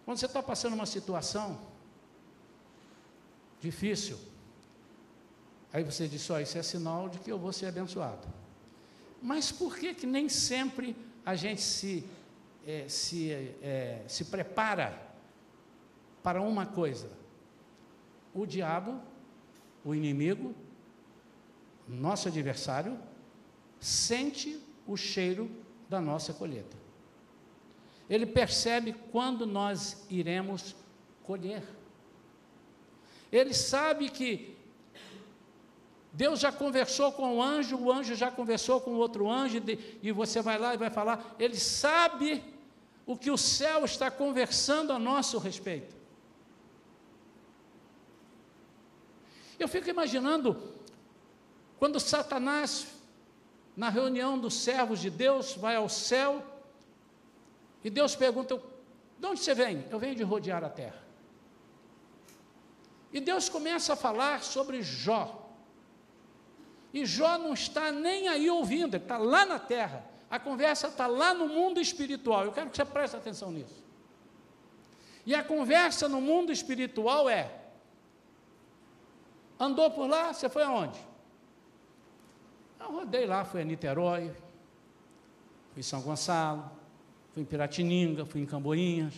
Quando 0.04 0.18
você 0.18 0.26
está 0.26 0.42
passando 0.42 0.74
uma 0.74 0.88
situação 0.88 1.60
difícil, 3.60 4.18
aí 5.72 5.84
você 5.84 6.08
diz: 6.08 6.28
Ó, 6.32 6.40
isso 6.40 6.58
é 6.58 6.64
sinal 6.64 7.10
de 7.10 7.20
que 7.20 7.32
eu 7.32 7.38
vou 7.38 7.54
ser 7.54 7.68
abençoado. 7.68 8.28
Mas 9.22 9.52
por 9.52 9.78
que, 9.78 9.94
que 9.94 10.08
nem 10.08 10.28
sempre 10.28 10.96
a 11.24 11.36
gente 11.36 11.62
se, 11.62 12.04
é, 12.66 12.86
se, 12.90 13.32
é, 13.32 14.04
se 14.08 14.26
prepara 14.26 15.11
para 16.24 16.42
uma 16.42 16.66
coisa? 16.66 17.10
O 18.34 18.46
diabo, 18.46 19.00
o 19.84 19.94
inimigo, 19.94 20.54
nosso 21.88 22.28
adversário, 22.28 22.98
sente 23.80 24.62
o 24.88 24.96
cheiro 24.96 25.50
da 25.90 26.00
nossa 26.00 26.34
colheita. 26.34 26.78
Ele 28.10 28.26
percebe 28.26 28.94
quando 29.12 29.46
nós 29.46 30.06
iremos 30.10 30.76
colher. 31.24 31.64
Ele 33.32 33.54
sabe 33.54 34.10
que 34.10 34.58
Deus 36.14 36.40
já 36.42 36.52
conversou 36.52 37.12
com 37.14 37.38
o 37.38 37.42
anjo, 37.42 37.78
o 37.78 37.92
anjo 37.92 38.16
já 38.16 38.30
conversou 38.30 38.82
com 38.82 38.92
outro 38.96 39.30
anjo, 39.30 39.64
e 40.04 40.12
você 40.12 40.42
vai 40.42 40.58
lá 40.58 40.74
e 40.74 40.78
vai 40.78 40.90
falar. 40.90 41.36
Ele 41.40 41.56
sabe 41.56 42.44
o 43.06 43.16
que 43.18 43.32
o 43.32 43.38
céu 43.38 43.86
está 43.86 44.12
conversando 44.12 44.92
a 44.92 45.00
nosso 45.00 45.38
respeito. 45.38 46.01
Eu 49.64 49.68
fico 49.68 49.90
imaginando 49.90 50.76
quando 51.78 52.00
Satanás 52.00 52.88
na 53.76 53.90
reunião 53.90 54.38
dos 54.38 54.54
servos 54.54 55.00
de 55.00 55.10
Deus, 55.10 55.54
vai 55.54 55.76
ao 55.76 55.90
céu, 55.90 56.44
e 57.84 57.90
Deus 57.90 58.16
pergunta: 58.16 58.62
de 59.18 59.26
onde 59.26 59.40
você 59.40 59.54
vem? 59.54 59.86
Eu 59.90 60.00
venho 60.00 60.16
de 60.16 60.24
rodear 60.24 60.64
a 60.64 60.70
terra. 60.70 61.02
E 63.14 63.20
Deus 63.20 63.50
começa 63.50 63.94
a 63.94 63.96
falar 63.96 64.44
sobre 64.44 64.82
Jó. 64.82 65.50
E 66.94 67.06
Jó 67.06 67.38
não 67.38 67.54
está 67.54 67.92
nem 67.92 68.28
aí 68.28 68.50
ouvindo, 68.50 68.96
ele 68.96 69.04
está 69.04 69.18
lá 69.18 69.46
na 69.46 69.60
terra. 69.60 70.06
A 70.30 70.40
conversa 70.40 70.88
está 70.88 71.08
lá 71.08 71.34
no 71.34 71.48
mundo 71.48 71.80
espiritual. 71.80 72.46
Eu 72.46 72.52
quero 72.52 72.70
que 72.70 72.78
você 72.78 72.86
preste 72.86 73.18
atenção 73.18 73.52
nisso. 73.52 73.84
E 75.26 75.36
a 75.36 75.44
conversa 75.44 76.08
no 76.08 76.22
mundo 76.22 76.52
espiritual 76.52 77.30
é: 77.30 77.61
andou 79.62 79.92
por 79.92 80.08
lá, 80.08 80.34
você 80.34 80.50
foi 80.50 80.64
aonde? 80.64 81.00
Eu 82.80 82.92
rodei 82.92 83.28
lá, 83.28 83.46
fui 83.46 83.62
a 83.62 83.64
Niterói, 83.64 84.34
fui 85.72 85.80
em 85.80 85.84
São 85.84 86.02
Gonçalo, 86.02 86.70
fui 87.32 87.44
em 87.44 87.46
Piratininga, 87.46 88.26
fui 88.26 88.42
em 88.42 88.46
Camboinhas, 88.46 89.14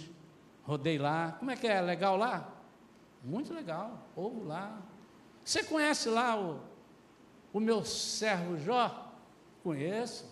rodei 0.64 0.98
lá. 0.98 1.32
Como 1.40 1.50
é 1.50 1.56
que 1.56 1.66
é? 1.66 1.80
Legal 1.80 2.18
lá? 2.18 2.50
Muito 3.24 3.54
legal, 3.54 3.98
povo 4.14 4.44
lá. 4.44 4.82
Você 5.46 5.64
conhece 5.64 6.10
lá 6.10 6.38
o, 6.38 6.60
o 7.54 7.60
meu 7.60 7.86
servo 7.86 8.58
Jó? 8.58 9.12
Conheço. 9.64 10.30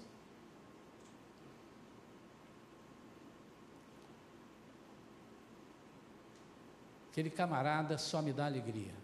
Aquele 7.10 7.30
camarada 7.30 7.97
só 7.97 8.21
me 8.21 8.34
dá 8.34 8.45
alegria. 8.45 9.00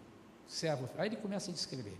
Servo. 0.48 0.88
Aí 0.96 1.08
ele 1.08 1.16
começa 1.16 1.50
a 1.50 1.54
descrever. 1.54 1.96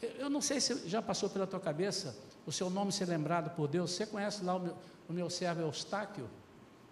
Eu, 0.00 0.30
não 0.30 0.40
sei 0.40 0.60
se 0.60 0.88
já 0.88 1.02
passou 1.02 1.28
pela 1.28 1.46
tua 1.46 1.58
cabeça 1.58 2.16
o 2.46 2.52
seu 2.52 2.70
nome 2.70 2.92
ser 2.92 3.06
lembrado 3.06 3.54
por 3.56 3.66
Deus. 3.66 3.90
Você 3.90 4.06
conhece 4.06 4.44
lá 4.44 4.54
o 4.54 4.60
meu, 4.60 4.76
o 5.08 5.12
meu 5.12 5.30
servo 5.30 5.62
Eustáquio? 5.62 6.28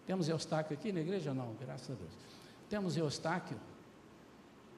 Temos 0.07 0.29
Eustáquio 0.29 0.77
aqui 0.77 0.91
na 0.91 1.01
igreja? 1.01 1.33
Não, 1.35 1.55
graças 1.55 1.91
a 1.91 1.95
Deus. 1.95 2.11
Temos 2.69 2.97
Eustáquio. 2.97 3.61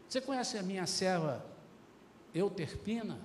Você 0.09 0.21
conhece 0.21 0.59
a 0.59 0.63
minha 0.63 0.87
serva 0.87 1.45
Euterpina? 2.35 3.19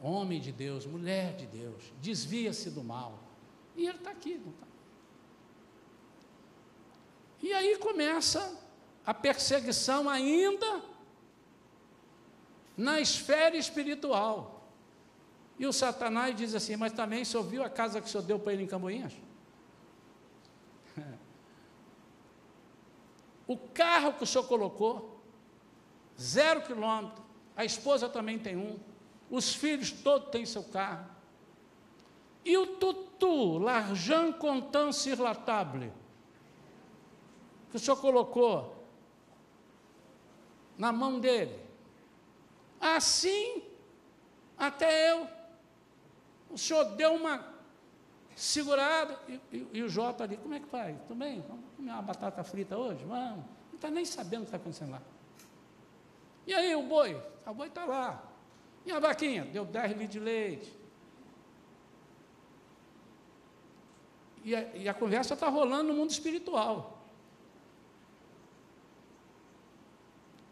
Homem 0.00 0.40
de 0.40 0.50
Deus, 0.50 0.84
mulher 0.84 1.36
de 1.36 1.46
Deus, 1.46 1.92
desvia-se 2.00 2.70
do 2.70 2.82
mal. 2.82 3.18
E 3.76 3.86
ele 3.86 3.98
está 3.98 4.10
aqui, 4.10 4.36
não 4.36 4.50
está? 4.50 4.66
E 7.42 7.52
aí 7.52 7.78
começa 7.78 8.58
a 9.06 9.14
perseguição 9.14 10.08
ainda 10.08 10.82
na 12.76 13.00
esfera 13.00 13.56
espiritual. 13.56 14.68
E 15.58 15.66
o 15.66 15.72
Satanás 15.72 16.34
diz 16.34 16.54
assim: 16.54 16.76
Mas 16.76 16.92
também 16.92 17.22
o 17.22 17.26
senhor 17.26 17.42
viu 17.44 17.62
a 17.62 17.70
casa 17.70 18.00
que 18.00 18.06
o 18.06 18.10
senhor 18.10 18.24
deu 18.24 18.38
para 18.38 18.52
ele 18.52 18.64
em 18.64 18.66
Camboinhas? 18.66 19.12
O 23.44 23.58
carro 23.58 24.14
que 24.14 24.22
o 24.22 24.26
senhor 24.26 24.44
colocou, 24.44 25.20
zero 26.18 26.62
quilômetro, 26.62 27.22
a 27.56 27.64
esposa 27.64 28.08
também 28.08 28.38
tem 28.38 28.56
um, 28.56 28.78
os 29.28 29.54
filhos 29.54 29.90
todos 29.90 30.30
têm 30.30 30.46
seu 30.46 30.62
carro. 30.62 31.06
E 32.44 32.56
o 32.56 32.76
tutu, 32.76 33.58
l'argent 33.58 34.32
contant 34.38 34.92
sur 34.92 35.18
la 35.18 35.34
table, 35.34 35.92
que 37.70 37.76
o 37.76 37.80
senhor 37.80 37.96
colocou 37.96 38.84
na 40.78 40.92
mão 40.92 41.20
dele. 41.20 41.58
Assim, 42.82 43.62
até 44.58 45.12
eu. 45.12 45.28
O 46.50 46.58
senhor 46.58 46.84
deu 46.96 47.14
uma 47.14 47.46
segurada, 48.34 49.16
e, 49.28 49.40
e, 49.52 49.68
e 49.74 49.82
o 49.84 49.88
Jota 49.88 50.24
ali, 50.24 50.36
como 50.36 50.52
é 50.52 50.58
que 50.58 50.66
faz? 50.66 50.98
Tudo 51.02 51.14
bem? 51.14 51.40
Vamos 51.46 51.64
comer 51.76 51.92
uma 51.92 52.02
batata 52.02 52.42
frita 52.42 52.76
hoje? 52.76 53.04
Vamos. 53.04 53.44
Não 53.68 53.76
está 53.76 53.88
nem 53.88 54.04
sabendo 54.04 54.40
o 54.40 54.44
que 54.44 54.48
está 54.48 54.56
acontecendo 54.56 54.90
lá. 54.90 55.02
E 56.44 56.52
aí 56.52 56.74
o 56.74 56.82
boi? 56.82 57.22
O 57.46 57.54
boi 57.54 57.68
está 57.68 57.84
lá. 57.84 58.20
E 58.84 58.90
a 58.90 58.98
vaquinha? 58.98 59.44
Deu 59.44 59.64
10 59.64 59.92
litros 59.92 60.10
de 60.10 60.18
leite. 60.18 60.76
E 64.42 64.56
a, 64.56 64.62
e 64.74 64.88
a 64.88 64.94
conversa 64.94 65.34
está 65.34 65.48
rolando 65.48 65.92
no 65.92 65.94
mundo 65.94 66.10
espiritual. 66.10 67.06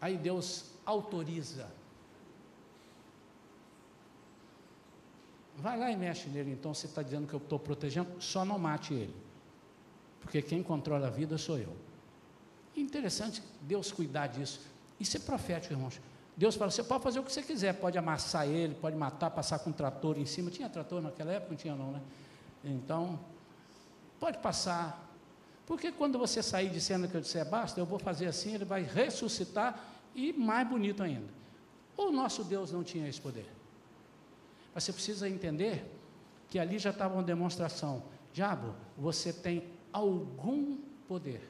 Aí 0.01 0.17
Deus 0.17 0.71
autoriza. 0.87 1.80
Vai 5.61 5.79
lá 5.79 5.91
e 5.91 5.97
mexe 5.97 6.29
nele, 6.29 6.53
então 6.53 6.73
você 6.73 6.87
está 6.87 7.03
dizendo 7.03 7.27
que 7.27 7.35
eu 7.35 7.39
estou 7.39 7.59
protegendo, 7.59 8.11
só 8.19 8.45
não 8.45 8.59
mate 8.59 8.95
ele. 8.95 9.15
Porque 10.21 10.41
quem 10.41 10.63
controla 10.63 11.09
a 11.09 11.11
vida 11.11 11.37
sou 11.37 11.59
eu. 11.59 11.77
interessante 12.77 13.43
Deus 13.61 13.93
cuidar 13.93 14.29
disso. 14.29 14.61
Isso 14.99 15.17
é 15.17 15.21
profético, 15.21 15.75
irmãos. 15.75 16.01
Deus 16.37 16.57
fala, 16.57 16.71
você 16.71 16.83
pode 16.83 17.03
fazer 17.03 17.19
o 17.19 17.23
que 17.23 17.31
você 17.31 17.43
quiser, 17.43 17.75
pode 17.75 17.99
amassar 17.99 18.49
ele, 18.49 18.75
pode 18.75 18.97
matar, 18.97 19.31
passar 19.31 19.59
com 19.59 19.69
um 19.69 19.73
trator 19.73 20.19
em 20.19 20.25
cima. 20.25 20.51
Tinha 20.51 20.69
trator 20.71 21.03
naquela 21.03 21.33
época? 21.33 21.51
Não 21.51 21.59
tinha 21.59 21.75
não, 21.75 21.93
né? 21.93 22.01
Então, 22.65 23.21
pode 24.19 24.39
passar. 24.39 25.07
Porque 25.67 25.93
quando 25.93 26.19
você 26.19 26.43
sair 26.43 26.71
dizendo 26.71 27.07
que 27.07 27.15
eu 27.15 27.21
disser 27.21 27.45
basta, 27.49 27.79
eu 27.79 27.85
vou 27.85 27.99
fazer 27.99 28.27
assim, 28.27 28.55
ele 28.55 28.65
vai 28.65 28.83
ressuscitar 28.83 29.79
e 30.15 30.33
mais 30.33 30.67
bonito 30.67 31.03
ainda. 31.03 31.29
O 31.97 32.11
nosso 32.11 32.43
Deus 32.45 32.73
não 32.73 32.83
tinha 32.83 33.07
esse 33.07 33.21
poder. 33.21 33.60
Mas 34.75 34.85
você 34.85 34.93
precisa 34.93 35.29
entender 35.29 35.85
que 36.49 36.59
ali 36.59 36.79
já 36.79 36.91
estava 36.91 37.15
uma 37.15 37.23
demonstração. 37.23 38.03
Diabo, 38.33 38.75
você 38.97 39.33
tem 39.33 39.65
algum 39.93 40.79
poder. 41.09 41.49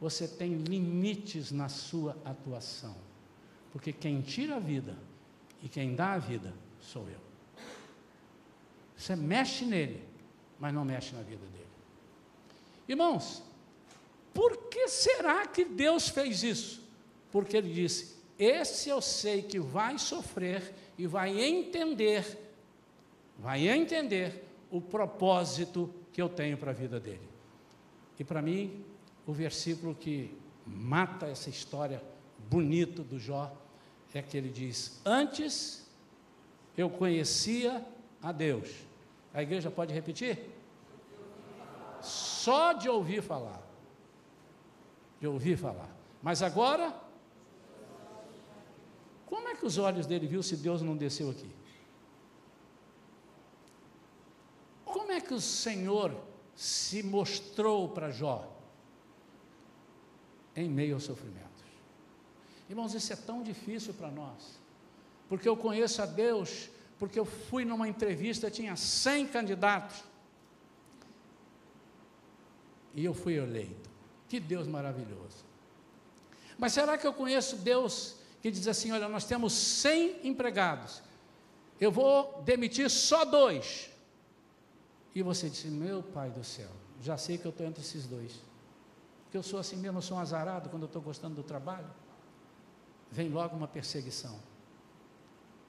Você 0.00 0.26
tem 0.28 0.54
limites 0.54 1.50
na 1.50 1.68
sua 1.68 2.16
atuação. 2.24 2.96
Porque 3.72 3.92
quem 3.92 4.20
tira 4.20 4.56
a 4.56 4.60
vida 4.60 4.96
e 5.62 5.68
quem 5.68 5.94
dá 5.94 6.12
a 6.12 6.18
vida 6.18 6.54
sou 6.80 7.08
eu. 7.08 7.20
Você 8.96 9.14
mexe 9.14 9.64
nele, 9.64 10.02
mas 10.58 10.72
não 10.72 10.84
mexe 10.84 11.14
na 11.14 11.22
vida 11.22 11.44
dele. 11.46 11.66
Irmãos, 12.88 13.42
por 14.32 14.68
que 14.68 14.88
será 14.88 15.46
que 15.46 15.64
Deus 15.64 16.08
fez 16.08 16.42
isso? 16.42 16.82
Porque 17.30 17.56
ele 17.56 17.72
disse: 17.72 18.16
Esse 18.38 18.88
eu 18.88 19.00
sei 19.00 19.42
que 19.42 19.58
vai 19.58 19.98
sofrer 19.98 20.74
e 20.96 21.06
vai 21.06 21.38
entender 21.38 22.45
vai 23.38 23.68
entender 23.68 24.44
o 24.70 24.80
propósito 24.80 25.92
que 26.12 26.20
eu 26.20 26.28
tenho 26.28 26.56
para 26.56 26.70
a 26.70 26.74
vida 26.74 26.98
dele. 26.98 27.28
E 28.18 28.24
para 28.24 28.40
mim, 28.40 28.84
o 29.26 29.32
versículo 29.32 29.94
que 29.94 30.36
mata 30.66 31.26
essa 31.26 31.50
história 31.50 32.02
bonito 32.48 33.02
do 33.02 33.18
Jó 33.18 33.54
é 34.14 34.22
que 34.22 34.36
ele 34.36 34.48
diz: 34.48 35.00
Antes 35.04 35.86
eu 36.76 36.88
conhecia 36.88 37.84
a 38.22 38.32
Deus. 38.32 38.70
A 39.32 39.42
igreja 39.42 39.70
pode 39.70 39.92
repetir? 39.92 40.50
Só 42.00 42.72
de 42.72 42.88
ouvir 42.88 43.22
falar. 43.22 43.62
De 45.20 45.26
ouvir 45.26 45.56
falar. 45.56 45.94
Mas 46.22 46.42
agora, 46.42 46.94
como 49.26 49.48
é 49.48 49.54
que 49.54 49.66
os 49.66 49.76
olhos 49.76 50.06
dele 50.06 50.26
viu 50.26 50.42
se 50.42 50.56
Deus 50.56 50.80
não 50.82 50.96
desceu 50.96 51.30
aqui? 51.30 51.50
Como 54.96 55.12
é 55.12 55.20
que 55.20 55.34
o 55.34 55.40
Senhor 55.42 56.10
se 56.54 57.02
mostrou 57.02 57.90
para 57.90 58.10
Jó? 58.10 58.50
Em 60.56 60.70
meio 60.70 60.94
aos 60.94 61.04
sofrimentos. 61.04 61.62
Irmãos, 62.66 62.94
isso 62.94 63.12
é 63.12 63.16
tão 63.16 63.42
difícil 63.42 63.92
para 63.92 64.10
nós, 64.10 64.58
porque 65.28 65.46
eu 65.46 65.54
conheço 65.54 66.00
a 66.00 66.06
Deus, 66.06 66.70
porque 66.98 67.20
eu 67.20 67.26
fui 67.26 67.62
numa 67.62 67.86
entrevista, 67.86 68.50
tinha 68.50 68.74
100 68.74 69.26
candidatos, 69.26 70.02
e 72.94 73.04
eu 73.04 73.12
fui 73.12 73.34
eleito. 73.34 73.90
Que 74.30 74.40
Deus 74.40 74.66
maravilhoso. 74.66 75.44
Mas 76.56 76.72
será 76.72 76.96
que 76.96 77.06
eu 77.06 77.12
conheço 77.12 77.56
Deus 77.56 78.16
que 78.40 78.50
diz 78.50 78.66
assim: 78.66 78.92
olha, 78.92 79.10
nós 79.10 79.26
temos 79.26 79.52
100 79.52 80.26
empregados, 80.26 81.02
eu 81.78 81.92
vou 81.92 82.40
demitir 82.46 82.88
só 82.88 83.26
dois, 83.26 83.90
e 85.16 85.22
você 85.22 85.48
disse: 85.48 85.68
Meu 85.68 86.02
pai 86.02 86.28
do 86.28 86.44
céu, 86.44 86.68
já 87.00 87.16
sei 87.16 87.38
que 87.38 87.46
eu 87.46 87.50
estou 87.50 87.66
entre 87.66 87.82
esses 87.82 88.06
dois. 88.06 88.32
Porque 89.24 89.38
eu 89.38 89.42
sou 89.42 89.58
assim 89.58 89.76
mesmo, 89.76 89.96
eu 89.96 90.02
sou 90.02 90.18
um 90.18 90.20
azarado 90.20 90.68
quando 90.68 90.82
eu 90.82 90.88
estou 90.88 91.00
gostando 91.00 91.34
do 91.34 91.42
trabalho. 91.42 91.88
Vem 93.10 93.30
logo 93.30 93.56
uma 93.56 93.66
perseguição. 93.66 94.38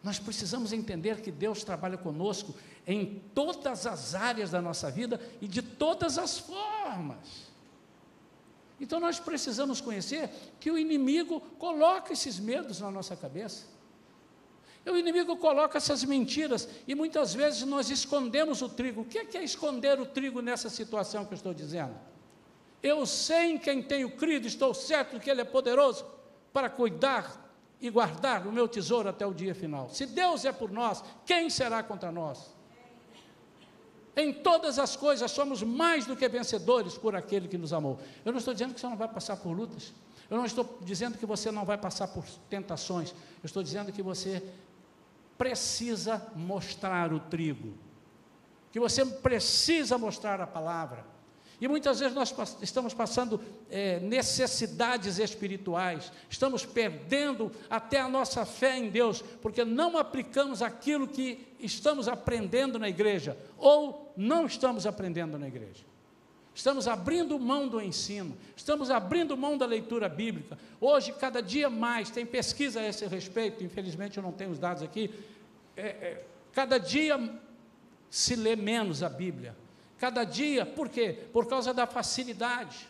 Nós 0.04 0.20
precisamos 0.20 0.74
entender 0.74 1.22
que 1.22 1.32
Deus 1.32 1.64
trabalha 1.64 1.98
conosco 1.98 2.54
em 2.86 3.20
todas 3.34 3.88
as 3.88 4.14
áreas 4.14 4.52
da 4.52 4.62
nossa 4.62 4.92
vida 4.92 5.18
e 5.42 5.48
de 5.48 5.62
todas 5.62 6.18
as 6.18 6.38
formas. 6.38 7.48
Então 8.82 9.00
nós 9.00 9.18
precisamos 9.18 9.80
conhecer 9.80 10.30
que 10.60 10.70
o 10.70 10.78
inimigo 10.78 11.40
coloca 11.58 12.12
esses 12.12 12.38
medos 12.38 12.82
na 12.82 12.92
nossa 12.92 13.16
cabeça. 13.16 13.66
O 14.90 14.98
inimigo 14.98 15.36
coloca 15.38 15.78
essas 15.78 16.04
mentiras 16.04 16.68
e 16.88 16.96
muitas 16.96 17.34
vezes 17.34 17.64
nós 17.64 17.90
escondemos 17.90 18.62
o 18.62 18.70
trigo. 18.70 19.02
O 19.02 19.06
que 19.06 19.20
é, 19.20 19.28
é 19.38 19.44
esconder 19.44 20.00
o 20.00 20.06
trigo 20.06 20.42
nessa 20.42 20.70
situação 20.70 21.26
que 21.26 21.34
eu 21.34 21.38
estou 21.38 21.54
dizendo? 21.54 21.94
Eu 22.82 23.06
sei 23.06 23.52
em 23.52 23.58
quem 23.58 23.82
tenho 23.82 24.10
crido, 24.12 24.48
estou 24.48 24.74
certo 24.74 25.20
que 25.20 25.30
Ele 25.30 25.42
é 25.42 25.46
poderoso 25.46 26.06
para 26.54 26.70
cuidar 26.70 27.46
e 27.82 27.90
guardar 27.90 28.48
o 28.48 28.52
meu 28.52 28.68
tesouro 28.68 29.10
até 29.10 29.26
o 29.26 29.34
dia 29.34 29.54
final. 29.54 29.90
Se 29.90 30.06
Deus 30.06 30.46
é 30.46 30.52
por 30.52 30.72
nós, 30.72 31.04
quem 31.26 31.50
será 31.50 31.84
contra 31.84 32.12
nós? 32.12 32.56
Em 34.16 34.34
todas 34.34 34.80
as 34.80 34.96
coisas 34.96 35.30
somos 35.30 35.62
mais 35.62 36.06
do 36.06 36.16
que 36.16 36.28
vencedores 36.28 36.98
por 36.98 37.16
aquele 37.16 37.48
que 37.48 37.58
nos 37.58 37.72
amou. 37.72 38.00
Eu 38.26 38.32
não 38.32 38.40
estou 38.40 38.54
dizendo 38.54 38.74
que 38.74 38.80
você 38.80 38.88
não 38.88 38.98
vai 38.98 39.08
passar 39.08 39.38
por 39.38 39.52
lutas. 39.52 39.94
Eu 40.30 40.38
não 40.38 40.46
estou 40.46 40.80
dizendo 40.82 41.18
que 41.18 41.26
você 41.26 41.52
não 41.52 41.64
vai 41.64 41.78
passar 41.78 42.08
por 42.08 42.26
tentações. 42.50 43.12
Eu 43.12 43.46
estou 43.46 43.62
dizendo 43.62 43.92
que 43.92 44.02
você 44.02 44.44
precisa 45.38 46.32
mostrar 46.36 47.14
o 47.14 47.20
trigo, 47.20 47.78
que 48.72 48.80
você 48.80 49.06
precisa 49.06 49.98
mostrar 49.98 50.42
a 50.42 50.48
palavra, 50.48 51.06
E 51.60 51.68
muitas 51.68 52.00
vezes 52.00 52.14
nós 52.14 52.34
estamos 52.62 52.94
passando 52.94 53.42
é, 53.70 54.00
necessidades 54.00 55.18
espirituais, 55.18 56.12
estamos 56.30 56.64
perdendo 56.64 57.52
até 57.68 58.00
a 58.00 58.08
nossa 58.08 58.46
fé 58.46 58.78
em 58.78 58.90
Deus, 58.90 59.24
porque 59.42 59.66
não 59.66 59.98
aplicamos 59.98 60.62
aquilo 60.62 61.08
que 61.08 61.48
estamos 61.60 62.08
aprendendo 62.08 62.78
na 62.78 62.88
igreja, 62.88 63.36
ou 63.58 64.14
não 64.16 64.46
estamos 64.46 64.86
aprendendo 64.86 65.40
na 65.40 65.48
igreja. 65.48 65.84
Estamos 66.58 66.88
abrindo 66.88 67.38
mão 67.38 67.68
do 67.68 67.80
ensino, 67.80 68.36
estamos 68.56 68.90
abrindo 68.90 69.38
mão 69.38 69.60
da 69.60 69.66
leitura 69.68 70.10
bíblica. 70.10 70.58
Hoje, 70.82 71.14
cada 71.14 71.40
dia 71.40 71.70
mais, 71.70 72.10
tem 72.10 72.26
pesquisa 72.26 72.80
a 72.80 72.88
esse 72.88 73.06
respeito, 73.06 73.64
infelizmente 73.64 74.18
eu 74.18 74.24
não 74.24 74.32
tenho 74.32 74.50
os 74.50 74.58
dados 74.58 74.82
aqui. 74.82 75.14
É, 75.76 75.86
é, 75.86 76.26
cada 76.52 76.80
dia 76.80 77.40
se 78.10 78.36
lê 78.36 78.56
menos 78.56 79.04
a 79.04 79.10
Bíblia. 79.10 79.56
Cada 80.00 80.24
dia, 80.24 80.66
por 80.66 80.90
quê? 80.90 81.28
Por 81.32 81.46
causa 81.46 81.76
da 81.76 81.86
facilidade. 81.86 82.90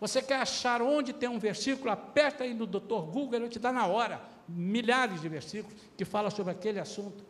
Você 0.00 0.20
quer 0.20 0.40
achar 0.40 0.82
onde 0.82 1.12
tem 1.12 1.28
um 1.28 1.38
versículo, 1.38 1.88
aperta 1.88 2.42
aí 2.42 2.52
no 2.52 2.66
Dr. 2.66 3.06
Google, 3.12 3.34
ele 3.34 3.48
te 3.48 3.60
dá 3.60 3.70
na 3.70 3.86
hora 3.86 4.20
milhares 4.48 5.20
de 5.20 5.28
versículos 5.28 5.80
que 5.96 6.04
falam 6.04 6.32
sobre 6.32 6.50
aquele 6.50 6.80
assunto. 6.80 7.24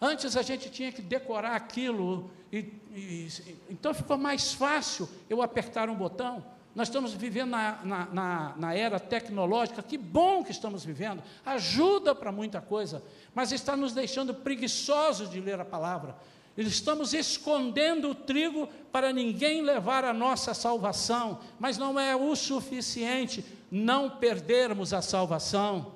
Antes 0.00 0.36
a 0.36 0.42
gente 0.42 0.68
tinha 0.70 0.92
que 0.92 1.00
decorar 1.00 1.54
aquilo, 1.54 2.30
e, 2.52 2.58
e, 2.94 3.28
então 3.70 3.94
ficou 3.94 4.18
mais 4.18 4.52
fácil 4.52 5.08
eu 5.28 5.40
apertar 5.40 5.88
um 5.88 5.94
botão. 5.94 6.44
Nós 6.74 6.88
estamos 6.88 7.14
vivendo 7.14 7.50
na, 7.50 7.80
na, 7.82 8.06
na, 8.06 8.54
na 8.56 8.74
era 8.74 9.00
tecnológica, 9.00 9.82
que 9.82 9.96
bom 9.96 10.44
que 10.44 10.50
estamos 10.50 10.84
vivendo, 10.84 11.22
ajuda 11.44 12.14
para 12.14 12.30
muita 12.30 12.60
coisa, 12.60 13.02
mas 13.34 13.50
está 13.50 13.74
nos 13.74 13.94
deixando 13.94 14.34
preguiçosos 14.34 15.30
de 15.30 15.40
ler 15.40 15.58
a 15.58 15.64
palavra. 15.64 16.14
Estamos 16.54 17.14
escondendo 17.14 18.10
o 18.10 18.14
trigo 18.14 18.68
para 18.92 19.10
ninguém 19.10 19.62
levar 19.62 20.04
a 20.04 20.12
nossa 20.12 20.52
salvação, 20.52 21.40
mas 21.58 21.78
não 21.78 21.98
é 21.98 22.14
o 22.14 22.36
suficiente 22.36 23.42
não 23.70 24.10
perdermos 24.10 24.92
a 24.92 25.00
salvação. 25.00 25.94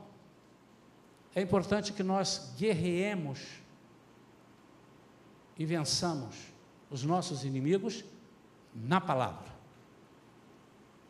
É 1.35 1.43
importante 1.43 1.93
que 1.93 2.03
nós 2.03 2.53
guerreemos 2.59 3.60
e 5.61 5.67
vençamos 5.67 6.35
os 6.91 7.05
nossos 7.05 7.45
inimigos 7.45 8.03
na 8.75 8.99
palavra. 8.99 9.51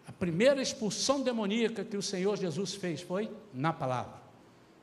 A 0.09 0.11
primeira 0.11 0.61
expulsão 0.61 1.23
demoníaca 1.23 1.85
que 1.85 1.97
o 1.97 2.03
Senhor 2.03 2.37
Jesus 2.37 2.75
fez 2.75 3.01
foi 3.01 3.31
na 3.55 3.73
palavra. 3.73 4.21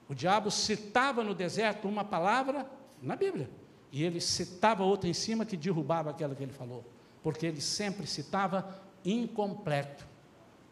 O 0.07 0.15
diabo 0.15 0.49
citava 0.49 1.21
no 1.21 1.35
deserto 1.35 1.85
uma 1.85 2.05
palavra 2.05 2.65
na 3.01 3.17
Bíblia, 3.17 3.49
e 3.91 4.05
ele 4.05 4.21
citava 4.21 4.85
outra 4.85 5.09
em 5.09 5.13
cima 5.13 5.45
que 5.45 5.57
derrubava 5.57 6.11
aquela 6.11 6.33
que 6.33 6.43
ele 6.43 6.53
falou, 6.53 6.85
porque 7.21 7.45
ele 7.45 7.59
sempre 7.59 8.07
citava 8.07 8.81
incompleto. 9.03 10.07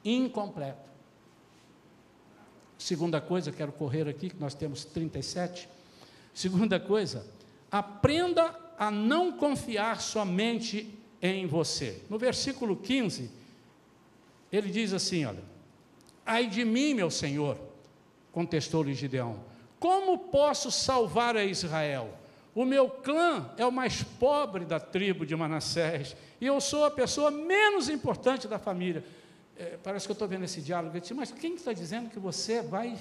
Incompleto. 0.05 0.89
Segunda 2.77 3.19
coisa, 3.19 3.51
quero 3.51 3.73
correr 3.73 4.07
aqui, 4.07 4.29
que 4.29 4.39
nós 4.39 4.53
temos 4.53 4.85
37. 4.85 5.67
Segunda 6.33 6.79
coisa, 6.79 7.27
aprenda 7.69 8.63
a 8.77 8.91
não 8.91 9.31
confiar 9.31 10.01
somente 10.01 10.93
em 11.21 11.45
você. 11.47 12.01
No 12.09 12.17
versículo 12.17 12.75
15, 12.75 13.29
ele 14.51 14.69
diz 14.69 14.93
assim: 14.93 15.25
Olha, 15.25 15.43
ai 16.25 16.47
de 16.47 16.63
mim, 16.63 16.93
meu 16.93 17.09
senhor, 17.09 17.57
contestou-lhe 18.31 18.93
Gideão, 18.93 19.39
como 19.79 20.17
posso 20.17 20.71
salvar 20.71 21.35
a 21.35 21.43
Israel? 21.43 22.09
O 22.53 22.63
meu 22.63 22.89
clã 22.89 23.51
é 23.57 23.65
o 23.65 23.71
mais 23.71 24.01
pobre 24.01 24.63
da 24.63 24.79
tribo 24.79 25.25
de 25.25 25.35
Manassés, 25.35 26.15
e 26.39 26.47
eu 26.47 26.61
sou 26.61 26.85
a 26.85 26.91
pessoa 26.91 27.29
menos 27.29 27.89
importante 27.89 28.47
da 28.47 28.57
família. 28.57 29.03
É, 29.57 29.77
parece 29.81 30.05
que 30.05 30.11
eu 30.11 30.15
estou 30.15 30.27
vendo 30.27 30.43
esse 30.43 30.61
diálogo. 30.61 30.95
Eu 30.95 31.01
disse, 31.01 31.13
mas 31.13 31.31
quem 31.31 31.55
está 31.55 31.73
dizendo 31.73 32.09
que 32.09 32.19
você 32.19 32.61
vai 32.61 32.97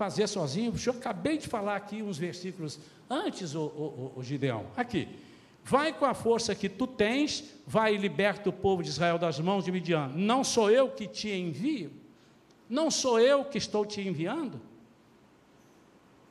fazer 0.00 0.26
sozinho? 0.26 0.72
Eu 0.86 0.92
acabei 0.94 1.36
de 1.36 1.46
falar 1.46 1.76
aqui 1.76 2.02
uns 2.02 2.16
versículos 2.16 2.78
antes, 3.10 3.54
o, 3.54 3.60
o, 3.60 4.12
o 4.16 4.22
Gideão. 4.22 4.64
Aqui. 4.74 5.06
Vai 5.62 5.92
com 5.92 6.06
a 6.06 6.14
força 6.14 6.54
que 6.54 6.70
tu 6.70 6.86
tens, 6.86 7.44
vai 7.66 7.94
e 7.94 7.98
liberta 7.98 8.48
o 8.48 8.52
povo 8.52 8.82
de 8.82 8.88
Israel 8.88 9.18
das 9.18 9.38
mãos 9.38 9.62
de 9.62 9.70
Midian. 9.70 10.10
Não 10.16 10.42
sou 10.42 10.70
eu 10.70 10.88
que 10.88 11.06
te 11.06 11.28
envio? 11.28 11.92
Não 12.66 12.90
sou 12.90 13.20
eu 13.20 13.44
que 13.44 13.58
estou 13.58 13.84
te 13.84 14.00
enviando? 14.00 14.58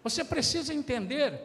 Você 0.04 0.26
precisa 0.26 0.74
entender 0.74 1.40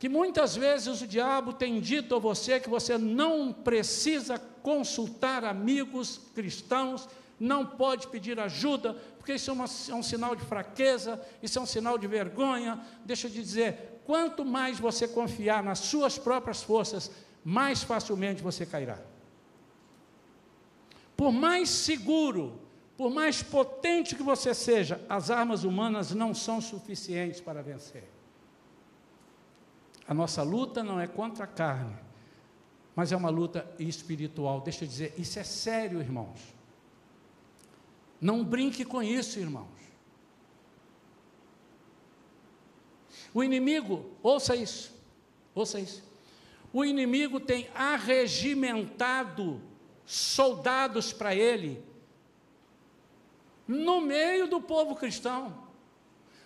que 0.00 0.08
muitas 0.08 0.56
vezes 0.56 1.00
o 1.00 1.06
diabo 1.06 1.52
tem 1.52 1.78
dito 1.78 2.16
a 2.16 2.18
você 2.18 2.58
que 2.58 2.68
você 2.68 2.98
não 2.98 3.52
precisa 3.52 4.40
consultar 4.60 5.44
amigos 5.44 6.20
cristãos, 6.34 7.08
não 7.38 7.64
pode 7.64 8.08
pedir 8.08 8.40
ajuda, 8.40 8.96
porque 9.26 9.34
isso 9.34 9.50
é, 9.50 9.52
uma, 9.52 9.64
é, 9.64 9.94
um 9.96 10.04
sinal 10.04 10.36
de 10.36 10.44
fraqueza, 10.44 11.20
isso 11.42 11.58
é 11.58 11.60
um 11.60 11.66
sinal 11.66 11.98
de 11.98 12.06
vergonha. 12.06 12.80
Deixa 13.04 13.26
eu 13.26 13.30
te 13.32 13.42
dizer: 13.42 14.00
quanto 14.06 14.44
mais 14.44 14.78
você 14.78 15.08
confiar 15.08 15.64
nas 15.64 15.80
suas 15.80 16.16
próprias 16.16 16.62
forças, 16.62 17.10
mais 17.44 17.82
facilmente 17.82 18.40
você 18.40 18.64
cairá. 18.64 19.00
Por 21.16 21.32
mais 21.32 21.68
seguro, 21.68 22.60
por 22.96 23.10
mais 23.10 23.42
potente 23.42 24.14
que 24.14 24.22
você 24.22 24.54
seja, 24.54 25.04
as 25.08 25.28
armas 25.28 25.64
humanas 25.64 26.12
não 26.12 26.32
são 26.32 26.60
suficientes 26.60 27.40
para 27.40 27.64
vencer. 27.64 28.08
A 30.06 30.14
nossa 30.14 30.44
luta 30.44 30.84
não 30.84 31.00
é 31.00 31.08
contra 31.08 31.42
a 31.42 31.48
carne, 31.48 31.96
mas 32.94 33.10
é 33.10 33.16
uma 33.16 33.30
luta 33.30 33.68
espiritual. 33.76 34.60
Deixa 34.60 34.84
eu 34.84 34.88
dizer, 34.88 35.14
isso 35.18 35.36
é 35.36 35.42
sério, 35.42 35.98
irmãos. 35.98 36.55
Não 38.20 38.44
brinque 38.44 38.84
com 38.84 39.02
isso, 39.02 39.38
irmãos. 39.38 39.76
O 43.32 43.44
inimigo, 43.44 44.06
ouça 44.22 44.56
isso, 44.56 44.94
ouça 45.54 45.78
isso. 45.78 46.02
O 46.72 46.84
inimigo 46.84 47.38
tem 47.38 47.68
arregimentado 47.74 49.60
soldados 50.06 51.12
para 51.12 51.34
ele 51.34 51.84
no 53.68 54.00
meio 54.00 54.46
do 54.46 54.60
povo 54.60 54.94
cristão. 54.94 55.66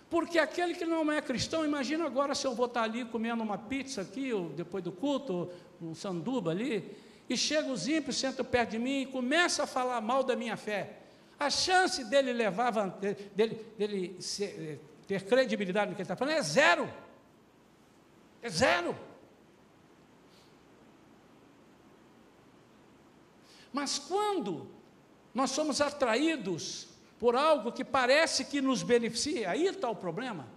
Porque 0.09 0.37
aquele 0.37 0.73
que 0.73 0.83
não 0.83 1.09
é 1.09 1.21
cristão, 1.21 1.63
imagina 1.63 2.05
agora 2.05 2.35
se 2.35 2.45
eu 2.45 2.53
vou 2.53 2.65
estar 2.65 2.83
ali 2.83 3.05
comendo 3.05 3.41
uma 3.41 3.57
pizza 3.57 4.01
aqui, 4.01 4.33
ou 4.33 4.49
depois 4.49 4.83
do 4.83 4.91
culto, 4.91 5.49
um 5.81 5.95
sanduba 5.95 6.51
ali, 6.51 6.93
e 7.29 7.37
chega 7.37 7.71
os 7.71 7.87
ímpios, 7.87 8.17
senta 8.17 8.43
perto 8.43 8.71
de 8.71 8.79
mim 8.79 9.03
e 9.03 9.05
começa 9.05 9.63
a 9.63 9.67
falar 9.67 10.01
mal 10.01 10.21
da 10.23 10.35
minha 10.35 10.57
fé 10.57 11.00
a 11.41 11.49
chance 11.49 12.03
dele 12.03 12.31
levar, 12.31 12.71
dele, 13.35 13.65
dele 13.77 14.21
ser, 14.21 14.45
eh, 14.59 14.79
ter 15.07 15.25
credibilidade 15.25 15.89
no 15.89 15.95
que 15.95 16.01
ele 16.01 16.05
está 16.05 16.15
falando 16.15 16.35
é 16.35 16.41
zero. 16.41 16.87
É 18.43 18.49
zero. 18.49 18.95
Mas 23.73 23.97
quando 23.97 24.69
nós 25.33 25.49
somos 25.49 25.81
atraídos 25.81 26.89
por 27.19 27.35
algo 27.35 27.71
que 27.71 27.83
parece 27.83 28.45
que 28.45 28.61
nos 28.61 28.83
beneficia, 28.83 29.49
aí 29.49 29.65
está 29.65 29.89
o 29.89 29.95
problema. 29.95 30.47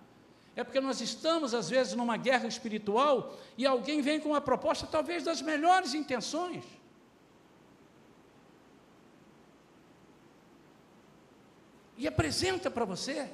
É 0.54 0.62
porque 0.62 0.80
nós 0.80 1.00
estamos, 1.00 1.54
às 1.54 1.70
vezes, 1.70 1.94
numa 1.94 2.18
guerra 2.18 2.46
espiritual 2.46 3.38
e 3.56 3.64
alguém 3.64 4.02
vem 4.02 4.20
com 4.20 4.30
uma 4.30 4.40
proposta, 4.40 4.86
talvez 4.86 5.24
das 5.24 5.40
melhores 5.40 5.94
intenções. 5.94 6.62
E 11.96 12.06
apresenta 12.06 12.70
para 12.70 12.84
você, 12.84 13.28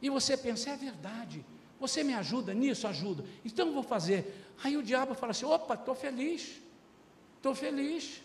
e 0.00 0.10
você 0.10 0.36
pensa, 0.36 0.70
é 0.70 0.76
verdade, 0.76 1.44
você 1.84 2.02
me 2.02 2.14
ajuda 2.14 2.54
nisso? 2.54 2.86
Ajuda. 2.86 3.24
Então 3.44 3.68
eu 3.68 3.74
vou 3.74 3.82
fazer. 3.82 4.42
Aí 4.62 4.76
o 4.76 4.82
diabo 4.82 5.14
fala 5.14 5.32
assim: 5.32 5.44
opa, 5.44 5.74
estou 5.74 5.94
feliz, 5.94 6.60
estou 7.36 7.54
feliz. 7.54 8.22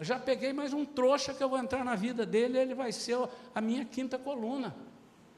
Já 0.00 0.18
peguei 0.18 0.52
mais 0.52 0.72
um 0.72 0.84
trouxa 0.84 1.34
que 1.34 1.42
eu 1.42 1.48
vou 1.48 1.58
entrar 1.58 1.84
na 1.84 1.94
vida 1.94 2.24
dele, 2.24 2.58
ele 2.58 2.74
vai 2.74 2.92
ser 2.92 3.18
a 3.54 3.60
minha 3.60 3.84
quinta 3.84 4.18
coluna. 4.18 4.74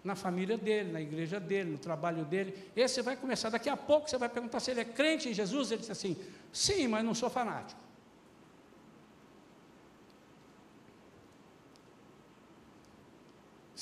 Na 0.02 0.14
família 0.14 0.58
dele, 0.58 0.92
na 0.92 1.00
igreja 1.00 1.40
dele, 1.40 1.70
no 1.70 1.78
trabalho 1.78 2.26
dele. 2.26 2.70
Esse 2.76 3.00
vai 3.00 3.16
começar. 3.16 3.48
Daqui 3.48 3.70
a 3.70 3.76
pouco 3.76 4.10
você 4.10 4.18
vai 4.18 4.28
perguntar 4.28 4.60
se 4.60 4.70
ele 4.70 4.80
é 4.80 4.84
crente 4.84 5.30
em 5.30 5.32
Jesus. 5.32 5.70
Ele 5.70 5.80
diz 5.80 5.90
assim: 5.90 6.16
sim, 6.52 6.86
mas 6.86 7.02
não 7.02 7.14
sou 7.14 7.30
fanático. 7.30 7.80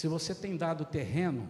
Se 0.02 0.08
você 0.08 0.34
tem 0.34 0.56
dado 0.56 0.84
terreno 0.84 1.48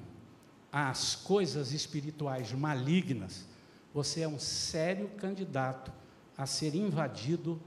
às 0.71 1.17
coisas 1.17 1.73
espirituais 1.73 2.53
malignas, 2.53 3.47
você 3.95 4.21
é 4.21 4.29
um 4.29 4.39
sério 4.39 5.09
candidato 5.17 5.91
a 6.37 6.45
ser 6.45 6.75
invadido 6.75 7.59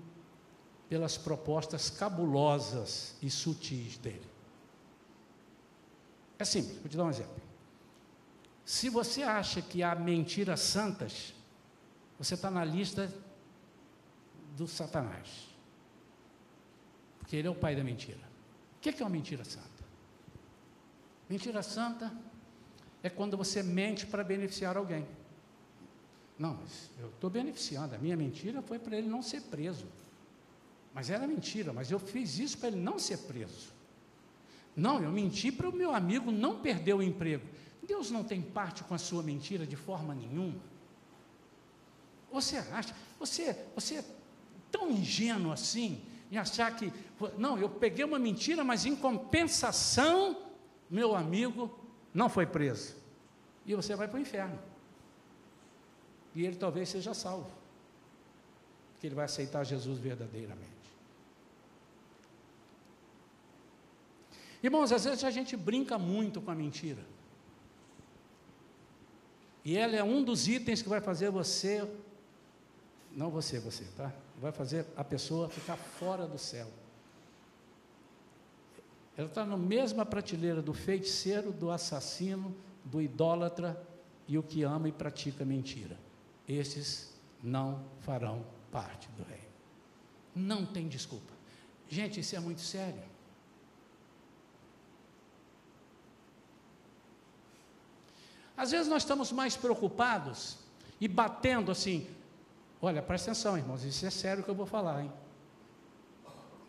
pelas 0.88 1.18
propostas 1.18 1.90
cabulosas 1.90 3.16
e 3.20 3.32
sutis 3.32 3.98
dele. 3.98 4.30
É 6.38 6.46
simples, 6.46 6.78
vou 6.78 6.88
te 6.88 6.96
dar 6.96 7.06
um 7.06 7.10
exemplo. 7.10 7.42
Se 8.64 8.88
você 8.88 9.24
acha 9.24 9.64
que 9.64 9.82
há 9.82 9.96
mentiras 9.96 10.60
santas, 10.60 11.34
você 12.20 12.36
está 12.36 12.52
na 12.52 12.64
lista 12.64 13.12
do 14.56 14.68
Satanás. 14.68 15.48
Porque 17.18 17.36
ele 17.36 17.48
é 17.48 17.52
o 17.52 17.56
pai 17.56 17.76
da 17.76 17.84
mentira. 17.84 18.22
O 18.78 18.82
que 18.82 18.90
é 18.90 19.04
uma 19.04 19.10
mentira 19.10 19.44
santa? 19.44 19.75
Mentira 21.30 21.64
santa 21.64 22.12
é 23.02 23.10
quando 23.10 23.36
você 23.36 23.64
mente 23.64 24.06
para 24.06 24.24
beneficiar 24.24 24.78
alguém. 24.78 25.06
Não, 26.38 26.60
eu 27.00 27.10
estou 27.10 27.30
beneficiando. 27.30 27.96
A 27.96 27.98
minha 27.98 28.18
mentira 28.18 28.62
foi 28.62 28.78
para 28.78 28.98
ele 28.98 29.08
não 29.08 29.22
ser 29.22 29.42
preso. 29.42 29.86
Mas 30.94 31.10
era 31.10 31.28
mentira, 31.28 31.74
mas 31.74 31.92
eu 31.92 32.00
fiz 32.00 32.40
isso 32.40 32.58
para 32.58 32.70
ele 32.70 32.78
não 32.78 32.98
ser 33.00 33.18
preso. 33.20 33.74
Não, 34.76 35.02
eu 35.02 35.12
menti 35.12 35.52
para 35.52 35.70
o 35.70 35.76
meu 35.76 35.94
amigo 35.94 36.32
não 36.32 36.60
perder 36.60 36.94
o 36.94 37.02
emprego. 37.02 37.46
Deus 37.86 38.12
não 38.12 38.24
tem 38.24 38.42
parte 38.42 38.84
com 38.84 38.94
a 38.94 38.98
sua 38.98 39.24
mentira 39.24 39.66
de 39.66 39.76
forma 39.76 40.14
nenhuma. 40.14 40.60
Você 42.32 42.58
acha, 42.58 42.94
você, 43.18 43.56
você 43.74 43.96
é 43.96 44.06
tão 44.72 44.92
ingênuo 44.92 45.52
assim, 45.52 46.02
em 46.32 46.38
achar 46.38 46.76
que, 46.76 46.92
não, 47.38 47.58
eu 47.58 47.70
peguei 47.70 48.04
uma 48.04 48.20
mentira, 48.20 48.64
mas 48.64 48.86
em 48.86 48.96
compensação, 48.96 50.38
meu 50.96 51.14
amigo 51.14 51.78
não 52.14 52.30
foi 52.30 52.46
preso. 52.46 52.96
E 53.66 53.76
você 53.76 53.96
vai 53.98 54.08
para 54.08 54.18
o 54.18 54.22
inferno. 54.22 54.58
E 56.34 56.46
ele 56.46 56.56
talvez 56.56 56.88
seja 56.88 57.14
salvo. 57.14 57.52
Porque 58.94 59.08
ele 59.08 59.16
vai 59.16 59.26
aceitar 59.26 59.66
Jesus 59.66 60.00
verdadeiramente. 60.00 60.72
Irmãos, 64.64 64.94
às 64.94 65.04
vezes 65.04 65.24
a 65.26 65.32
gente 65.32 65.58
brinca 65.58 65.98
muito 66.00 66.42
com 66.42 66.50
a 66.50 66.56
mentira. 66.56 67.04
E 69.66 69.78
ela 69.78 69.98
é 69.98 70.04
um 70.04 70.24
dos 70.24 70.48
itens 70.48 70.82
que 70.82 70.88
vai 70.88 71.02
fazer 71.02 71.30
você, 71.30 71.86
não 73.12 73.30
você, 73.30 73.60
você, 73.60 73.84
tá? 73.98 74.14
Vai 74.40 74.54
fazer 74.54 74.86
a 74.96 75.04
pessoa 75.04 75.50
ficar 75.50 75.76
fora 75.76 76.26
do 76.26 76.38
céu. 76.38 76.68
Ela 79.18 79.28
está 79.28 79.46
na 79.46 79.58
mesma 79.58 80.06
prateleira 80.06 80.62
do 80.62 80.74
feiticeiro, 80.74 81.52
do 81.52 81.72
assassino, 81.72 82.56
do 82.84 83.02
idólatra 83.02 83.82
e 84.28 84.38
o 84.38 84.44
que 84.44 84.64
ama 84.64 84.90
e 84.90 84.92
pratica 84.92 85.46
mentira 85.46 85.98
esses 86.48 87.14
não 87.42 87.84
farão 88.02 88.46
parte 88.72 89.10
do 89.18 89.24
reino. 89.24 89.44
Não 90.36 90.66
tem 90.66 90.88
desculpa. 90.88 91.34
Gente, 91.90 92.20
isso 92.20 92.36
é 92.36 92.40
muito 92.40 92.62
sério. 92.62 93.02
Às 98.58 98.72
vezes 98.72 98.88
nós 98.88 99.04
estamos 99.04 99.32
mais 99.32 99.56
preocupados 99.56 100.58
e 101.00 101.08
batendo 101.08 101.72
assim. 101.72 102.08
Olha, 102.82 103.02
presta 103.02 103.32
atenção, 103.32 103.58
irmãos, 103.58 103.84
isso 103.84 104.06
é 104.06 104.10
sério 104.10 104.44
que 104.44 104.50
eu 104.50 104.56
vou 104.56 104.66
falar, 104.66 105.04
hein? 105.04 105.12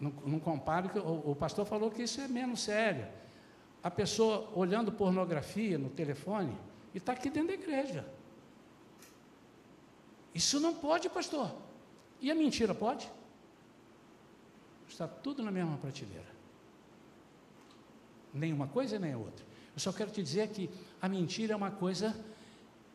Não, 0.00 0.12
não 0.26 0.38
compare 0.38 0.98
o, 0.98 1.30
o 1.30 1.36
pastor 1.36 1.64
falou 1.64 1.90
que 1.90 2.02
isso 2.02 2.20
é 2.20 2.28
menos 2.28 2.60
sério. 2.60 3.06
A 3.82 3.90
pessoa 3.90 4.50
olhando 4.54 4.92
pornografia 4.92 5.78
no 5.78 5.88
telefone 5.88 6.56
e 6.94 6.98
está 6.98 7.12
aqui 7.12 7.30
dentro 7.30 7.48
da 7.48 7.54
igreja. 7.54 8.06
Isso 10.34 10.60
não 10.60 10.74
pode, 10.74 11.08
pastor. 11.08 11.54
E 12.20 12.30
a 12.30 12.34
mentira 12.34 12.74
pode? 12.74 13.10
Está 14.88 15.08
tudo 15.08 15.42
na 15.42 15.50
mesma 15.50 15.76
prateleira. 15.78 16.36
Nem 18.34 18.52
uma 18.52 18.66
coisa 18.66 18.98
nem 18.98 19.14
outra. 19.14 19.44
Eu 19.74 19.80
só 19.80 19.92
quero 19.92 20.10
te 20.10 20.22
dizer 20.22 20.48
que 20.48 20.70
a 21.00 21.08
mentira 21.08 21.52
é 21.52 21.56
uma 21.56 21.70
coisa 21.70 22.18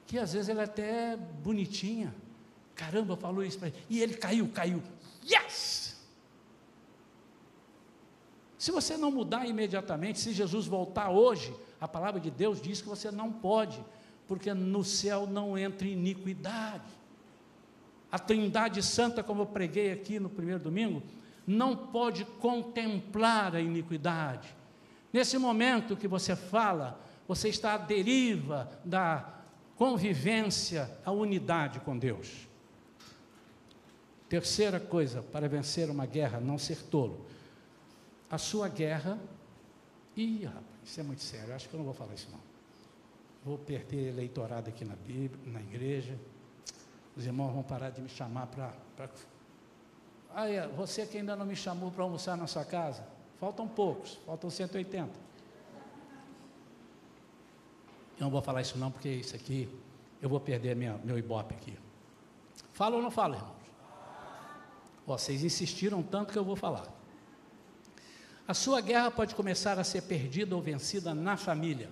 que 0.06 0.20
às 0.20 0.34
vezes 0.34 0.50
ela 0.50 0.62
é 0.62 0.66
até 0.66 1.16
bonitinha. 1.16 2.14
Caramba, 2.76 3.16
falou 3.16 3.44
isso 3.44 3.58
para 3.58 3.70
ele. 3.70 3.78
E 3.90 4.02
ele 4.02 4.16
caiu, 4.16 4.50
caiu. 4.50 4.82
Yes! 5.24 5.81
Se 8.62 8.70
você 8.70 8.96
não 8.96 9.10
mudar 9.10 9.48
imediatamente, 9.48 10.20
se 10.20 10.34
Jesus 10.34 10.68
voltar 10.68 11.10
hoje, 11.10 11.52
a 11.80 11.88
palavra 11.88 12.20
de 12.20 12.30
Deus 12.30 12.62
diz 12.62 12.80
que 12.80 12.88
você 12.88 13.10
não 13.10 13.32
pode, 13.32 13.84
porque 14.28 14.54
no 14.54 14.84
céu 14.84 15.26
não 15.26 15.58
entra 15.58 15.88
iniquidade 15.88 17.02
a 18.12 18.20
Trindade 18.20 18.84
Santa, 18.84 19.24
como 19.24 19.44
eu 19.44 19.46
preguei 19.46 19.92
aqui 19.92 20.20
no 20.20 20.30
primeiro 20.30 20.60
domingo, 20.60 21.02
não 21.48 21.76
pode 21.76 22.26
contemplar 22.26 23.56
a 23.56 23.62
iniquidade. 23.62 24.54
Nesse 25.14 25.38
momento 25.38 25.96
que 25.96 26.08
você 26.08 26.36
fala, 26.36 27.00
você 27.26 27.48
está 27.48 27.76
à 27.76 27.78
deriva 27.78 28.70
da 28.84 29.28
convivência, 29.78 30.92
a 31.06 31.12
unidade 31.12 31.80
com 31.80 31.98
Deus. 31.98 32.48
Terceira 34.28 34.80
coisa 34.80 35.22
para 35.22 35.48
vencer 35.48 35.90
uma 35.90 36.06
guerra, 36.06 36.40
não 36.40 36.58
ser 36.58 36.84
tolo. 36.84 37.26
A 38.32 38.38
sua 38.38 38.70
guerra. 38.70 39.20
Ih, 40.16 40.46
rapaz, 40.46 40.66
isso 40.84 41.00
é 41.00 41.04
muito 41.04 41.22
sério, 41.22 41.54
acho 41.54 41.70
que 41.70 41.76
eu 41.76 41.78
não 41.78 41.86
vou 41.86 41.94
falar 41.94 42.14
isso 42.14 42.30
não. 42.32 42.40
Vou 43.44 43.58
perder 43.58 44.10
eleitorado 44.10 44.70
aqui 44.70 44.86
na 44.86 44.96
Bíblia, 44.96 45.40
na 45.52 45.60
igreja. 45.62 46.18
Os 47.16 47.26
irmãos 47.26 47.52
vão 47.52 47.62
parar 47.62 47.90
de 47.90 48.02
me 48.02 48.10
chamar 48.10 48.48
para. 48.48 48.74
Pra... 48.96 49.10
Aí, 50.34 50.66
você 50.70 51.06
que 51.06 51.18
ainda 51.18 51.36
não 51.36 51.46
me 51.46 51.56
chamou 51.56 51.92
para 51.92 52.04
almoçar 52.04 52.38
na 52.38 52.48
sua 52.48 52.64
casa, 52.64 53.06
faltam 53.40 53.68
poucos, 53.68 54.16
faltam 54.26 54.50
180. 54.50 55.12
Eu 58.18 58.26
não 58.26 58.30
vou 58.30 58.42
falar 58.42 58.62
isso 58.62 58.78
não, 58.78 58.92
porque 58.92 59.10
isso 59.10 59.36
aqui, 59.36 59.68
eu 60.22 60.30
vou 60.30 60.40
perder 60.40 60.76
minha, 60.76 60.98
meu 61.04 61.18
ibope 61.18 61.54
aqui. 61.54 61.78
Fala 62.72 62.96
ou 62.96 63.02
não 63.02 63.12
fala, 63.12 63.36
irmãos? 63.36 63.62
vocês 65.06 65.44
insistiram 65.44 66.02
tanto 66.02 66.32
que 66.32 66.40
eu 66.40 66.46
vou 66.46 66.56
falar. 66.56 67.01
A 68.52 68.54
sua 68.54 68.82
guerra 68.82 69.10
pode 69.10 69.34
começar 69.34 69.80
a 69.80 69.84
ser 69.86 70.02
perdida 70.02 70.54
ou 70.54 70.62
vencida 70.62 71.16
na 71.16 71.38
família. 71.38 71.90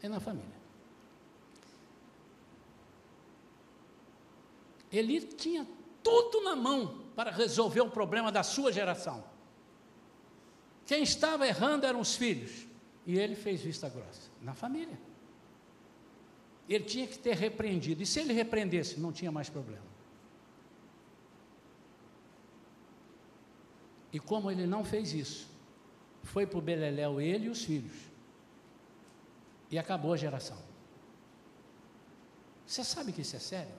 é 0.00 0.08
na 0.08 0.20
família. 0.20 0.54
Ele 4.92 5.20
tinha 5.20 5.66
tudo 6.00 6.40
na 6.42 6.54
mão 6.54 7.04
para 7.16 7.32
resolver 7.32 7.80
o 7.80 7.90
problema 7.90 8.30
da 8.30 8.44
sua 8.44 8.70
geração. 8.70 9.24
Quem 10.86 11.02
estava 11.02 11.44
errando 11.44 11.86
eram 11.86 11.98
os 11.98 12.14
filhos. 12.14 12.68
E 13.04 13.18
ele 13.18 13.34
fez 13.34 13.62
vista 13.62 13.88
grossa 13.88 14.30
na 14.40 14.54
família. 14.54 15.11
Ele 16.68 16.84
tinha 16.84 17.06
que 17.06 17.18
ter 17.18 17.36
repreendido. 17.36 18.02
E 18.02 18.06
se 18.06 18.20
ele 18.20 18.32
repreendesse, 18.32 18.98
não 19.00 19.12
tinha 19.12 19.30
mais 19.30 19.48
problema. 19.48 19.92
E 24.12 24.18
como 24.18 24.50
ele 24.50 24.66
não 24.66 24.84
fez 24.84 25.12
isso, 25.12 25.48
foi 26.22 26.46
para 26.46 26.58
o 26.58 26.62
Beleléu 26.62 27.20
ele 27.20 27.46
e 27.46 27.48
os 27.48 27.64
filhos 27.64 28.12
e 29.70 29.78
acabou 29.78 30.12
a 30.12 30.16
geração. 30.16 30.58
Você 32.66 32.84
sabe 32.84 33.10
que 33.10 33.22
isso 33.22 33.34
é 33.34 33.38
sério? 33.38 33.74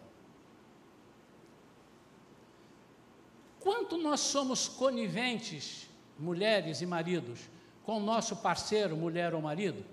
Quanto 3.60 3.96
nós 3.98 4.20
somos 4.20 4.68
coniventes, 4.68 5.88
mulheres 6.18 6.82
e 6.82 6.86
maridos, 6.86 7.40
com 7.84 7.98
o 7.98 8.04
nosso 8.04 8.36
parceiro, 8.38 8.98
mulher 8.98 9.34
ou 9.36 9.42
marido, 9.42 9.86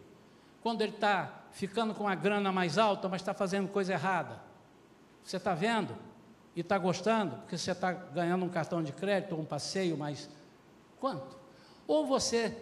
quando 0.62 0.82
ele 0.82 0.94
está 0.94 1.42
ficando 1.52 1.94
com 1.94 2.06
a 2.06 2.14
grana 2.14 2.52
mais 2.52 2.78
alta, 2.78 3.08
mas 3.08 3.20
está 3.20 3.34
fazendo 3.34 3.68
coisa 3.68 3.92
errada? 3.92 4.40
Você 5.22 5.36
está 5.36 5.54
vendo 5.54 5.96
e 6.54 6.60
está 6.60 6.78
gostando, 6.78 7.36
porque 7.36 7.56
você 7.56 7.72
está 7.72 7.92
ganhando 7.92 8.44
um 8.44 8.48
cartão 8.48 8.82
de 8.82 8.92
crédito 8.92 9.34
ou 9.34 9.40
um 9.40 9.44
passeio, 9.44 9.96
mas 9.96 10.28
quanto? 10.98 11.38
Ou 11.86 12.06
você 12.06 12.56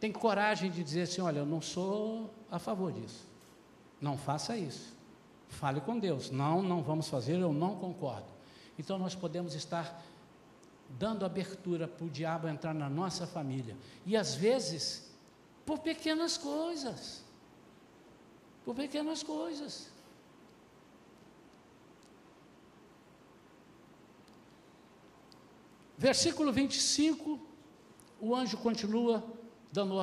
tem 0.00 0.12
coragem 0.12 0.70
de 0.70 0.82
dizer 0.82 1.02
assim: 1.02 1.20
olha, 1.20 1.40
eu 1.40 1.46
não 1.46 1.60
sou 1.60 2.32
a 2.50 2.58
favor 2.58 2.92
disso. 2.92 3.26
Não 4.00 4.16
faça 4.16 4.56
isso. 4.56 4.96
Fale 5.48 5.80
com 5.80 5.98
Deus. 5.98 6.30
Não, 6.30 6.62
não 6.62 6.82
vamos 6.82 7.08
fazer, 7.08 7.38
eu 7.38 7.52
não 7.52 7.76
concordo. 7.76 8.26
Então 8.78 8.98
nós 8.98 9.14
podemos 9.14 9.54
estar 9.54 10.00
dando 10.88 11.24
abertura 11.24 11.86
para 11.86 12.04
o 12.04 12.10
diabo 12.10 12.48
entrar 12.48 12.74
na 12.74 12.88
nossa 12.88 13.26
família. 13.26 13.76
E 14.06 14.16
às 14.16 14.34
vezes, 14.34 15.10
por 15.66 15.80
pequenas 15.80 16.38
coisas. 16.38 17.22
Por 18.64 18.74
pequenas 18.74 19.22
coisas. 19.22 19.90
Versículo 25.96 26.52
25, 26.52 27.40
o 28.20 28.34
anjo 28.34 28.56
continua 28.58 29.24
dando 29.72 29.96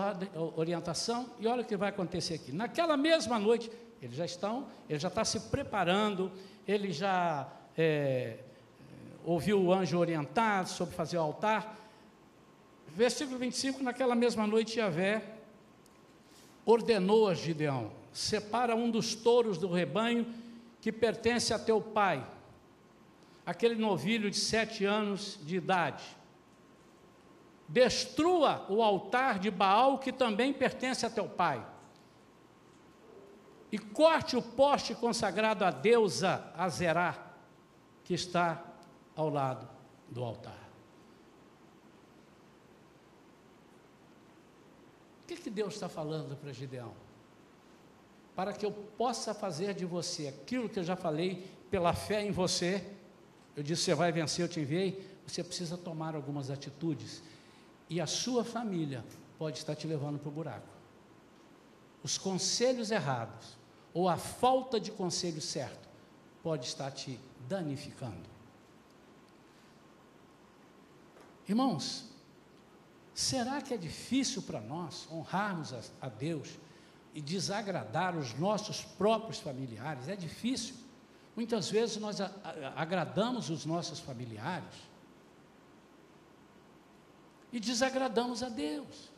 orientação, 0.56 1.32
e 1.40 1.48
olha 1.48 1.62
o 1.62 1.66
que 1.66 1.76
vai 1.76 1.90
acontecer 1.90 2.36
aqui. 2.36 2.52
Naquela 2.52 2.96
mesma 2.96 3.40
noite, 3.40 3.72
eles 4.02 4.16
já 4.16 4.26
estão, 4.26 4.68
ele 4.90 5.00
já 5.00 5.08
está 5.08 5.26
se 5.26 5.40
preparando, 5.40 6.32
ele 6.68 6.92
já 6.92 7.52
é, 7.78 8.45
ouviu 9.26 9.60
o 9.60 9.74
anjo 9.74 9.98
orientar 9.98 10.68
sobre 10.68 10.96
fazer 10.96 11.18
o 11.18 11.22
altar. 11.22 11.76
Versículo 12.88 13.38
25, 13.40 13.84
naquela 13.84 14.16
mesma 14.16 14.46
noite, 14.46 14.80
Yahvé 14.80 15.22
ordenou 16.66 17.28
a 17.28 17.34
Gideão: 17.34 17.92
separa 18.14 18.76
um 18.76 18.90
dos 18.90 19.16
touros 19.16 19.58
do 19.58 19.72
rebanho 19.72 20.26
que 20.80 20.92
pertence 20.92 21.54
a 21.54 21.60
teu 21.60 21.82
pai, 21.82 22.26
aquele 23.46 23.76
novilho 23.76 24.30
de 24.30 24.38
sete 24.38 24.86
anos 24.86 25.40
de 25.44 25.56
idade. 25.58 26.04
Destrua 27.68 28.64
o 28.70 28.84
altar 28.84 29.40
de 29.40 29.50
Baal 29.50 29.98
que 29.98 30.12
também 30.12 30.54
pertence 30.54 31.04
a 31.04 31.10
teu 31.10 31.28
pai. 31.28 31.66
E 33.72 33.80
corte 33.80 34.38
o 34.38 34.42
poste 34.42 34.94
consagrado 34.94 35.66
à 35.66 35.72
deusa 35.72 36.54
Azerá, 36.56 37.16
que 38.04 38.14
está 38.14 38.64
ao 39.16 39.30
lado 39.30 39.68
do 40.10 40.24
altar. 40.24 40.66
O 45.24 45.28
que, 45.28 45.36
que 45.38 45.50
Deus 45.50 45.74
está 45.74 45.90
falando 45.90 46.36
para 46.36 46.54
Gideão? 46.54 46.94
Para 48.36 48.54
que 48.54 48.66
eu 48.66 48.72
possa 48.72 49.34
fazer 49.34 49.74
de 49.74 49.86
você 49.86 50.28
aquilo 50.28 50.70
que 50.70 50.78
eu 50.78 50.84
já 50.84 50.96
falei, 50.96 51.50
pela 51.72 51.94
fé 51.94 52.24
em 52.24 52.32
você, 52.32 52.86
eu 53.56 53.64
disse: 53.64 53.84
você 53.84 53.96
vai 53.96 54.12
vencer, 54.12 54.46
eu 54.46 54.50
te 54.50 54.60
enviei. 54.60 55.16
Você 55.26 55.44
precisa 55.44 55.78
tomar 55.78 56.16
algumas 56.16 56.52
atitudes. 56.52 57.24
E 57.90 58.00
a 58.00 58.06
sua 58.06 58.44
família 58.44 59.04
pode 59.40 59.58
estar 59.58 59.76
te 59.76 59.88
levando 59.88 60.20
para 60.20 60.30
o 60.30 60.32
buraco. 60.32 60.68
Os 62.04 62.18
conselhos 62.18 62.92
errados, 62.92 63.58
ou 63.94 64.08
a 64.08 64.18
falta 64.18 64.80
de 64.80 64.92
conselho 64.92 65.42
certo, 65.42 65.90
pode 66.44 66.68
estar 66.68 66.92
te 66.92 67.20
danificando. 67.48 68.35
Irmãos, 71.48 72.06
será 73.14 73.62
que 73.62 73.74
é 73.74 73.78
difícil 73.78 74.42
para 74.42 74.60
nós 74.60 75.08
honrarmos 75.12 75.74
a, 75.74 75.82
a 76.02 76.10
Deus 76.10 76.50
e 77.14 77.22
desagradar 77.22 78.18
os 78.18 78.34
nossos 78.34 78.84
próprios 78.84 79.40
familiares? 79.40 80.08
É 80.08 80.16
difícil. 80.16 80.76
Muitas 81.36 81.70
vezes 81.70 81.98
nós 81.98 82.20
a, 82.20 82.26
a, 82.44 82.82
agradamos 82.82 83.50
os 83.50 83.66
nossos 83.66 84.00
familiares 84.00 84.74
e 87.54 87.60
desagradamos 87.60 88.42
a 88.42 88.50
Deus. 88.50 89.14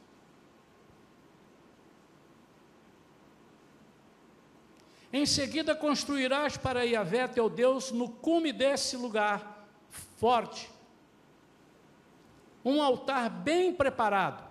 Em 5.14 5.26
seguida 5.26 5.74
construirás 5.74 6.58
para 6.58 6.84
Yahvé 6.84 7.28
teu 7.30 7.50
Deus 7.50 7.92
no 7.92 8.10
cume 8.10 8.52
desse 8.52 8.98
lugar 8.98 9.66
forte 10.18 10.70
um 12.68 12.82
altar 12.82 13.30
bem 13.30 13.74
preparado. 13.74 14.46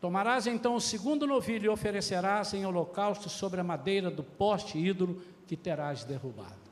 Tomarás 0.00 0.48
então 0.48 0.74
o 0.74 0.80
segundo 0.80 1.28
novilho 1.28 1.66
e 1.66 1.68
oferecerás 1.68 2.52
em 2.54 2.66
holocausto 2.66 3.28
sobre 3.28 3.60
a 3.60 3.64
madeira 3.64 4.10
do 4.10 4.24
poste 4.24 4.76
ídolo 4.76 5.22
que 5.46 5.56
terás 5.56 6.02
derrubado. 6.02 6.68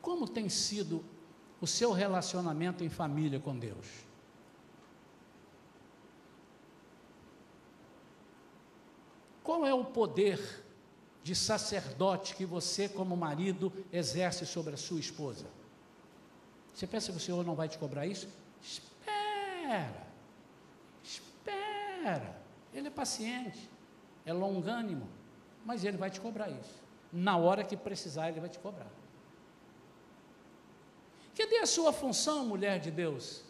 Como 0.00 0.26
tem 0.26 0.48
sido 0.48 1.04
o 1.60 1.66
seu 1.66 1.92
relacionamento 1.92 2.82
em 2.82 2.88
família 2.88 3.38
com 3.38 3.56
Deus? 3.56 3.86
Qual 9.44 9.64
é 9.64 9.72
o 9.72 9.84
poder 9.84 10.61
de 11.22 11.34
sacerdote 11.34 12.34
que 12.34 12.44
você, 12.44 12.88
como 12.88 13.16
marido, 13.16 13.72
exerce 13.92 14.44
sobre 14.44 14.74
a 14.74 14.76
sua 14.76 14.98
esposa? 14.98 15.46
Você 16.74 16.86
pensa 16.86 17.12
que 17.12 17.18
o 17.18 17.20
Senhor 17.20 17.44
não 17.44 17.54
vai 17.54 17.68
te 17.68 17.78
cobrar 17.78 18.06
isso? 18.06 18.28
Espera, 18.62 20.06
espera. 21.02 22.42
Ele 22.74 22.88
é 22.88 22.90
paciente, 22.90 23.70
é 24.24 24.32
longânimo, 24.32 25.08
mas 25.64 25.84
ele 25.84 25.96
vai 25.96 26.10
te 26.10 26.20
cobrar 26.20 26.50
isso. 26.50 26.82
Na 27.12 27.36
hora 27.36 27.62
que 27.62 27.76
precisar, 27.76 28.30
ele 28.30 28.40
vai 28.40 28.48
te 28.48 28.58
cobrar. 28.58 28.90
Cadê 31.36 31.58
a 31.58 31.66
sua 31.66 31.92
função, 31.92 32.44
mulher 32.44 32.80
de 32.80 32.90
Deus? 32.90 33.44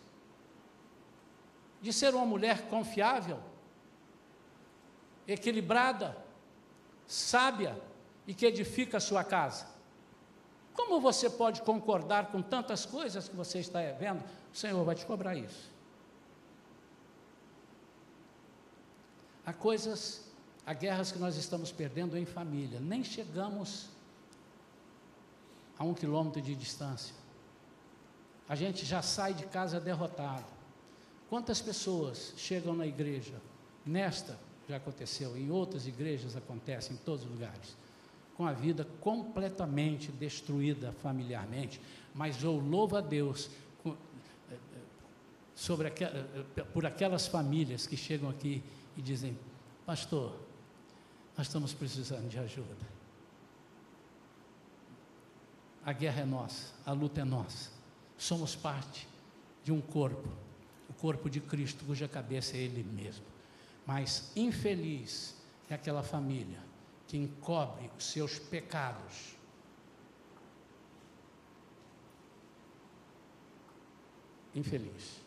De 1.80 1.92
ser 1.92 2.14
uma 2.14 2.26
mulher 2.26 2.68
confiável, 2.68 3.40
equilibrada, 5.26 6.16
sábia 7.12 7.78
e 8.26 8.32
que 8.32 8.46
edifica 8.46 8.96
a 8.96 9.00
sua 9.00 9.22
casa. 9.22 9.66
Como 10.72 10.98
você 10.98 11.28
pode 11.28 11.60
concordar 11.60 12.32
com 12.32 12.40
tantas 12.40 12.86
coisas 12.86 13.28
que 13.28 13.36
você 13.36 13.58
está 13.58 13.80
vendo? 13.98 14.24
O 14.50 14.56
Senhor 14.56 14.82
vai 14.82 14.94
te 14.94 15.04
cobrar 15.04 15.36
isso. 15.36 15.70
Há 19.44 19.52
coisas, 19.52 20.24
há 20.64 20.72
guerras 20.72 21.12
que 21.12 21.18
nós 21.18 21.36
estamos 21.36 21.70
perdendo 21.70 22.16
em 22.16 22.24
família, 22.24 22.80
nem 22.80 23.04
chegamos 23.04 23.90
a 25.78 25.84
um 25.84 25.92
quilômetro 25.92 26.40
de 26.40 26.54
distância. 26.54 27.14
A 28.48 28.54
gente 28.54 28.86
já 28.86 29.02
sai 29.02 29.34
de 29.34 29.44
casa 29.46 29.78
derrotado. 29.78 30.46
Quantas 31.28 31.60
pessoas 31.60 32.32
chegam 32.38 32.74
na 32.74 32.86
igreja, 32.86 33.38
nesta 33.84 34.38
já 34.72 34.78
aconteceu, 34.78 35.36
em 35.36 35.50
outras 35.50 35.86
igrejas 35.86 36.34
acontece, 36.34 36.94
em 36.94 36.96
todos 36.96 37.24
os 37.24 37.30
lugares, 37.30 37.76
com 38.34 38.46
a 38.46 38.52
vida 38.52 38.86
completamente 39.00 40.10
destruída 40.10 40.92
familiarmente, 40.92 41.78
mas 42.14 42.42
eu 42.42 42.58
louvo 42.58 42.96
a 42.96 43.02
Deus 43.02 43.50
eh, 43.84 43.90
eh, 44.50 44.56
sobre 45.54 45.88
aquel, 45.88 46.08
eh, 46.08 46.62
por 46.72 46.86
aquelas 46.86 47.26
famílias 47.26 47.86
que 47.86 47.98
chegam 47.98 48.30
aqui 48.30 48.62
e 48.96 49.02
dizem, 49.02 49.38
pastor, 49.84 50.34
nós 51.36 51.48
estamos 51.48 51.74
precisando 51.74 52.28
de 52.28 52.38
ajuda. 52.38 52.92
A 55.84 55.92
guerra 55.92 56.22
é 56.22 56.24
nossa, 56.24 56.72
a 56.86 56.92
luta 56.92 57.20
é 57.20 57.24
nossa. 57.24 57.70
Somos 58.16 58.56
parte 58.56 59.06
de 59.62 59.70
um 59.70 59.82
corpo, 59.82 60.28
o 60.88 60.94
corpo 60.94 61.28
de 61.28 61.40
Cristo, 61.40 61.84
cuja 61.84 62.08
cabeça 62.08 62.56
é 62.56 62.60
Ele 62.60 62.82
mesmo. 62.82 63.31
Mas 63.86 64.30
infeliz 64.36 65.34
é 65.68 65.74
aquela 65.74 66.02
família 66.02 66.60
que 67.06 67.16
encobre 67.16 67.90
os 67.98 68.06
seus 68.06 68.38
pecados. 68.38 69.36
Infeliz. 74.54 75.20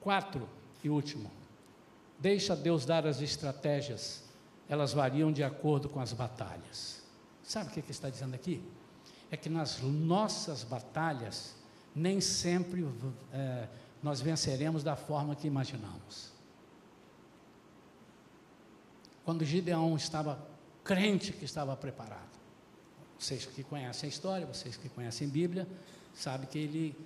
Quatro 0.00 0.48
e 0.82 0.90
último. 0.90 1.30
Deixa 2.18 2.56
Deus 2.56 2.86
dar 2.86 3.06
as 3.06 3.20
estratégias, 3.20 4.24
elas 4.68 4.92
variam 4.92 5.30
de 5.30 5.44
acordo 5.44 5.88
com 5.88 6.00
as 6.00 6.12
batalhas. 6.12 7.02
Sabe 7.42 7.70
o 7.70 7.72
que, 7.72 7.82
que 7.82 7.90
está 7.90 8.08
dizendo 8.08 8.34
aqui? 8.34 8.62
É 9.30 9.36
que 9.36 9.48
nas 9.48 9.80
nossas 9.80 10.64
batalhas, 10.64 11.54
nem 11.94 12.20
sempre 12.20 12.86
é, 13.32 13.68
nós 14.06 14.20
venceremos 14.20 14.84
da 14.84 14.94
forma 14.94 15.34
que 15.34 15.48
imaginamos. 15.48 16.30
Quando 19.24 19.44
Gideão 19.44 19.96
estava 19.96 20.46
crente 20.84 21.32
que 21.32 21.44
estava 21.44 21.76
preparado, 21.76 22.38
vocês 23.18 23.44
que 23.44 23.64
conhecem 23.64 24.06
a 24.06 24.08
história, 24.08 24.46
vocês 24.46 24.76
que 24.76 24.88
conhecem 24.88 25.26
a 25.26 25.30
Bíblia, 25.32 25.66
sabem 26.14 26.46
que 26.46 26.56
ele, 26.56 26.96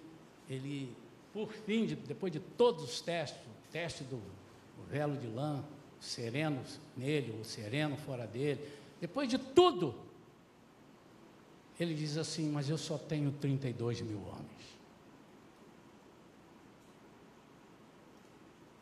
ele 0.47 0.95
por 1.33 1.51
fim, 1.51 1.87
de, 1.87 1.97
depois 1.97 2.31
de 2.31 2.39
todos 2.39 2.85
os 2.85 3.01
testes, 3.01 3.41
o 3.47 3.73
teste 3.73 4.05
do 4.05 4.17
o 4.17 4.83
velo 4.91 5.17
de 5.17 5.27
lã, 5.27 5.65
o 5.99 6.05
sereno 6.05 6.63
nele, 6.95 7.41
o 7.41 7.45
sereno 7.47 7.97
fora 7.97 8.27
dele, 8.27 8.61
depois 9.01 9.27
de 9.27 9.39
tudo, 9.39 9.95
ele 11.79 11.95
diz 11.95 12.19
assim: 12.19 12.51
Mas 12.51 12.69
eu 12.69 12.77
só 12.77 12.99
tenho 12.99 13.33
32 13.33 14.03
mil 14.03 14.21
homens. 14.27 14.80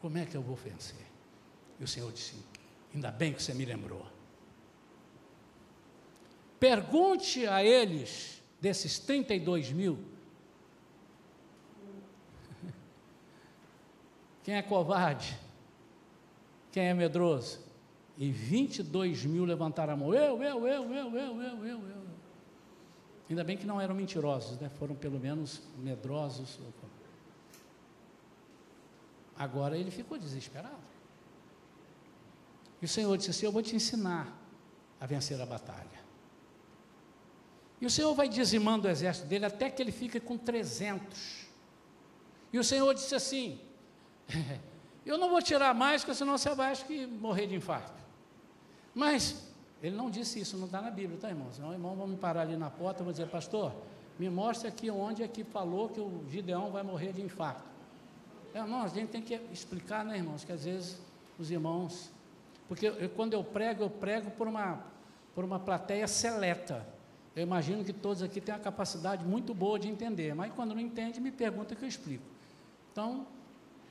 Como 0.01 0.17
é 0.19 0.25
que 0.25 0.37
eu 0.37 0.43
vou 0.43 0.57
vencer? 0.57 1.07
E 1.79 1.85
o 1.85 1.89
Senhor 1.89 2.13
disse: 2.13 2.35
Ainda 2.95 3.11
bem 3.11 3.33
que 3.33 3.43
você 3.43 3.53
me 3.55 3.65
lembrou. 3.65 4.07
Pergunte 6.59 7.47
a 7.47 7.63
eles, 7.63 8.43
desses 8.61 8.99
32 8.99 9.71
mil, 9.73 9.99
quem 14.43 14.55
é 14.55 14.63
covarde, 14.63 15.39
quem 16.73 16.85
é 16.85 16.95
medroso. 16.95 17.67
E 18.17 18.33
22 18.33 19.25
mil 19.25 19.45
levantaram 19.45 19.93
a 19.93 19.97
mão. 19.97 20.13
Eu, 20.13 20.43
eu, 20.43 20.67
eu, 20.67 20.93
eu, 20.93 21.17
eu, 21.17 21.43
eu, 21.43 21.65
eu, 21.65 21.89
eu. 21.89 22.09
Ainda 23.31 23.45
bem 23.45 23.57
que 23.57 23.67
não 23.67 23.81
eram 23.81 23.95
mentirosos, 23.95 24.59
né? 24.59 24.69
foram 24.71 24.97
pelo 24.97 25.21
menos 25.21 25.63
medrosos. 25.79 26.59
Agora 29.39 29.79
ele 29.79 29.91
ficou 29.91 30.19
desesperado. 30.19 30.89
E 32.83 32.85
o 32.85 32.89
Senhor 32.89 33.17
disse 33.17 33.31
assim: 33.31 33.47
Eu 33.47 33.53
vou 33.53 33.63
te 33.63 33.77
ensinar 33.77 34.37
a 35.01 35.07
vencer 35.07 35.41
a 35.41 35.47
batalha. 35.47 35.99
E 37.81 37.87
o 37.87 37.91
Senhor 37.91 38.13
vai 38.15 38.29
dizimando 38.29 38.89
o 38.89 38.91
exército 38.91 39.29
dele 39.29 39.47
até 39.47 39.71
que 39.71 39.81
ele 39.81 39.93
fique 39.93 40.19
com 40.19 40.37
300. 40.37 41.47
E 42.53 42.59
o 42.59 42.65
Senhor 42.65 42.93
disse 42.95 43.15
assim: 43.15 43.61
Eu 45.07 45.17
não 45.17 45.31
vou 45.31 45.41
tirar 45.41 45.73
mais, 45.73 46.03
porque 46.03 46.17
senão 46.17 46.37
você 46.37 46.53
vai 46.55 46.73
acho 46.73 46.85
que 46.85 47.07
morrer 47.07 47.47
de 47.47 47.55
infarto. 47.55 48.03
Mas 48.95 49.49
ele 49.81 49.95
não 49.95 50.11
disse 50.11 50.41
isso, 50.41 50.57
não 50.57 50.67
está 50.67 50.83
na 50.83 50.91
Bíblia, 50.91 51.19
tá, 51.21 51.29
irmão? 51.29 51.53
Senão, 51.53 51.73
irmão, 51.73 51.95
vão 51.95 52.09
me 52.09 52.17
parar 52.17 52.43
ali 52.43 52.57
na 52.57 52.69
porta 52.69 53.03
e 53.03 53.05
vão 53.05 53.13
dizer, 53.13 53.29
pastor, 53.29 53.73
me 54.19 54.29
mostre 54.29 54.67
aqui 54.67 54.91
onde 54.91 55.23
é 55.23 55.29
que 55.29 55.45
falou 55.45 55.89
que 55.89 56.01
o 56.01 56.25
Gideão 56.29 56.73
vai 56.73 56.83
morrer 56.83 57.13
de 57.13 57.23
infarto. 57.23 57.78
Não, 58.67 58.83
a 58.83 58.89
gente 58.89 59.11
tem 59.11 59.23
que 59.23 59.35
explicar, 59.53 60.05
né, 60.05 60.17
irmãos, 60.17 60.45
que 60.45 60.53
às 60.53 60.65
vezes 60.65 60.99
os 61.39 61.51
irmãos. 61.51 62.11
Porque 62.69 62.87
eu, 62.87 63.09
quando 63.11 63.35
eu 63.35 63.45
prego, 63.45 63.85
eu 63.85 63.91
prego 63.91 64.31
por 64.33 64.47
uma, 64.47 64.85
por 65.35 65.45
uma 65.45 65.59
plateia 65.59 66.07
seleta. 66.07 66.87
Eu 67.35 67.43
imagino 67.43 67.85
que 67.85 67.93
todos 67.93 68.23
aqui 68.23 68.41
têm 68.41 68.55
a 68.55 68.59
capacidade 68.59 69.25
muito 69.25 69.55
boa 69.55 69.79
de 69.79 69.89
entender, 69.89 70.35
mas 70.35 70.53
quando 70.53 70.75
não 70.75 70.81
entende, 70.81 71.21
me 71.21 71.31
pergunta 71.31 71.75
que 71.75 71.85
eu 71.85 71.89
explico. 71.89 72.25
Então, 72.91 73.27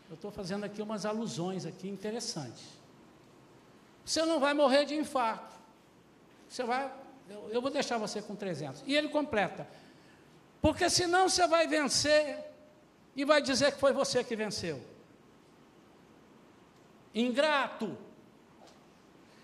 eu 0.10 0.16
estou 0.16 0.32
fazendo 0.32 0.64
aqui 0.64 0.82
umas 0.82 1.06
alusões 1.06 1.66
aqui 1.66 1.88
interessantes. 1.88 2.66
Você 4.04 4.26
não 4.26 4.40
vai 4.40 4.54
morrer 4.54 4.86
de 4.86 4.96
infarto. 4.96 5.56
Você 6.48 6.64
vai, 6.64 6.92
eu, 7.30 7.50
eu 7.52 7.62
vou 7.62 7.72
deixar 7.72 7.98
você 7.98 8.22
com 8.22 8.36
300. 8.36 8.84
E 8.86 8.96
ele 8.96 9.10
completa. 9.10 9.68
Porque 10.62 10.90
senão 10.90 11.28
você 11.30 11.46
vai 11.48 11.68
vencer 11.68 12.47
e 13.18 13.26
vai 13.26 13.42
dizer 13.42 13.72
que 13.74 13.80
foi 13.80 13.92
você 13.92 14.24
que 14.24 14.36
venceu. 14.36 14.80
Ingrato. 17.16 17.98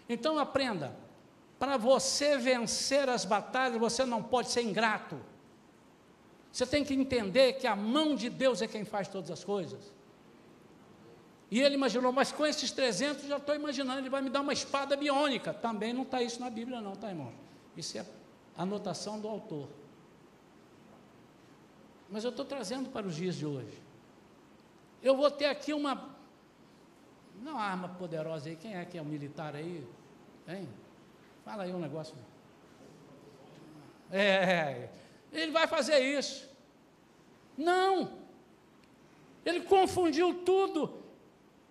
Então 0.07 0.37
aprenda, 0.37 0.95
para 1.57 1.75
você 1.75 2.37
vencer 2.37 3.09
as 3.09 3.25
batalhas, 3.25 3.79
você 3.79 4.05
não 4.05 4.21
pode 4.21 4.51
ser 4.51 4.61
ingrato. 4.61 5.19
Você 6.51 6.67
tem 6.67 6.83
que 6.83 6.93
entender 6.93 7.53
que 7.53 7.65
a 7.65 7.75
mão 7.75 8.15
de 8.15 8.29
Deus 8.29 8.61
é 8.61 8.67
quem 8.67 8.85
faz 8.85 9.07
todas 9.07 9.31
as 9.31 9.43
coisas. 9.43 9.91
E 11.49 11.59
ele 11.59 11.73
imaginou, 11.73 12.11
mas 12.11 12.31
com 12.31 12.45
esses 12.45 12.71
300 12.71 13.25
já 13.25 13.37
estou 13.37 13.55
imaginando, 13.55 13.99
ele 13.99 14.09
vai 14.09 14.21
me 14.21 14.29
dar 14.29 14.41
uma 14.41 14.53
espada 14.53 14.95
biônica. 14.95 15.51
Também 15.51 15.93
não 15.93 16.03
está 16.03 16.21
isso 16.21 16.39
na 16.39 16.49
Bíblia, 16.49 16.79
não, 16.79 16.95
tá, 16.95 17.09
irmão? 17.09 17.33
Isso 17.75 17.97
é 17.97 18.05
anotação 18.55 19.19
do 19.19 19.27
autor. 19.27 19.67
Mas 22.13 22.23
eu 22.23 22.29
estou 22.29 22.45
trazendo 22.45 22.91
para 22.91 23.07
os 23.07 23.15
dias 23.15 23.33
de 23.33 23.43
hoje. 23.43 23.81
Eu 25.01 25.17
vou 25.17 25.31
ter 25.31 25.45
aqui 25.45 25.73
uma. 25.73 26.15
Uma 27.41 27.59
arma 27.59 27.89
poderosa 27.89 28.49
aí. 28.49 28.55
Quem 28.55 28.75
é 28.75 28.85
que 28.85 28.99
é 28.99 29.01
o 29.01 29.05
militar 29.05 29.55
aí? 29.55 29.83
Hein? 30.47 30.69
Fala 31.43 31.63
aí 31.63 31.73
um 31.73 31.79
negócio. 31.79 32.13
É, 34.11 34.89
ele 35.31 35.51
vai 35.51 35.65
fazer 35.65 35.97
isso. 35.97 36.47
Não. 37.57 38.11
Ele 39.43 39.61
confundiu 39.61 40.35
tudo 40.45 41.03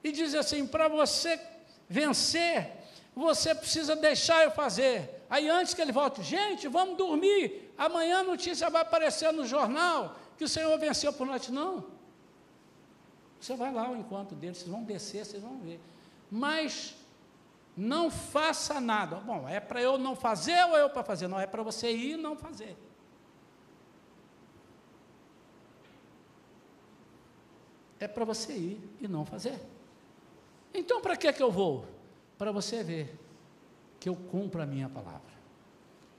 e 0.02 0.10
diz 0.10 0.34
assim: 0.34 0.66
para 0.66 0.88
você 0.88 1.40
vencer, 1.88 2.68
você 3.14 3.54
precisa 3.54 3.94
deixar 3.94 4.42
eu 4.42 4.50
fazer. 4.50 5.22
Aí 5.30 5.48
antes 5.48 5.72
que 5.72 5.80
ele 5.80 5.92
volte, 5.92 6.20
gente, 6.20 6.66
vamos 6.66 6.96
dormir. 6.96 7.72
Amanhã 7.78 8.18
a 8.18 8.24
notícia 8.24 8.68
vai 8.68 8.82
aparecer 8.82 9.32
no 9.32 9.46
jornal 9.46 10.20
que 10.36 10.44
o 10.44 10.48
Senhor 10.48 10.76
venceu 10.78 11.12
por 11.12 11.26
noite. 11.26 11.50
Não. 11.52 11.84
Você 13.40 13.56
vai 13.56 13.72
lá 13.72 13.86
ao 13.86 13.96
encontro 13.96 14.36
dele, 14.36 14.54
vocês 14.54 14.70
vão 14.70 14.84
descer, 14.84 15.24
vocês 15.24 15.42
vão 15.42 15.58
ver. 15.58 15.80
Mas 16.30 16.94
não 17.76 18.10
faça 18.10 18.80
nada. 18.80 19.16
Bom, 19.16 19.48
é 19.48 19.58
para 19.58 19.82
eu 19.82 19.98
não 19.98 20.14
fazer 20.14 20.62
ou 20.66 20.76
é 20.76 20.82
eu 20.82 20.90
para 20.90 21.02
fazer? 21.02 21.26
Não, 21.26 21.40
é 21.40 21.46
para 21.46 21.62
você 21.62 21.90
ir 21.90 22.12
e 22.12 22.16
não 22.16 22.36
fazer. 22.36 22.76
É 27.98 28.08
para 28.08 28.24
você 28.24 28.52
ir 28.52 28.96
e 29.00 29.08
não 29.08 29.24
fazer. 29.24 29.60
Então, 30.74 31.00
para 31.00 31.16
que, 31.16 31.32
que 31.32 31.42
eu 31.42 31.50
vou? 31.50 31.86
Para 32.36 32.50
você 32.50 32.82
ver 32.82 33.18
que 34.00 34.08
eu 34.08 34.16
cumpro 34.16 34.60
a 34.60 34.66
minha 34.66 34.88
palavra. 34.88 35.32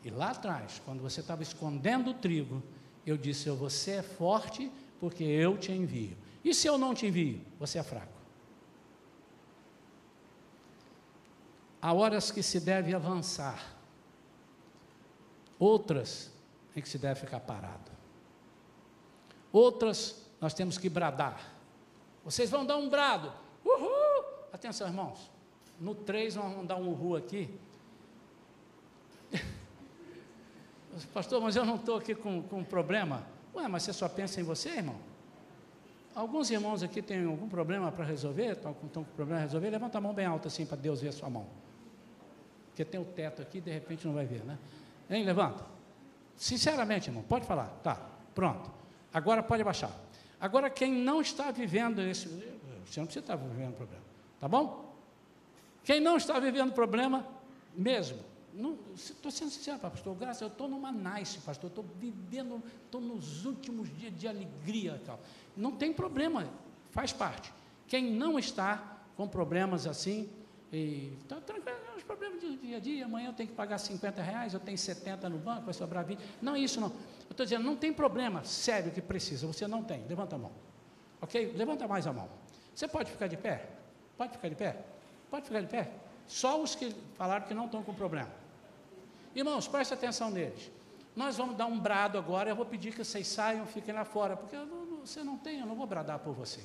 E 0.04 0.10
lá 0.10 0.32
atrás, 0.32 0.82
quando 0.86 1.02
você 1.02 1.22
estava 1.22 1.44
escondendo 1.44 2.12
o 2.12 2.14
trigo, 2.14 2.64
eu 3.06 3.18
disse: 3.18 3.50
Você 3.50 3.92
é 3.92 4.02
forte 4.02 4.72
porque 5.00 5.24
eu 5.24 5.58
te 5.58 5.72
envio. 5.72 6.16
E 6.44 6.54
se 6.54 6.68
eu 6.68 6.78
não 6.78 6.94
te 6.94 7.06
envio? 7.06 7.42
Você 7.60 7.80
é 7.80 7.84
fraco. 7.84 8.12
Há 11.82 11.92
horas 11.94 12.32
que 12.32 12.42
se 12.42 12.60
deve 12.60 12.94
avançar, 12.94 13.76
outras 15.60 16.32
em 16.76 16.82
que 16.82 16.88
se 16.88 16.98
deve 16.98 17.20
ficar 17.20 17.42
parado. 17.42 17.92
Outras 19.52 20.26
nós 20.40 20.54
temos 20.54 20.78
que 20.78 20.90
bradar. 20.90 21.54
Vocês 22.24 22.50
vão 22.50 22.66
dar 22.66 22.78
um 22.78 22.90
brado. 22.90 23.32
Uhul! 23.64 24.26
Atenção, 24.52 24.88
irmãos. 24.88 25.30
No 25.80 25.94
3, 25.94 26.36
nós 26.36 26.52
vamos 26.52 26.68
dar 26.68 26.78
um 26.78 26.90
uhul 26.90 27.18
aqui. 27.18 27.50
Pastor, 31.14 31.42
mas 31.42 31.56
eu 31.56 31.66
não 31.66 31.76
estou 31.76 31.98
aqui 31.98 32.14
com, 32.16 32.42
com 32.44 32.60
um 32.60 32.64
problema. 32.64 33.24
Ué, 33.56 33.68
mas 33.68 33.84
você 33.84 33.94
só 33.94 34.10
pensa 34.10 34.40
em 34.42 34.44
você, 34.44 34.70
irmão? 34.70 34.96
Alguns 36.16 36.52
irmãos 36.52 36.84
aqui 36.84 37.02
têm 37.02 37.26
algum 37.26 37.50
problema 37.50 37.92
para 37.92 38.06
resolver? 38.06 38.52
Estão 38.52 38.74
com, 38.74 38.88
estão 38.88 39.04
com 39.04 39.12
problema 39.12 39.40
para 39.40 39.48
resolver? 39.48 39.70
Levanta 39.70 39.98
a 39.98 40.02
mão 40.02 40.14
bem 40.14 40.26
alta 40.26 40.48
assim 40.48 40.66
para 40.66 40.78
Deus 40.78 41.02
ver 41.02 41.10
a 41.10 41.12
sua 41.12 41.30
mão. 41.30 41.48
Porque 42.68 42.86
tem 42.86 43.00
o 43.00 43.06
teto 43.06 43.42
aqui, 43.42 43.60
de 43.60 43.72
repente 43.72 44.06
não 44.06 44.14
vai 44.14 44.26
ver, 44.26 44.44
né? 44.44 44.58
Hein, 45.10 45.24
levanta. 45.24 45.66
Sinceramente, 46.36 47.10
irmão, 47.10 47.24
pode 47.24 47.46
falar. 47.46 47.68
Tá, 47.84 48.00
pronto. 48.34 48.72
Agora 49.14 49.44
pode 49.44 49.64
baixar. 49.64 49.92
Agora, 50.40 50.70
quem 50.70 50.92
não 50.92 51.22
está 51.22 51.52
vivendo 51.52 52.02
esse. 52.02 52.28
Você 52.86 53.00
não 53.00 53.06
precisa 53.08 53.20
estar 53.20 53.36
vivendo 53.36 53.76
problema. 53.76 54.04
Tá 54.40 54.48
bom? 54.48 54.94
Quem 55.84 56.00
não 56.00 56.18
está 56.18 56.40
vivendo 56.40 56.74
problema, 56.74 57.26
mesmo. 57.76 58.20
Estou 58.96 59.32
sendo 59.32 59.50
sincero, 59.50 59.80
pastor, 59.80 60.16
graças 60.16 60.42
eu 60.42 60.48
estou 60.48 60.68
numa 60.68 60.92
nice, 60.92 61.40
pastor, 61.40 61.70
estou 61.70 61.84
vivendo, 62.00 62.62
estou 62.86 63.02
nos 63.02 63.46
últimos 63.46 63.90
dias 63.98 64.16
de 64.18 64.28
alegria. 64.28 65.02
Tal. 65.04 65.20
Não 65.58 65.72
tem 65.72 65.92
problema, 65.92 66.48
faz 66.92 67.12
parte. 67.12 67.52
Quem 67.88 68.12
não 68.12 68.38
está 68.38 69.02
com 69.18 69.28
problemas 69.28 69.88
assim, 69.88 70.30
está 70.72 71.42
tranquilo, 71.42 71.78
os 71.98 72.04
problemas 72.04 72.42
do 72.42 72.58
dia 72.58 72.78
a 72.78 72.80
dia, 72.80 73.06
amanhã 73.06 73.30
eu 73.30 73.34
tenho 73.34 73.50
que 73.50 73.56
pagar 73.56 73.80
50 73.80 74.22
reais, 74.22 74.54
eu 74.54 74.60
tenho 74.60 74.78
70 74.78 75.30
no 75.30 75.40
banco, 75.40 75.64
vai 75.64 75.74
sobrar 75.74 76.06
20. 76.06 76.20
Não 76.42 76.56
é 76.56 76.60
isso 76.60 76.80
não. 76.80 76.90
Eu 76.90 77.32
estou 77.32 77.46
dizendo, 77.46 77.64
não 77.64 77.76
tem 77.76 77.92
problema 77.92 78.44
sério 78.44 78.92
que 78.92 79.02
precisa, 79.02 79.48
você 79.48 79.68
não 79.68 79.84
tem. 79.84 80.06
Levanta 80.08 80.36
a 80.36 80.40
mão. 80.40 80.52
Ok? 81.22 81.54
Levanta 81.56 81.88
mais 81.88 82.06
a 82.06 82.14
mão. 82.14 82.30
Você 82.76 82.88
pode 82.88 83.10
ficar 83.10 83.28
de 83.28 83.38
pé? 83.38 83.68
Pode 84.16 84.34
ficar 84.34 84.50
de 84.50 84.56
pé? 84.56 84.86
Pode 85.32 85.46
ficar 85.46 85.62
de 85.62 85.68
pé? 85.68 85.92
Só 86.28 86.62
os 86.62 86.76
que 86.76 86.96
falaram 87.16 87.48
que 87.48 87.54
não 87.54 87.66
estão 87.66 87.82
com 87.82 87.94
problema. 87.94 88.43
Irmãos, 89.36 89.68
preste 89.68 89.94
atenção 89.94 90.30
neles. 90.30 90.72
Nós 91.16 91.38
vamos 91.38 91.56
dar 91.56 91.66
um 91.66 91.80
brado 91.80 92.18
agora. 92.18 92.50
Eu 92.50 92.56
vou 92.56 92.66
pedir 92.66 92.94
que 92.94 93.04
vocês 93.04 93.28
saiam, 93.28 93.66
fiquem 93.66 93.94
lá 93.94 94.06
fora, 94.06 94.36
porque 94.36 94.56
não, 94.56 94.98
você 94.98 95.24
não 95.24 95.38
tem, 95.38 95.60
eu 95.60 95.66
não 95.66 95.76
vou 95.76 95.86
bradar 95.86 96.20
por 96.20 96.34
você. 96.34 96.62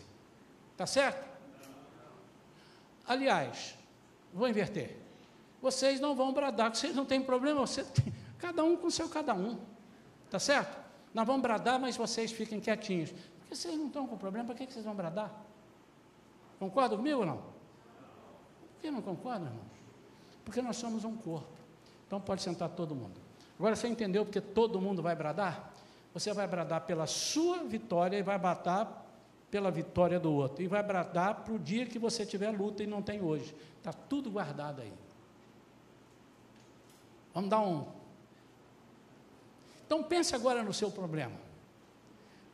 Tá 0.77 0.87
certo? 0.87 1.29
Aliás, 3.07 3.75
vou 4.33 4.49
inverter. 4.49 4.97
Vocês 5.61 5.99
não 5.99 6.15
vão 6.15 6.33
bradar, 6.33 6.75
vocês 6.75 6.95
não 6.95 7.05
têm 7.05 7.21
problema, 7.21 7.61
você 7.61 7.83
tem, 7.83 8.13
cada 8.39 8.63
um 8.63 8.77
com 8.77 8.91
seu 8.91 9.09
cada 9.09 9.35
um. 9.35 9.59
Tá 10.31 10.39
certo? 10.39 10.79
Nós 11.13 11.27
vamos 11.27 11.43
bradar, 11.43 11.81
mas 11.81 11.97
vocês 11.97 12.31
fiquem 12.31 12.61
quietinhos. 12.61 13.11
Porque 13.11 13.57
vocês 13.57 13.77
não 13.77 13.87
estão 13.87 14.07
com 14.07 14.17
problema, 14.17 14.47
para 14.47 14.55
que 14.55 14.73
vocês 14.73 14.85
vão 14.85 14.95
bradar? 14.95 15.33
Concorda 16.59 16.97
comigo 16.97 17.21
ou 17.21 17.27
não? 17.27 17.37
Por 17.39 18.83
que 18.83 18.91
não 18.91 19.03
concorda, 19.03 19.47
irmão? 19.47 19.65
Porque 20.45 20.63
nós 20.63 20.77
somos 20.77 21.05
um 21.05 21.17
corpo. 21.17 21.58
Então 22.09 22.19
pode 22.19 22.43
sentar 22.43 22.71
todo 22.71 22.95
mundo. 22.95 23.21
Agora 23.59 23.77
você 23.77 23.87
entendeu 23.87 24.25
porque 24.25 24.41
todo 24.41 24.81
mundo 24.81 25.03
vai 25.03 25.15
bradar? 25.15 25.73
Você 26.15 26.33
vai 26.33 26.49
bradar 26.49 26.81
pela 26.87 27.07
sua 27.07 27.63
vitória 27.63 28.17
e 28.17 28.23
vai 28.23 28.39
batar 28.39 29.07
pela 29.51 29.71
vitória 29.71 30.19
do 30.19 30.33
outro. 30.33 30.63
E 30.63 30.67
vai 30.67 30.83
bradar 30.83 31.43
para 31.45 31.53
o 31.53 31.59
dia 31.59 31.85
que 31.85 31.99
você 31.99 32.25
tiver 32.25 32.51
luta 32.51 32.83
e 32.83 32.87
não 32.87 33.03
tem 33.03 33.23
hoje. 33.23 33.55
Está 33.77 33.93
tudo 33.93 34.31
guardado 34.31 34.81
aí. 34.81 34.93
Vamos 37.35 37.51
dar 37.51 37.61
um. 37.61 37.87
Então 39.87 40.03
pense 40.03 40.35
agora 40.35 40.63
no 40.63 40.73
seu 40.73 40.91
problema. 40.91 41.37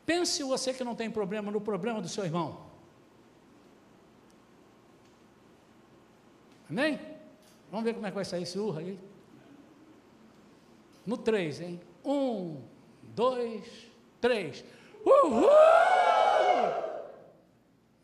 Pense 0.05 0.43
você 0.43 0.75
que 0.75 0.83
não 0.83 0.97
tem 0.97 1.09
problema 1.09 1.51
no 1.53 1.61
problema 1.61 2.03
do 2.03 2.09
seu 2.09 2.25
irmão. 2.25 2.61
Amém? 6.69 6.99
Vamos 7.71 7.85
ver 7.85 7.95
como 7.95 8.05
é 8.05 8.11
que 8.11 8.15
vai 8.17 8.25
sair 8.25 8.43
esse 8.43 8.59
urra 8.59 8.81
aí. 8.81 9.14
No 11.07 11.17
3, 11.19 11.61
hein? 11.61 11.81
Um, 12.05 12.63
dois, 13.03 13.91
três. 14.21 14.65
Uhul! 15.05 15.49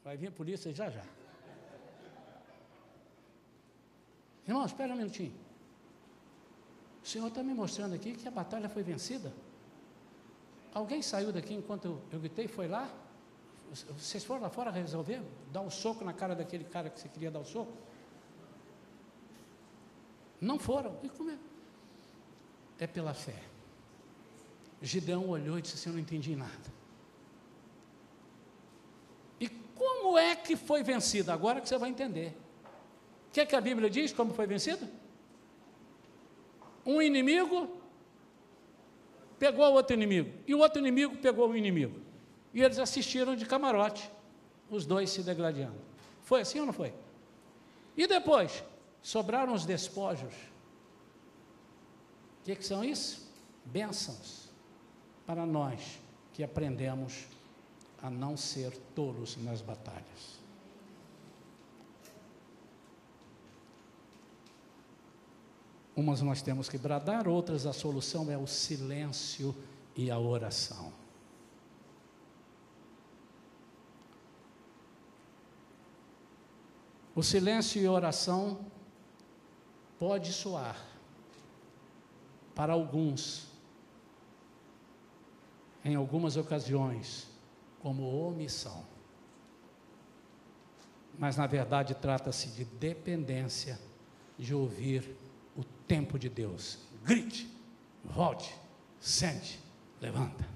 Vai 0.04 0.16
vir 0.16 0.28
a 0.28 0.32
polícia 0.32 0.72
já 0.72 0.90
já. 0.90 1.04
Irmão, 4.46 4.64
espera 4.64 4.92
um 4.92 4.96
minutinho. 4.96 5.32
O 7.02 7.06
Senhor 7.06 7.28
está 7.28 7.42
me 7.42 7.54
mostrando 7.54 7.94
aqui 7.94 8.14
que 8.14 8.26
a 8.26 8.30
batalha 8.30 8.68
foi 8.68 8.82
vencida. 8.82 9.32
Alguém 10.74 11.02
saiu 11.02 11.32
daqui 11.32 11.54
enquanto 11.54 12.00
eu, 12.12 12.18
gritei 12.18 12.46
foi 12.46 12.68
lá? 12.68 12.88
Vocês 13.96 14.24
foram 14.24 14.42
lá 14.42 14.50
fora 14.50 14.70
resolver? 14.70 15.22
Dar 15.52 15.60
um 15.60 15.70
soco 15.70 16.04
na 16.04 16.12
cara 16.12 16.34
daquele 16.34 16.64
cara 16.64 16.90
que 16.90 16.98
você 16.98 17.08
queria 17.08 17.30
dar 17.30 17.38
o 17.38 17.42
um 17.42 17.44
soco? 17.44 17.72
Não 20.40 20.58
foram. 20.58 20.98
E 21.02 21.08
como 21.08 21.30
é? 21.30 21.38
É 22.80 22.86
pela 22.86 23.14
fé. 23.14 23.36
Gideão 24.82 25.28
olhou 25.28 25.58
e 25.58 25.62
disse 25.62 25.74
assim: 25.74 25.90
Eu 25.90 25.92
não 25.92 26.00
entendi 26.00 26.34
nada. 26.34 26.80
E 29.38 29.48
como 29.48 30.18
é 30.18 30.34
que 30.34 30.56
foi 30.56 30.82
vencido? 30.82 31.30
Agora 31.30 31.60
que 31.60 31.68
você 31.68 31.76
vai 31.76 31.90
entender. 31.90 32.36
O 33.28 33.32
que, 33.32 33.40
é 33.42 33.46
que 33.46 33.54
a 33.54 33.60
Bíblia 33.60 33.88
diz? 33.88 34.12
Como 34.12 34.32
foi 34.32 34.46
vencido? 34.46 34.88
Um 36.84 37.00
inimigo 37.02 37.80
pegou 39.38 39.66
o 39.66 39.72
outro 39.72 39.94
inimigo, 39.94 40.30
e 40.46 40.54
o 40.54 40.58
outro 40.58 40.80
inimigo 40.80 41.16
pegou 41.16 41.48
o 41.48 41.56
inimigo. 41.56 41.98
E 42.52 42.62
eles 42.62 42.78
assistiram 42.78 43.34
de 43.34 43.46
camarote, 43.46 44.10
os 44.68 44.84
dois 44.84 45.08
se 45.10 45.22
degladiando. 45.22 45.80
Foi 46.22 46.42
assim 46.42 46.60
ou 46.60 46.66
não 46.66 46.72
foi? 46.72 46.92
E 47.96 48.06
depois, 48.06 48.62
sobraram 49.00 49.54
os 49.54 49.64
despojos. 49.64 50.34
O 52.40 52.44
que, 52.44 52.56
que 52.56 52.64
são 52.64 52.82
isso? 52.82 53.28
Bênçãos 53.64 54.48
para 55.26 55.44
nós 55.44 56.00
que 56.32 56.42
aprendemos 56.42 57.26
a 58.02 58.08
não 58.08 58.36
ser 58.36 58.76
tolos 58.94 59.36
nas 59.36 59.60
batalhas. 59.60 60.40
Umas 65.94 66.22
nós 66.22 66.40
temos 66.40 66.68
que 66.68 66.78
bradar, 66.78 67.28
outras 67.28 67.66
a 67.66 67.74
solução 67.74 68.30
é 68.30 68.38
o 68.38 68.46
silêncio 68.46 69.54
e 69.94 70.10
a 70.10 70.18
oração. 70.18 70.92
O 77.14 77.22
silêncio 77.22 77.82
e 77.82 77.86
a 77.86 77.92
oração 77.92 78.64
pode 79.98 80.32
soar 80.32 80.89
para 82.54 82.72
alguns, 82.72 83.48
em 85.84 85.94
algumas 85.94 86.36
ocasiões, 86.36 87.28
como 87.80 88.02
omissão. 88.04 88.84
Mas 91.18 91.36
na 91.36 91.46
verdade 91.46 91.94
trata-se 91.94 92.48
de 92.48 92.64
dependência 92.64 93.78
de 94.38 94.54
ouvir 94.54 95.16
o 95.56 95.64
tempo 95.64 96.18
de 96.18 96.28
Deus. 96.28 96.78
Grite, 97.04 97.50
volte, 98.04 98.54
sente, 98.98 99.60
levanta. 100.00 100.48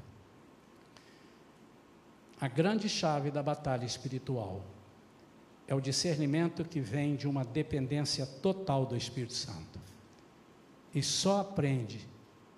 A 2.40 2.48
grande 2.48 2.88
chave 2.88 3.30
da 3.30 3.42
batalha 3.42 3.84
espiritual 3.84 4.62
é 5.66 5.74
o 5.74 5.80
discernimento 5.80 6.64
que 6.64 6.80
vem 6.80 7.16
de 7.16 7.26
uma 7.26 7.44
dependência 7.44 8.26
total 8.26 8.84
do 8.84 8.96
Espírito 8.96 9.32
Santo. 9.32 9.83
E 10.94 11.02
só 11.02 11.40
aprende 11.40 12.06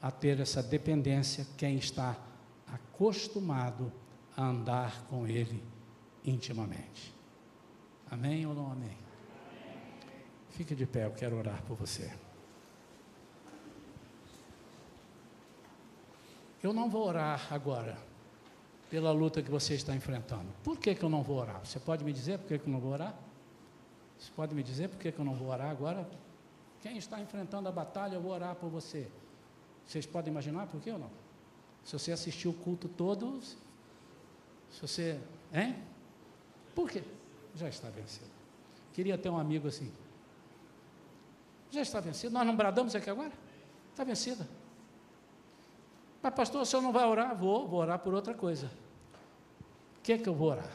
a 0.01 0.11
ter 0.11 0.39
essa 0.41 0.62
dependência 0.62 1.47
quem 1.57 1.76
está 1.76 2.16
acostumado 2.66 3.93
a 4.37 4.45
andar 4.45 5.05
com 5.07 5.26
Ele 5.26 5.62
intimamente. 6.24 7.14
Amém 8.11 8.47
ou 8.47 8.55
não 8.55 8.70
amém? 8.70 8.97
Fique 10.51 10.74
de 10.74 10.87
pé, 10.87 11.07
eu 11.07 11.12
quero 11.12 11.37
orar 11.37 11.62
por 11.62 11.76
você. 11.76 12.12
Eu 16.62 16.72
não 16.72 16.89
vou 16.89 17.07
orar 17.07 17.53
agora 17.53 17.97
pela 18.91 19.12
luta 19.12 19.43
que 19.43 19.51
você 19.51 19.74
está 19.74 19.95
enfrentando. 19.95 20.47
Por 20.62 20.78
que, 20.78 20.95
que 20.95 21.03
eu 21.03 21.09
não 21.09 21.22
vou 21.22 21.39
orar? 21.39 21.61
Você 21.64 21.78
pode 21.78 22.05
me 22.05 22.12
dizer 22.12 22.39
por 22.39 22.49
que, 22.49 22.59
que 22.59 22.66
eu 22.66 22.72
não 22.72 22.80
vou 22.80 22.93
orar? 22.93 23.14
Você 24.18 24.30
pode 24.34 24.55
me 24.55 24.62
dizer 24.62 24.89
por 24.89 24.99
que, 24.99 25.12
que 25.12 25.18
eu 25.18 25.24
não 25.24 25.34
vou 25.34 25.49
orar 25.49 25.70
agora? 25.70 26.09
Quem 26.80 26.96
está 26.96 27.20
enfrentando 27.20 27.68
a 27.68 27.72
batalha, 27.72 28.14
eu 28.14 28.20
vou 28.20 28.32
orar 28.32 28.54
por 28.54 28.68
você. 28.68 29.08
Vocês 29.86 30.06
podem 30.06 30.30
imaginar 30.30 30.66
por 30.66 30.80
que 30.80 30.90
ou 30.90 30.98
não? 30.98 31.10
Se 31.84 31.92
você 31.92 32.12
assistiu 32.12 32.50
o 32.50 32.54
culto 32.54 32.88
todo, 32.88 33.40
se 33.40 34.80
você. 34.80 35.20
Hein? 35.52 35.76
Por 36.74 36.90
quê? 36.90 37.02
Já 37.54 37.68
está 37.68 37.88
vencido. 37.88 38.30
Queria 38.92 39.16
ter 39.16 39.30
um 39.30 39.38
amigo 39.38 39.68
assim. 39.68 39.92
Já 41.70 41.82
está 41.82 42.00
vencido. 42.00 42.32
Nós 42.32 42.46
não 42.46 42.56
bradamos 42.56 42.94
aqui 42.94 43.08
agora? 43.08 43.32
Está 43.90 44.04
vencida. 44.04 44.46
Mas, 46.22 46.34
pastor, 46.34 46.62
o 46.62 46.66
senhor 46.66 46.82
não 46.82 46.92
vai 46.92 47.06
orar? 47.06 47.36
Vou, 47.36 47.68
vou 47.68 47.80
orar 47.80 47.98
por 47.98 48.12
outra 48.12 48.34
coisa. 48.34 48.70
O 49.98 50.02
que 50.02 50.12
é 50.12 50.18
que 50.18 50.28
eu 50.28 50.34
vou 50.34 50.50
orar? 50.50 50.70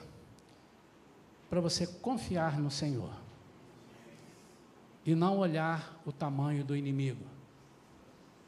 Para 1.49 1.59
você 1.59 1.85
confiar 1.85 2.57
no 2.57 2.71
Senhor 2.71 3.20
e 5.05 5.15
não 5.15 5.37
olhar 5.37 5.99
o 6.05 6.11
tamanho 6.11 6.63
do 6.63 6.75
inimigo, 6.75 7.25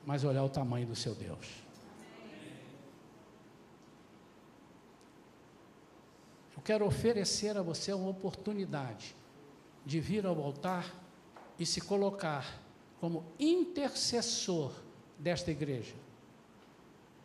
mas 0.06 0.24
olhar 0.24 0.44
o 0.44 0.50
tamanho 0.50 0.88
do 0.88 0.96
seu 0.96 1.16
Deus. 1.16 1.48
Eu 6.56 6.62
quero 6.64 6.86
oferecer 6.86 7.58
a 7.58 7.62
você 7.62 7.92
uma 7.92 8.10
oportunidade 8.10 9.16
de 9.86 10.00
vir 10.00 10.26
ao 10.26 10.40
altar 10.42 10.94
e 11.58 11.66
se 11.66 11.82
colocar 11.82 12.62
como 13.00 13.26
intercessor 13.40 14.72
desta 15.20 15.52
igreja 15.52 15.96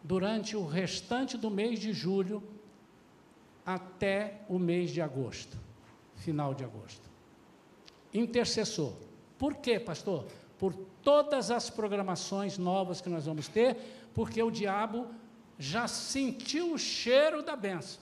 durante 0.03 0.57
o 0.57 0.67
restante 0.67 1.37
do 1.37 1.51
mês 1.51 1.79
de 1.79 1.93
julho 1.93 2.43
até 3.65 4.41
o 4.49 4.59
mês 4.59 4.91
de 4.91 5.01
agosto, 5.03 5.57
final 6.17 6.55
de 6.55 6.65
agosto. 6.65 7.03
Intercessor. 8.15 9.08
Por 9.39 9.55
quê, 9.57 9.79
pastor? 9.79 10.27
Por 10.59 10.75
todas 11.03 11.51
as 11.51 11.71
programações 11.71 12.59
novas 12.59 13.01
que 13.01 13.09
nós 13.09 13.27
vamos 13.27 13.49
ter, 13.49 13.77
porque 14.13 14.43
o 14.43 14.51
diabo 14.51 15.07
já 15.59 15.87
sentiu 15.87 16.73
o 16.73 16.79
cheiro 16.79 17.43
da 17.43 17.57
benção. 17.57 18.01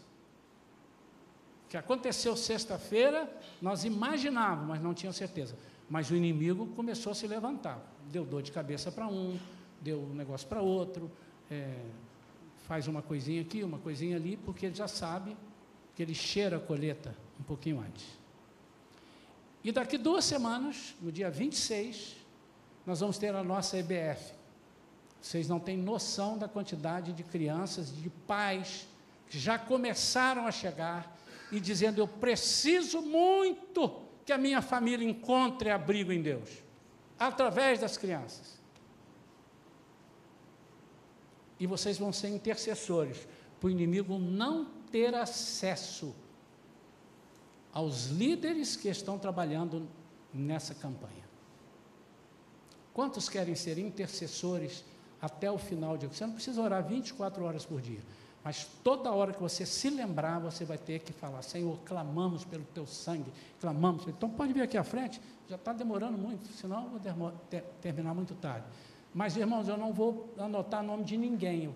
O 1.67 1.69
que 1.69 1.77
aconteceu 1.77 2.37
sexta-feira, 2.37 3.31
nós 3.61 3.85
imaginávamos, 3.85 4.69
mas 4.69 4.81
não 4.81 4.95
tinha 4.95 5.13
certeza. 5.13 5.57
Mas 5.91 6.11
o 6.11 6.17
inimigo 6.17 6.67
começou 6.69 7.13
a 7.13 7.15
se 7.15 7.27
levantar. 7.27 7.81
Deu 8.11 8.25
dor 8.25 8.43
de 8.43 8.53
cabeça 8.53 8.91
para 8.91 9.07
um, 9.07 9.39
deu 9.81 10.01
um 10.01 10.15
negócio 10.15 10.47
para 10.49 10.63
outro, 10.63 11.11
é, 11.51 11.77
faz 12.67 12.89
uma 12.89 13.03
coisinha 13.03 13.43
aqui, 13.43 13.63
uma 13.63 13.79
coisinha 13.79 14.17
ali, 14.17 14.37
porque 14.37 14.67
ele 14.67 14.75
já 14.75 14.89
sabe 14.89 15.37
que 15.95 16.03
ele 16.03 16.15
cheira 16.15 16.57
a 16.57 16.61
colheita 16.61 17.17
um 17.39 17.43
pouquinho 17.43 17.81
antes. 17.81 18.07
E 19.67 19.73
daqui 19.73 19.99
duas 19.99 20.25
semanas, 20.25 20.95
no 21.03 21.11
dia 21.11 21.29
26, 21.29 22.15
nós 22.87 23.01
vamos 23.01 23.19
ter 23.19 23.35
a 23.35 23.43
nossa 23.43 23.77
EBF. 23.77 24.33
Vocês 25.21 25.49
não 25.49 25.59
têm 25.59 25.77
noção 25.77 26.39
da 26.39 26.47
quantidade 26.47 27.13
de 27.13 27.25
crianças, 27.25 27.93
de 27.93 28.09
pais, 28.09 28.87
que 29.29 29.37
já 29.37 29.59
começaram 29.59 30.47
a 30.47 30.53
chegar 30.53 31.19
e 31.51 31.59
dizendo: 31.59 32.01
Eu 32.01 32.07
preciso 32.07 33.03
muito 33.03 34.03
que 34.25 34.33
a 34.33 34.39
minha 34.39 34.63
família 34.63 35.05
encontre 35.05 35.69
abrigo 35.69 36.13
em 36.13 36.23
Deus, 36.23 36.49
através 37.19 37.81
das 37.81 37.97
crianças. 37.97 38.57
e 41.59 41.67
vocês 41.67 41.99
vão 41.99 42.13
ser 42.13 42.29
intercessores 42.29 43.27
para 43.59 43.69
o 43.69 43.71
inimigo 43.71 44.19
não 44.19 44.67
ter 44.91 45.15
acesso 45.15 46.15
aos 47.77 48.07
líderes 48.07 48.75
que 48.75 48.89
estão 48.89 49.19
trabalhando 49.19 49.87
nessa 50.33 50.75
campanha. 50.75 51.27
Quantos 52.95 53.29
querem 53.29 53.55
ser 53.55 53.77
intercessores 53.77 54.83
até 55.21 55.51
o 55.51 55.59
final 55.59 55.99
de 55.99 56.07
Você 56.07 56.25
não 56.25 56.33
precisa 56.33 56.63
orar 56.63 56.83
24 56.83 57.45
horas 57.45 57.67
por 57.67 57.83
dia, 57.83 58.01
mas 58.43 58.67
toda 58.83 59.13
hora 59.13 59.35
que 59.35 59.43
você 59.43 59.67
se 59.67 59.91
lembrar, 59.91 60.39
você 60.39 60.65
vai 60.65 60.79
ter 60.79 61.01
que 61.01 61.13
falar: 61.13 61.43
Senhor, 61.43 61.79
clamamos 61.85 62.47
pelo 62.47 62.65
teu 62.65 62.87
sangue, 62.87 63.31
clamamos. 63.61 64.09
Então 64.09 64.31
pode 64.31 64.55
vir 64.55 64.63
aqui 64.63 64.79
à 64.79 64.85
frente, 64.85 65.21
já 65.47 65.57
está 65.57 65.75
demorando 65.75 66.17
muito, 66.17 66.51
senão 66.55 66.85
eu 66.85 66.89
vou 66.89 67.33
terminar 67.83 68.15
muito 68.15 68.35
tarde. 68.37 68.65
Mas, 69.13 69.37
irmãos, 69.37 69.69
eu 69.69 69.77
não 69.77 69.93
vou 69.93 70.33
anotar 70.39 70.83
nome 70.83 71.05
de 71.05 71.19
ninguém. 71.19 71.75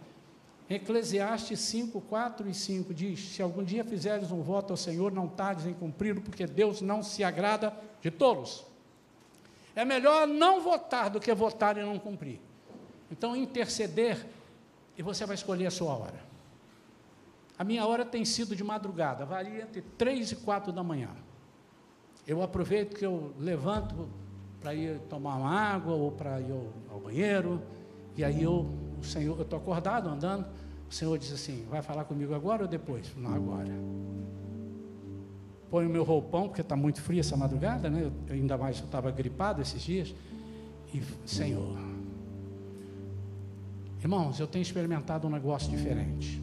Eclesiastes 0.71 1.59
5, 1.59 2.01
4 2.01 2.49
e 2.49 2.55
5 2.55 2.95
diz: 2.95 3.35
Se 3.35 3.43
algum 3.43 3.65
dia 3.65 3.85
fizeres 3.85 4.31
um 4.31 4.41
voto 4.41 4.73
ao 4.73 4.77
Senhor, 4.77 5.11
não 5.11 5.27
tardes 5.27 5.67
em 5.67 5.75
cumpri-lo, 5.75 6.21
porque 6.21 6.47
Deus 6.47 6.81
não 6.81 7.03
se 7.03 7.25
agrada 7.25 7.75
de 8.01 8.09
tolos. 8.09 8.65
É 9.75 9.85
melhor 9.85 10.29
não 10.29 10.61
votar 10.61 11.11
do 11.11 11.19
que 11.19 11.35
votar 11.35 11.77
e 11.77 11.83
não 11.83 11.99
cumprir. 11.99 12.41
Então, 13.11 13.35
interceder, 13.35 14.25
e 14.97 15.03
você 15.03 15.27
vai 15.27 15.35
escolher 15.35 15.67
a 15.67 15.71
sua 15.73 15.93
hora. 15.93 16.31
A 17.59 17.65
minha 17.65 17.85
hora 17.85 18.05
tem 18.05 18.25
sido 18.25 18.55
de 18.55 18.63
madrugada, 18.63 19.25
varia 19.27 19.63
entre 19.63 19.83
3 19.83 20.33
e 20.33 20.37
4 20.37 20.73
da 20.73 20.83
manhã. 20.83 21.11
Eu 22.27 22.43
aproveito 22.43 22.97
que 22.97 23.05
eu 23.05 23.35
levanto 23.39 24.09
para 24.61 24.73
ir 24.73 25.01
tomar 25.09 25.37
uma 25.37 25.51
água 25.51 25.95
ou 25.95 26.13
para 26.13 26.41
ir 26.41 26.53
ao, 26.91 27.01
banheiro. 27.01 27.61
E 28.17 28.23
aí 28.23 28.43
eu, 28.43 28.69
o 29.01 29.05
Senhor, 29.05 29.37
eu 29.37 29.43
estou 29.43 29.59
acordado, 29.59 30.09
andando, 30.09 30.47
O 30.91 30.93
Senhor 30.93 31.17
diz 31.17 31.33
assim: 31.33 31.65
vai 31.71 31.81
falar 31.81 32.05
comigo 32.05 32.35
agora 32.35 32.63
ou 32.63 32.69
depois? 32.69 33.07
Não, 33.17 33.33
agora. 33.33 33.71
Põe 35.71 35.87
o 35.87 35.89
meu 35.89 36.03
roupão, 36.03 36.49
porque 36.49 36.63
está 36.63 36.75
muito 36.75 37.01
frio 37.01 37.21
essa 37.21 37.37
madrugada, 37.37 37.89
né? 37.89 38.03
Eu, 38.03 38.35
ainda 38.35 38.59
mais 38.59 38.81
eu 38.81 38.87
estava 38.87 39.09
gripado 39.13 39.63
esses 39.63 39.81
dias. 39.81 40.13
E, 40.93 41.01
Senhor, 41.25 41.79
irmãos, 44.01 44.41
eu 44.41 44.49
tenho 44.49 44.63
experimentado 44.63 45.29
um 45.29 45.31
negócio 45.31 45.71
diferente. 45.71 46.43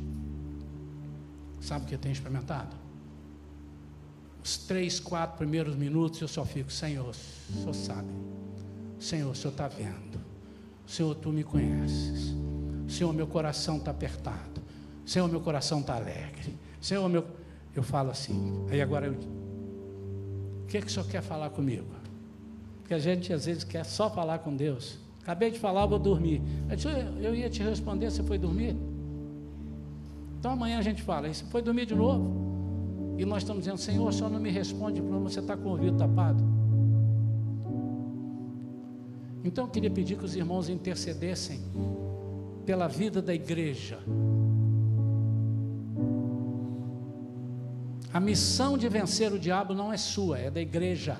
Sabe 1.59 1.83
o 1.83 1.87
que 1.89 1.95
eu 1.95 1.99
tenho 1.99 2.13
experimentado? 2.13 2.73
Os 4.41 4.57
três, 4.59 4.97
quatro 4.97 5.37
primeiros 5.37 5.75
minutos 5.75 6.21
eu 6.21 6.27
só 6.29 6.45
fico, 6.45 6.71
Senhor, 6.71 7.09
o 7.09 7.13
Senhor 7.13 7.73
sabe. 7.73 8.13
Senhor, 8.97 9.29
o 9.29 9.35
Senhor 9.35 9.51
está 9.51 9.67
vendo. 9.67 10.21
Senhor, 10.85 11.13
tu 11.15 11.33
me 11.33 11.43
conheces. 11.43 12.33
Senhor, 12.87 13.13
meu 13.13 13.27
coração 13.27 13.77
está 13.77 13.91
apertado. 13.91 14.61
Senhor, 15.05 15.27
meu 15.29 15.41
coração 15.41 15.79
está 15.79 15.95
alegre. 15.95 16.55
Senhor, 16.81 17.07
meu. 17.09 17.25
Eu 17.75 17.83
falo 17.83 18.09
assim. 18.09 18.65
Aí 18.69 18.81
agora 18.81 19.07
eu. 19.07 19.13
O 19.13 20.67
que, 20.67 20.77
é 20.77 20.81
que 20.81 20.87
o 20.87 20.89
Senhor 20.89 21.07
quer 21.07 21.21
falar 21.21 21.49
comigo? 21.49 21.85
Porque 22.79 22.93
a 22.93 22.99
gente 22.99 23.31
às 23.31 23.45
vezes 23.45 23.63
quer 23.63 23.85
só 23.85 24.09
falar 24.09 24.39
com 24.39 24.55
Deus. 24.55 24.97
Acabei 25.21 25.51
de 25.51 25.59
falar, 25.59 25.85
vou 25.85 25.99
dormir. 25.99 26.41
Eu 27.21 27.35
ia 27.35 27.49
te 27.49 27.61
responder, 27.61 28.09
você 28.09 28.23
foi 28.23 28.37
dormir? 28.37 28.75
Então 30.39 30.51
amanhã 30.51 30.79
a 30.79 30.81
gente 30.81 31.01
fala, 31.01 31.31
você 31.31 31.43
foi 31.45 31.61
dormir 31.61 31.85
de 31.85 31.95
novo? 31.95 33.15
E 33.17 33.25
nós 33.25 33.43
estamos 33.43 33.63
dizendo, 33.63 33.77
Senhor, 33.77 34.07
o 34.07 34.13
Senhor 34.13 34.29
não 34.29 34.39
me 34.39 34.49
responde 34.49 35.01
porque 35.01 35.19
você 35.19 35.39
está 35.39 35.57
com 35.57 35.67
o 35.67 35.71
ouvido 35.71 35.97
tapado. 35.97 36.41
Então 39.43 39.65
eu 39.65 39.69
queria 39.69 39.89
pedir 39.89 40.17
que 40.17 40.23
os 40.23 40.35
irmãos 40.35 40.69
intercedessem 40.69 41.59
pela 42.67 42.87
vida 42.87 43.21
da 43.21 43.33
igreja. 43.33 43.97
A 48.13 48.19
missão 48.19 48.77
de 48.77 48.87
vencer 48.87 49.31
o 49.31 49.39
diabo 49.39 49.73
não 49.73 49.91
é 49.91 49.97
sua, 49.97 50.37
é 50.37 50.51
da 50.51 50.61
igreja. 50.61 51.17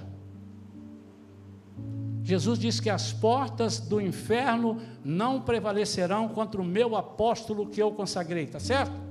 Jesus 2.22 2.60
disse 2.60 2.82
que 2.82 2.90
as 2.90 3.14
portas 3.14 3.80
do 3.80 4.00
inferno 4.02 4.82
não 5.04 5.42
prevalecerão 5.42 6.28
contra 6.28 6.62
o 6.62 6.66
meu 6.66 6.96
apóstolo 6.96 7.68
que 7.68 7.82
eu 7.82 7.92
consagrei, 7.94 8.46
tá 8.46 8.60
certo? 8.60 9.08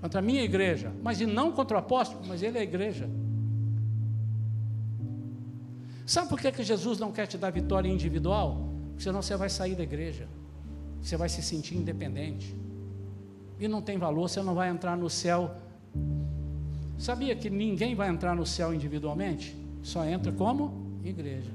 contra 0.00 0.18
a 0.18 0.22
minha 0.22 0.42
igreja, 0.42 0.92
mas 1.02 1.20
e 1.20 1.26
não 1.26 1.52
contra 1.52 1.76
o 1.76 1.80
apóstolo, 1.80 2.22
mas 2.26 2.42
ele 2.42 2.56
é 2.56 2.62
a 2.62 2.64
igreja. 2.64 3.08
Sabe 6.06 6.28
por 6.28 6.40
que, 6.40 6.50
que 6.50 6.62
Jesus 6.62 6.98
não 6.98 7.12
quer 7.12 7.26
te 7.26 7.36
dar 7.36 7.50
vitória 7.50 7.88
individual? 7.88 8.66
Porque 8.88 9.02
senão 9.02 9.20
você 9.20 9.36
vai 9.36 9.50
sair 9.50 9.74
da 9.74 9.82
igreja, 9.82 10.26
você 11.02 11.16
vai 11.16 11.28
se 11.28 11.42
sentir 11.42 11.76
independente, 11.76 12.54
e 13.58 13.68
não 13.68 13.82
tem 13.82 13.98
valor, 13.98 14.28
você 14.28 14.42
não 14.42 14.54
vai 14.54 14.70
entrar 14.70 14.96
no 14.96 15.10
céu. 15.10 15.54
Sabia 16.98 17.36
que 17.36 17.50
ninguém 17.50 17.94
vai 17.94 18.08
entrar 18.08 18.34
no 18.34 18.46
céu 18.46 18.72
individualmente? 18.72 19.54
Só 19.82 20.04
entra 20.04 20.32
como 20.32 20.98
igreja. 21.04 21.50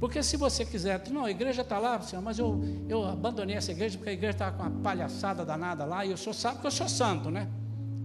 Porque 0.00 0.22
se 0.22 0.36
você 0.36 0.64
quiser, 0.64 1.02
não, 1.10 1.26
a 1.26 1.30
igreja 1.30 1.60
está 1.60 1.78
lá, 1.78 2.00
senhor, 2.00 2.22
mas 2.22 2.38
eu, 2.38 2.58
eu 2.88 3.04
abandonei 3.04 3.54
essa 3.54 3.70
igreja 3.70 3.98
porque 3.98 4.10
a 4.10 4.14
igreja 4.14 4.32
estava 4.32 4.56
com 4.56 4.62
uma 4.62 4.70
palhaçada 4.82 5.44
danada 5.44 5.84
lá 5.84 6.06
e 6.06 6.12
o 6.12 6.16
senhor 6.16 6.32
sabe 6.32 6.60
que 6.60 6.66
eu 6.66 6.70
sou 6.70 6.88
santo, 6.88 7.30
né? 7.30 7.46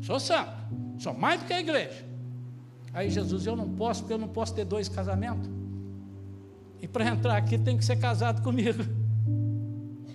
Sou 0.02 0.20
santo, 0.20 0.52
sou 1.00 1.14
mais 1.14 1.40
do 1.40 1.48
que 1.48 1.54
a 1.54 1.60
igreja. 1.60 2.06
Aí 2.94 3.10
Jesus, 3.10 3.46
eu 3.46 3.56
não 3.56 3.70
posso, 3.70 4.02
porque 4.02 4.14
eu 4.14 4.18
não 4.18 4.28
posso 4.28 4.54
ter 4.54 4.66
dois 4.66 4.90
casamentos. 4.90 5.50
E 6.86 6.88
para 6.88 7.08
entrar 7.08 7.36
aqui 7.36 7.58
tem 7.58 7.76
que 7.76 7.84
ser 7.84 7.96
casado 7.96 8.44
comigo. 8.44 8.84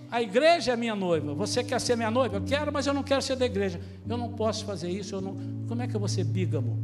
A 0.09 0.21
igreja 0.21 0.71
é 0.71 0.77
minha 0.77 0.95
noiva. 0.95 1.33
Você 1.33 1.65
quer 1.65 1.81
ser 1.81 1.97
minha 1.97 2.09
noiva? 2.09 2.37
Eu 2.37 2.43
quero, 2.43 2.71
mas 2.71 2.87
eu 2.87 2.93
não 2.93 3.03
quero 3.03 3.21
ser 3.21 3.35
da 3.35 3.45
igreja. 3.45 3.81
Eu 4.07 4.17
não 4.17 4.31
posso 4.31 4.63
fazer 4.63 4.89
isso. 4.89 5.13
Eu 5.13 5.19
não... 5.19 5.35
Como 5.67 5.81
é 5.81 5.85
que 5.85 5.93
eu 5.93 5.99
vou 5.99 6.07
ser 6.07 6.23
bígamo? 6.23 6.79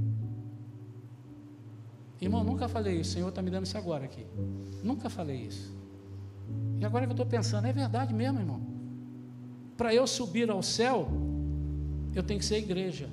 Irmão, 2.20 2.44
nunca 2.44 2.68
falei 2.68 3.00
isso. 3.00 3.12
O 3.12 3.14
Senhor 3.14 3.30
está 3.30 3.42
me 3.42 3.50
dando 3.50 3.66
isso 3.66 3.78
agora 3.78 4.04
aqui. 4.04 4.26
Nunca 4.84 5.10
falei 5.10 5.38
isso. 5.38 5.74
E 6.82 6.84
agora 6.84 7.06
que 7.06 7.12
eu 7.12 7.14
estou 7.14 7.26
pensando, 7.26 7.66
é 7.66 7.72
verdade 7.72 8.14
mesmo, 8.14 8.40
irmão. 8.40 8.62
Para 9.78 9.96
eu 9.96 10.06
subir 10.06 10.52
ao 10.52 10.62
céu, 10.62 11.08
eu 12.14 12.24
tenho 12.24 12.42
que 12.42 12.46
ser 12.46 12.58
igreja. 12.58 13.08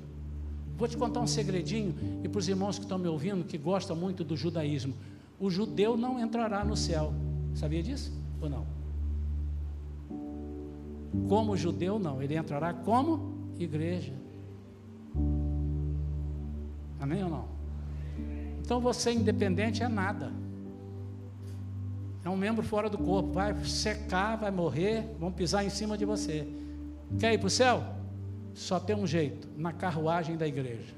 Vou 0.77 0.89
te 0.89 0.97
contar 0.97 1.21
um 1.21 1.27
segredinho, 1.27 1.95
e 2.21 2.27
para 2.27 2.39
os 2.39 2.49
irmãos 2.49 2.77
que 2.77 2.83
estão 2.83 2.97
me 2.97 3.07
ouvindo, 3.07 3.45
que 3.45 3.57
gostam 3.57 3.95
muito 3.95 4.25
do 4.25 4.35
judaísmo: 4.35 4.93
o 5.39 5.49
judeu 5.49 5.97
não 5.97 6.19
entrará 6.19 6.63
no 6.63 6.75
céu. 6.75 7.13
Sabia 7.53 7.83
disso? 7.83 8.11
Ou 8.41 8.49
não? 8.49 8.65
Como 11.27 11.57
judeu, 11.57 11.97
não. 11.99 12.21
Ele 12.21 12.35
entrará 12.35 12.73
como 12.73 13.33
igreja. 13.57 14.13
Amém 16.99 17.23
ou 17.23 17.29
não? 17.29 17.45
Então 18.61 18.79
você 18.79 19.11
independente 19.11 19.83
é 19.83 19.87
nada. 19.87 20.31
É 22.23 22.29
um 22.29 22.35
membro 22.35 22.63
fora 22.63 22.89
do 22.89 22.97
corpo, 22.97 23.33
vai 23.33 23.53
secar, 23.65 24.35
vai 24.35 24.49
morrer, 24.49 25.15
vão 25.19 25.31
pisar 25.31 25.63
em 25.63 25.69
cima 25.69 25.95
de 25.95 26.05
você. 26.05 26.47
Quer 27.19 27.33
ir 27.33 27.37
para 27.37 27.47
o 27.47 27.51
céu? 27.51 27.83
Só 28.55 28.79
tem 28.79 28.95
um 28.95 29.05
jeito, 29.05 29.47
na 29.55 29.71
carruagem 29.71 30.35
da 30.35 30.47
igreja. 30.47 30.95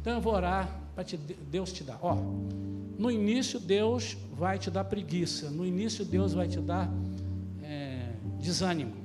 Então 0.00 0.14
eu 0.14 0.20
vou 0.20 0.34
orar 0.34 0.79
te, 1.04 1.16
Deus 1.16 1.72
te 1.72 1.84
dar. 1.84 1.98
Ó, 2.02 2.16
no 2.98 3.10
início 3.10 3.58
Deus 3.58 4.16
vai 4.32 4.58
te 4.58 4.70
dar 4.70 4.84
preguiça, 4.84 5.50
no 5.50 5.64
início 5.64 6.04
Deus 6.04 6.32
vai 6.32 6.48
te 6.48 6.60
dar 6.60 6.90
é, 7.62 8.12
desânimo 8.38 9.00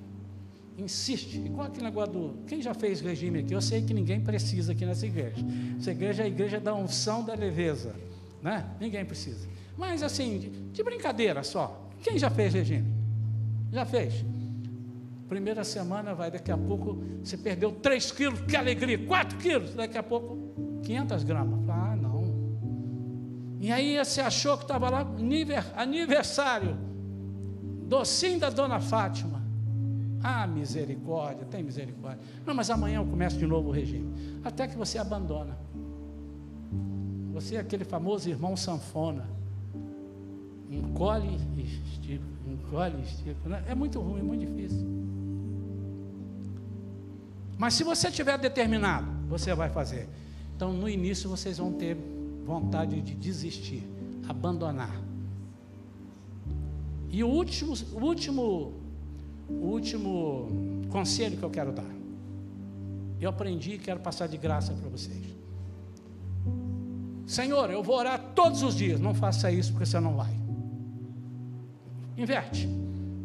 insiste, 0.78 1.38
igual 1.38 1.68
aquele 1.68 1.86
negócio 1.86 2.14
do. 2.14 2.46
Quem 2.46 2.62
já 2.62 2.74
fez 2.74 3.02
regime 3.02 3.40
aqui? 3.40 3.54
Eu 3.54 3.62
sei 3.62 3.82
que 3.82 3.94
ninguém 3.94 4.20
precisa 4.20 4.74
aqui 4.74 4.86
nessa 4.86 5.06
igreja. 5.06 5.44
Essa 5.80 5.92
igreja 5.92 6.24
é 6.24 6.26
a 6.26 6.28
igreja 6.28 6.60
da 6.60 6.74
unção 6.74 7.24
da 7.24 7.34
leveza, 7.34 7.96
né? 8.42 8.66
Ninguém 8.80 9.06
precisa. 9.06 9.48
Mas 9.78 10.04
assim, 10.04 10.38
de, 10.40 10.50
de 10.50 10.84
brincadeira 10.84 11.44
só. 11.44 11.90
Quem 12.02 12.18
já 12.18 12.30
fez 12.30 12.54
regime? 12.54 12.94
Já 13.72 13.86
fez? 13.86 14.14
Primeira 15.28 15.64
semana 15.64 16.14
vai, 16.14 16.30
daqui 16.30 16.52
a 16.52 16.58
pouco 16.58 17.02
você 17.24 17.36
perdeu 17.36 17.72
3 17.72 18.12
quilos, 18.12 18.42
que 18.42 18.56
alegria, 18.56 18.98
4 19.08 19.38
quilos, 19.40 19.74
daqui 19.74 19.98
a 19.98 20.04
pouco 20.04 20.38
500 20.86 21.24
gramas. 21.24 21.60
Ah, 21.68 21.96
não. 21.96 22.24
E 23.60 23.72
aí 23.72 23.98
você 23.98 24.22
achou 24.22 24.58
que 24.58 24.64
estava 24.64 24.90
lá, 24.90 25.06
aniversário, 25.76 26.78
docinho 27.88 28.40
da 28.40 28.50
dona 28.50 28.80
Fátima. 28.80 29.44
Ah, 30.24 30.48
misericórdia, 30.48 31.46
tem 31.46 31.64
misericórdia. 31.64 32.20
Não, 32.46 32.54
mas 32.54 32.70
amanhã 32.70 33.00
eu 33.00 33.06
começo 33.06 33.38
de 33.38 33.46
novo 33.46 33.70
o 33.70 33.72
regime. 33.72 34.40
Até 34.44 34.68
que 34.68 34.78
você 34.78 34.98
abandona. 34.98 35.58
Você 37.34 37.56
é 37.56 37.60
aquele 37.60 37.84
famoso 37.84 38.30
irmão 38.30 38.56
sanfona. 38.56 39.28
Encolhe 40.70 41.38
e 41.56 41.62
estica, 41.62 42.24
encolhe 42.48 42.96
e 42.98 43.04
estica. 43.04 43.50
Né? 43.50 43.64
É 43.68 43.76
muito 43.76 44.00
ruim, 44.00 44.20
é 44.20 44.24
muito 44.24 44.46
difícil. 44.46 44.86
Mas 47.58 47.74
se 47.74 47.84
você 47.84 48.12
tiver 48.12 48.38
determinado, 48.38 49.08
você 49.28 49.54
vai 49.54 49.70
fazer. 49.70 50.10
Então, 50.56 50.72
no 50.74 50.88
início, 50.88 51.30
vocês 51.30 51.58
vão 51.58 51.72
ter 51.72 51.98
vontade 52.46 53.02
de 53.02 53.14
desistir, 53.14 53.84
abandonar. 54.28 55.02
E 57.10 57.24
o 57.24 57.28
último, 57.28 57.74
o 57.94 58.00
último 58.00 58.74
o 59.50 59.68
último 59.68 60.48
conselho 60.90 61.38
que 61.38 61.44
eu 61.44 61.50
quero 61.50 61.72
dar. 61.72 61.96
Eu 63.20 63.30
aprendi 63.30 63.74
e 63.74 63.78
quero 63.78 64.00
passar 64.00 64.28
de 64.28 64.38
graça 64.38 64.74
para 64.74 64.90
vocês. 64.90 65.24
Senhor, 67.26 67.70
eu 67.72 67.82
vou 67.82 67.98
orar 67.98 68.34
todos 68.36 68.62
os 68.62 68.76
dias. 68.76 69.00
Não 69.00 69.14
faça 69.14 69.52
isso 69.52 69.72
porque 69.72 69.86
você 69.86 70.00
não 70.00 70.16
vai. 70.16 70.34
Inverte. 72.18 72.68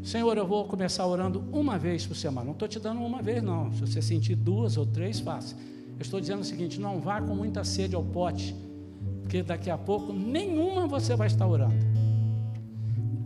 Senhor, 0.02 0.36
eu 0.38 0.46
vou 0.46 0.64
começar 0.64 1.06
orando 1.06 1.44
uma 1.52 1.78
vez 1.78 2.06
por 2.06 2.16
semana. 2.16 2.46
Não 2.46 2.52
estou 2.52 2.66
te 2.66 2.78
dando 2.78 3.00
uma 3.02 3.20
vez, 3.20 3.42
não. 3.42 3.72
Se 3.72 3.80
você 3.80 4.00
sentir 4.00 4.34
duas 4.34 4.76
ou 4.76 4.86
três, 4.86 5.20
faça. 5.20 5.56
Eu 6.00 6.02
estou 6.02 6.18
dizendo 6.18 6.40
o 6.40 6.44
seguinte: 6.44 6.80
não 6.80 6.98
vá 6.98 7.20
com 7.20 7.34
muita 7.34 7.62
sede 7.62 7.94
ao 7.94 8.02
pote, 8.02 8.56
porque 9.20 9.42
daqui 9.42 9.68
a 9.68 9.76
pouco 9.76 10.14
nenhuma 10.14 10.86
você 10.86 11.14
vai 11.14 11.26
estar 11.26 11.46
orando. 11.46 11.76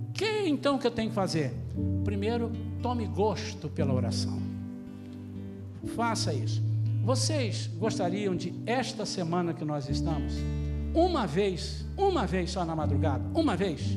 O 0.09 0.13
que 0.13 0.49
então 0.49 0.77
que 0.77 0.85
eu 0.85 0.91
tenho 0.91 1.09
que 1.09 1.15
fazer? 1.15 1.55
Primeiro, 2.05 2.51
tome 2.83 3.07
gosto 3.07 3.69
pela 3.69 3.95
oração. 3.95 4.43
Faça 5.95 6.35
isso. 6.35 6.61
Vocês 7.05 7.69
gostariam 7.79 8.35
de 8.35 8.53
esta 8.67 9.07
semana 9.07 9.55
que 9.55 9.65
nós 9.65 9.89
estamos, 9.89 10.35
uma 10.93 11.29
vez, 11.29 11.87
uma 11.97 12.27
vez 12.27 12.51
só 12.51 12.65
na 12.65 12.75
madrugada, 12.75 13.25
uma 13.39 13.57
vez? 13.57 13.97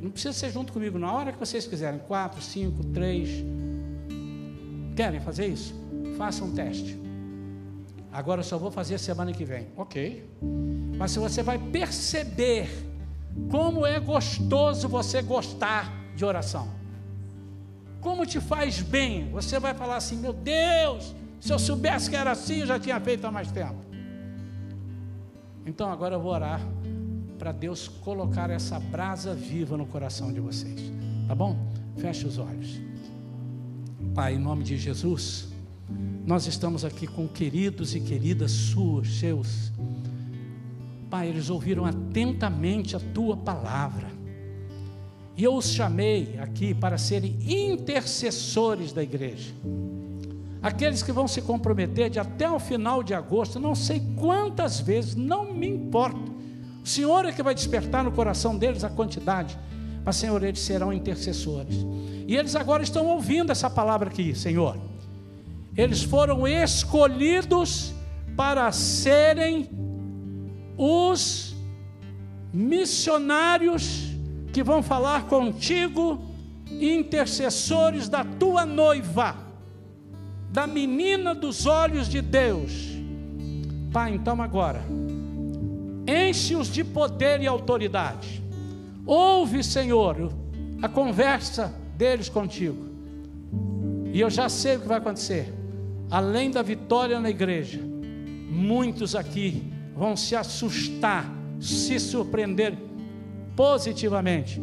Não 0.00 0.10
precisa 0.10 0.32
ser 0.34 0.50
junto 0.50 0.72
comigo 0.72 0.98
na 0.98 1.12
hora 1.12 1.32
que 1.32 1.38
vocês 1.38 1.68
quiserem, 1.68 2.00
quatro, 2.00 2.42
cinco, 2.42 2.82
três. 2.86 3.44
Querem 4.96 5.20
fazer 5.20 5.46
isso? 5.46 5.72
Faça 6.16 6.44
um 6.44 6.52
teste. 6.52 7.03
Agora 8.14 8.40
eu 8.40 8.44
só 8.44 8.56
vou 8.56 8.70
fazer 8.70 8.96
semana 8.98 9.32
que 9.32 9.44
vem. 9.44 9.66
Ok. 9.76 10.24
Mas 10.96 11.10
se 11.10 11.18
você 11.18 11.42
vai 11.42 11.58
perceber 11.58 12.68
Como 13.50 13.84
é 13.84 13.98
gostoso 13.98 14.88
você 14.88 15.20
gostar 15.20 15.92
de 16.14 16.24
oração. 16.24 16.68
Como 18.00 18.24
te 18.24 18.40
faz 18.40 18.80
bem. 18.80 19.28
Você 19.32 19.58
vai 19.58 19.74
falar 19.74 19.96
assim: 19.96 20.16
meu 20.16 20.32
Deus, 20.32 21.14
se 21.40 21.52
eu 21.52 21.58
soubesse 21.58 22.08
que 22.08 22.14
era 22.14 22.30
assim, 22.30 22.60
eu 22.60 22.66
já 22.66 22.78
tinha 22.78 23.00
feito 23.00 23.26
há 23.26 23.32
mais 23.32 23.50
tempo. 23.50 23.74
Então 25.66 25.90
agora 25.90 26.14
eu 26.14 26.20
vou 26.20 26.30
orar 26.30 26.60
para 27.36 27.50
Deus 27.50 27.88
colocar 27.88 28.48
essa 28.50 28.78
brasa 28.78 29.34
viva 29.34 29.76
no 29.76 29.86
coração 29.86 30.32
de 30.32 30.38
vocês. 30.38 30.80
Tá 31.26 31.34
bom? 31.34 31.56
Feche 31.96 32.26
os 32.26 32.38
olhos. 32.38 32.80
Pai, 34.14 34.34
em 34.34 34.38
nome 34.38 34.62
de 34.62 34.76
Jesus, 34.76 35.48
nós 36.26 36.46
estamos 36.46 36.84
aqui 36.84 37.06
com 37.06 37.28
queridos 37.28 37.94
e 37.94 38.00
queridas 38.00 38.50
suas, 38.50 39.08
seus. 39.18 39.72
Pai, 41.10 41.28
eles 41.28 41.50
ouviram 41.50 41.84
atentamente 41.84 42.96
a 42.96 43.00
tua 43.00 43.36
palavra. 43.36 44.08
E 45.36 45.44
eu 45.44 45.54
os 45.54 45.68
chamei 45.68 46.38
aqui 46.38 46.72
para 46.72 46.96
serem 46.96 47.36
intercessores 47.40 48.92
da 48.92 49.02
igreja. 49.02 49.52
Aqueles 50.62 51.02
que 51.02 51.12
vão 51.12 51.28
se 51.28 51.42
comprometer 51.42 52.08
de 52.08 52.18
até 52.18 52.50
o 52.50 52.58
final 52.58 53.02
de 53.02 53.12
agosto, 53.12 53.60
não 53.60 53.74
sei 53.74 54.00
quantas 54.16 54.80
vezes, 54.80 55.14
não 55.14 55.52
me 55.52 55.68
importa. 55.68 56.32
O 56.82 56.88
Senhor 56.88 57.26
é 57.26 57.32
que 57.32 57.42
vai 57.42 57.54
despertar 57.54 58.02
no 58.02 58.12
coração 58.12 58.56
deles 58.56 58.82
a 58.82 58.88
quantidade. 58.88 59.58
Mas, 60.04 60.16
Senhor, 60.16 60.42
eles 60.42 60.60
serão 60.60 60.92
intercessores. 60.92 61.76
E 62.26 62.36
eles 62.36 62.56
agora 62.56 62.82
estão 62.82 63.06
ouvindo 63.06 63.52
essa 63.52 63.68
palavra 63.68 64.08
aqui, 64.08 64.34
Senhor. 64.34 64.78
Eles 65.76 66.02
foram 66.02 66.46
escolhidos 66.46 67.92
para 68.36 68.70
serem 68.70 69.68
os 70.76 71.54
missionários 72.52 74.14
que 74.52 74.62
vão 74.62 74.82
falar 74.82 75.26
contigo, 75.26 76.22
intercessores 76.70 78.08
da 78.08 78.24
tua 78.24 78.64
noiva, 78.64 79.36
da 80.50 80.66
menina 80.66 81.34
dos 81.34 81.66
olhos 81.66 82.08
de 82.08 82.20
Deus. 82.20 82.94
Pai, 83.92 84.14
então 84.14 84.40
agora, 84.40 84.84
enche-os 86.06 86.68
de 86.68 86.84
poder 86.84 87.40
e 87.40 87.48
autoridade. 87.48 88.42
Ouve, 89.04 89.64
Senhor, 89.64 90.32
a 90.80 90.88
conversa 90.88 91.74
deles 91.96 92.28
contigo. 92.28 92.84
E 94.12 94.20
eu 94.20 94.30
já 94.30 94.48
sei 94.48 94.76
o 94.76 94.80
que 94.80 94.88
vai 94.88 94.98
acontecer. 94.98 95.63
Além 96.10 96.50
da 96.50 96.62
vitória 96.62 97.18
na 97.18 97.30
igreja, 97.30 97.80
muitos 98.50 99.14
aqui 99.14 99.72
vão 99.96 100.16
se 100.16 100.36
assustar, 100.36 101.30
se 101.60 101.98
surpreender 101.98 102.74
positivamente 103.56 104.60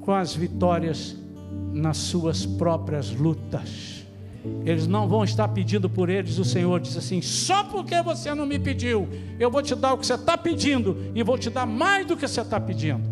com 0.00 0.12
as 0.12 0.34
vitórias 0.34 1.16
nas 1.72 1.96
suas 1.96 2.46
próprias 2.46 3.10
lutas. 3.10 4.06
Eles 4.64 4.86
não 4.86 5.08
vão 5.08 5.24
estar 5.24 5.48
pedindo 5.48 5.90
por 5.90 6.08
eles, 6.08 6.38
o 6.38 6.44
Senhor 6.44 6.80
diz 6.80 6.96
assim: 6.96 7.20
só 7.20 7.64
porque 7.64 8.00
você 8.02 8.34
não 8.34 8.46
me 8.46 8.58
pediu, 8.58 9.08
eu 9.38 9.50
vou 9.50 9.62
te 9.62 9.74
dar 9.74 9.94
o 9.94 9.98
que 9.98 10.06
você 10.06 10.14
está 10.14 10.38
pedindo 10.38 10.96
e 11.14 11.22
vou 11.22 11.36
te 11.36 11.50
dar 11.50 11.66
mais 11.66 12.06
do 12.06 12.16
que 12.16 12.26
você 12.26 12.40
está 12.40 12.60
pedindo, 12.60 13.02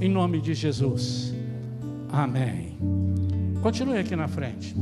em 0.00 0.08
nome 0.08 0.40
de 0.40 0.54
Jesus, 0.54 1.32
amém. 2.10 2.76
Continue 3.62 3.98
aqui 3.98 4.14
na 4.14 4.28
frente. 4.28 4.74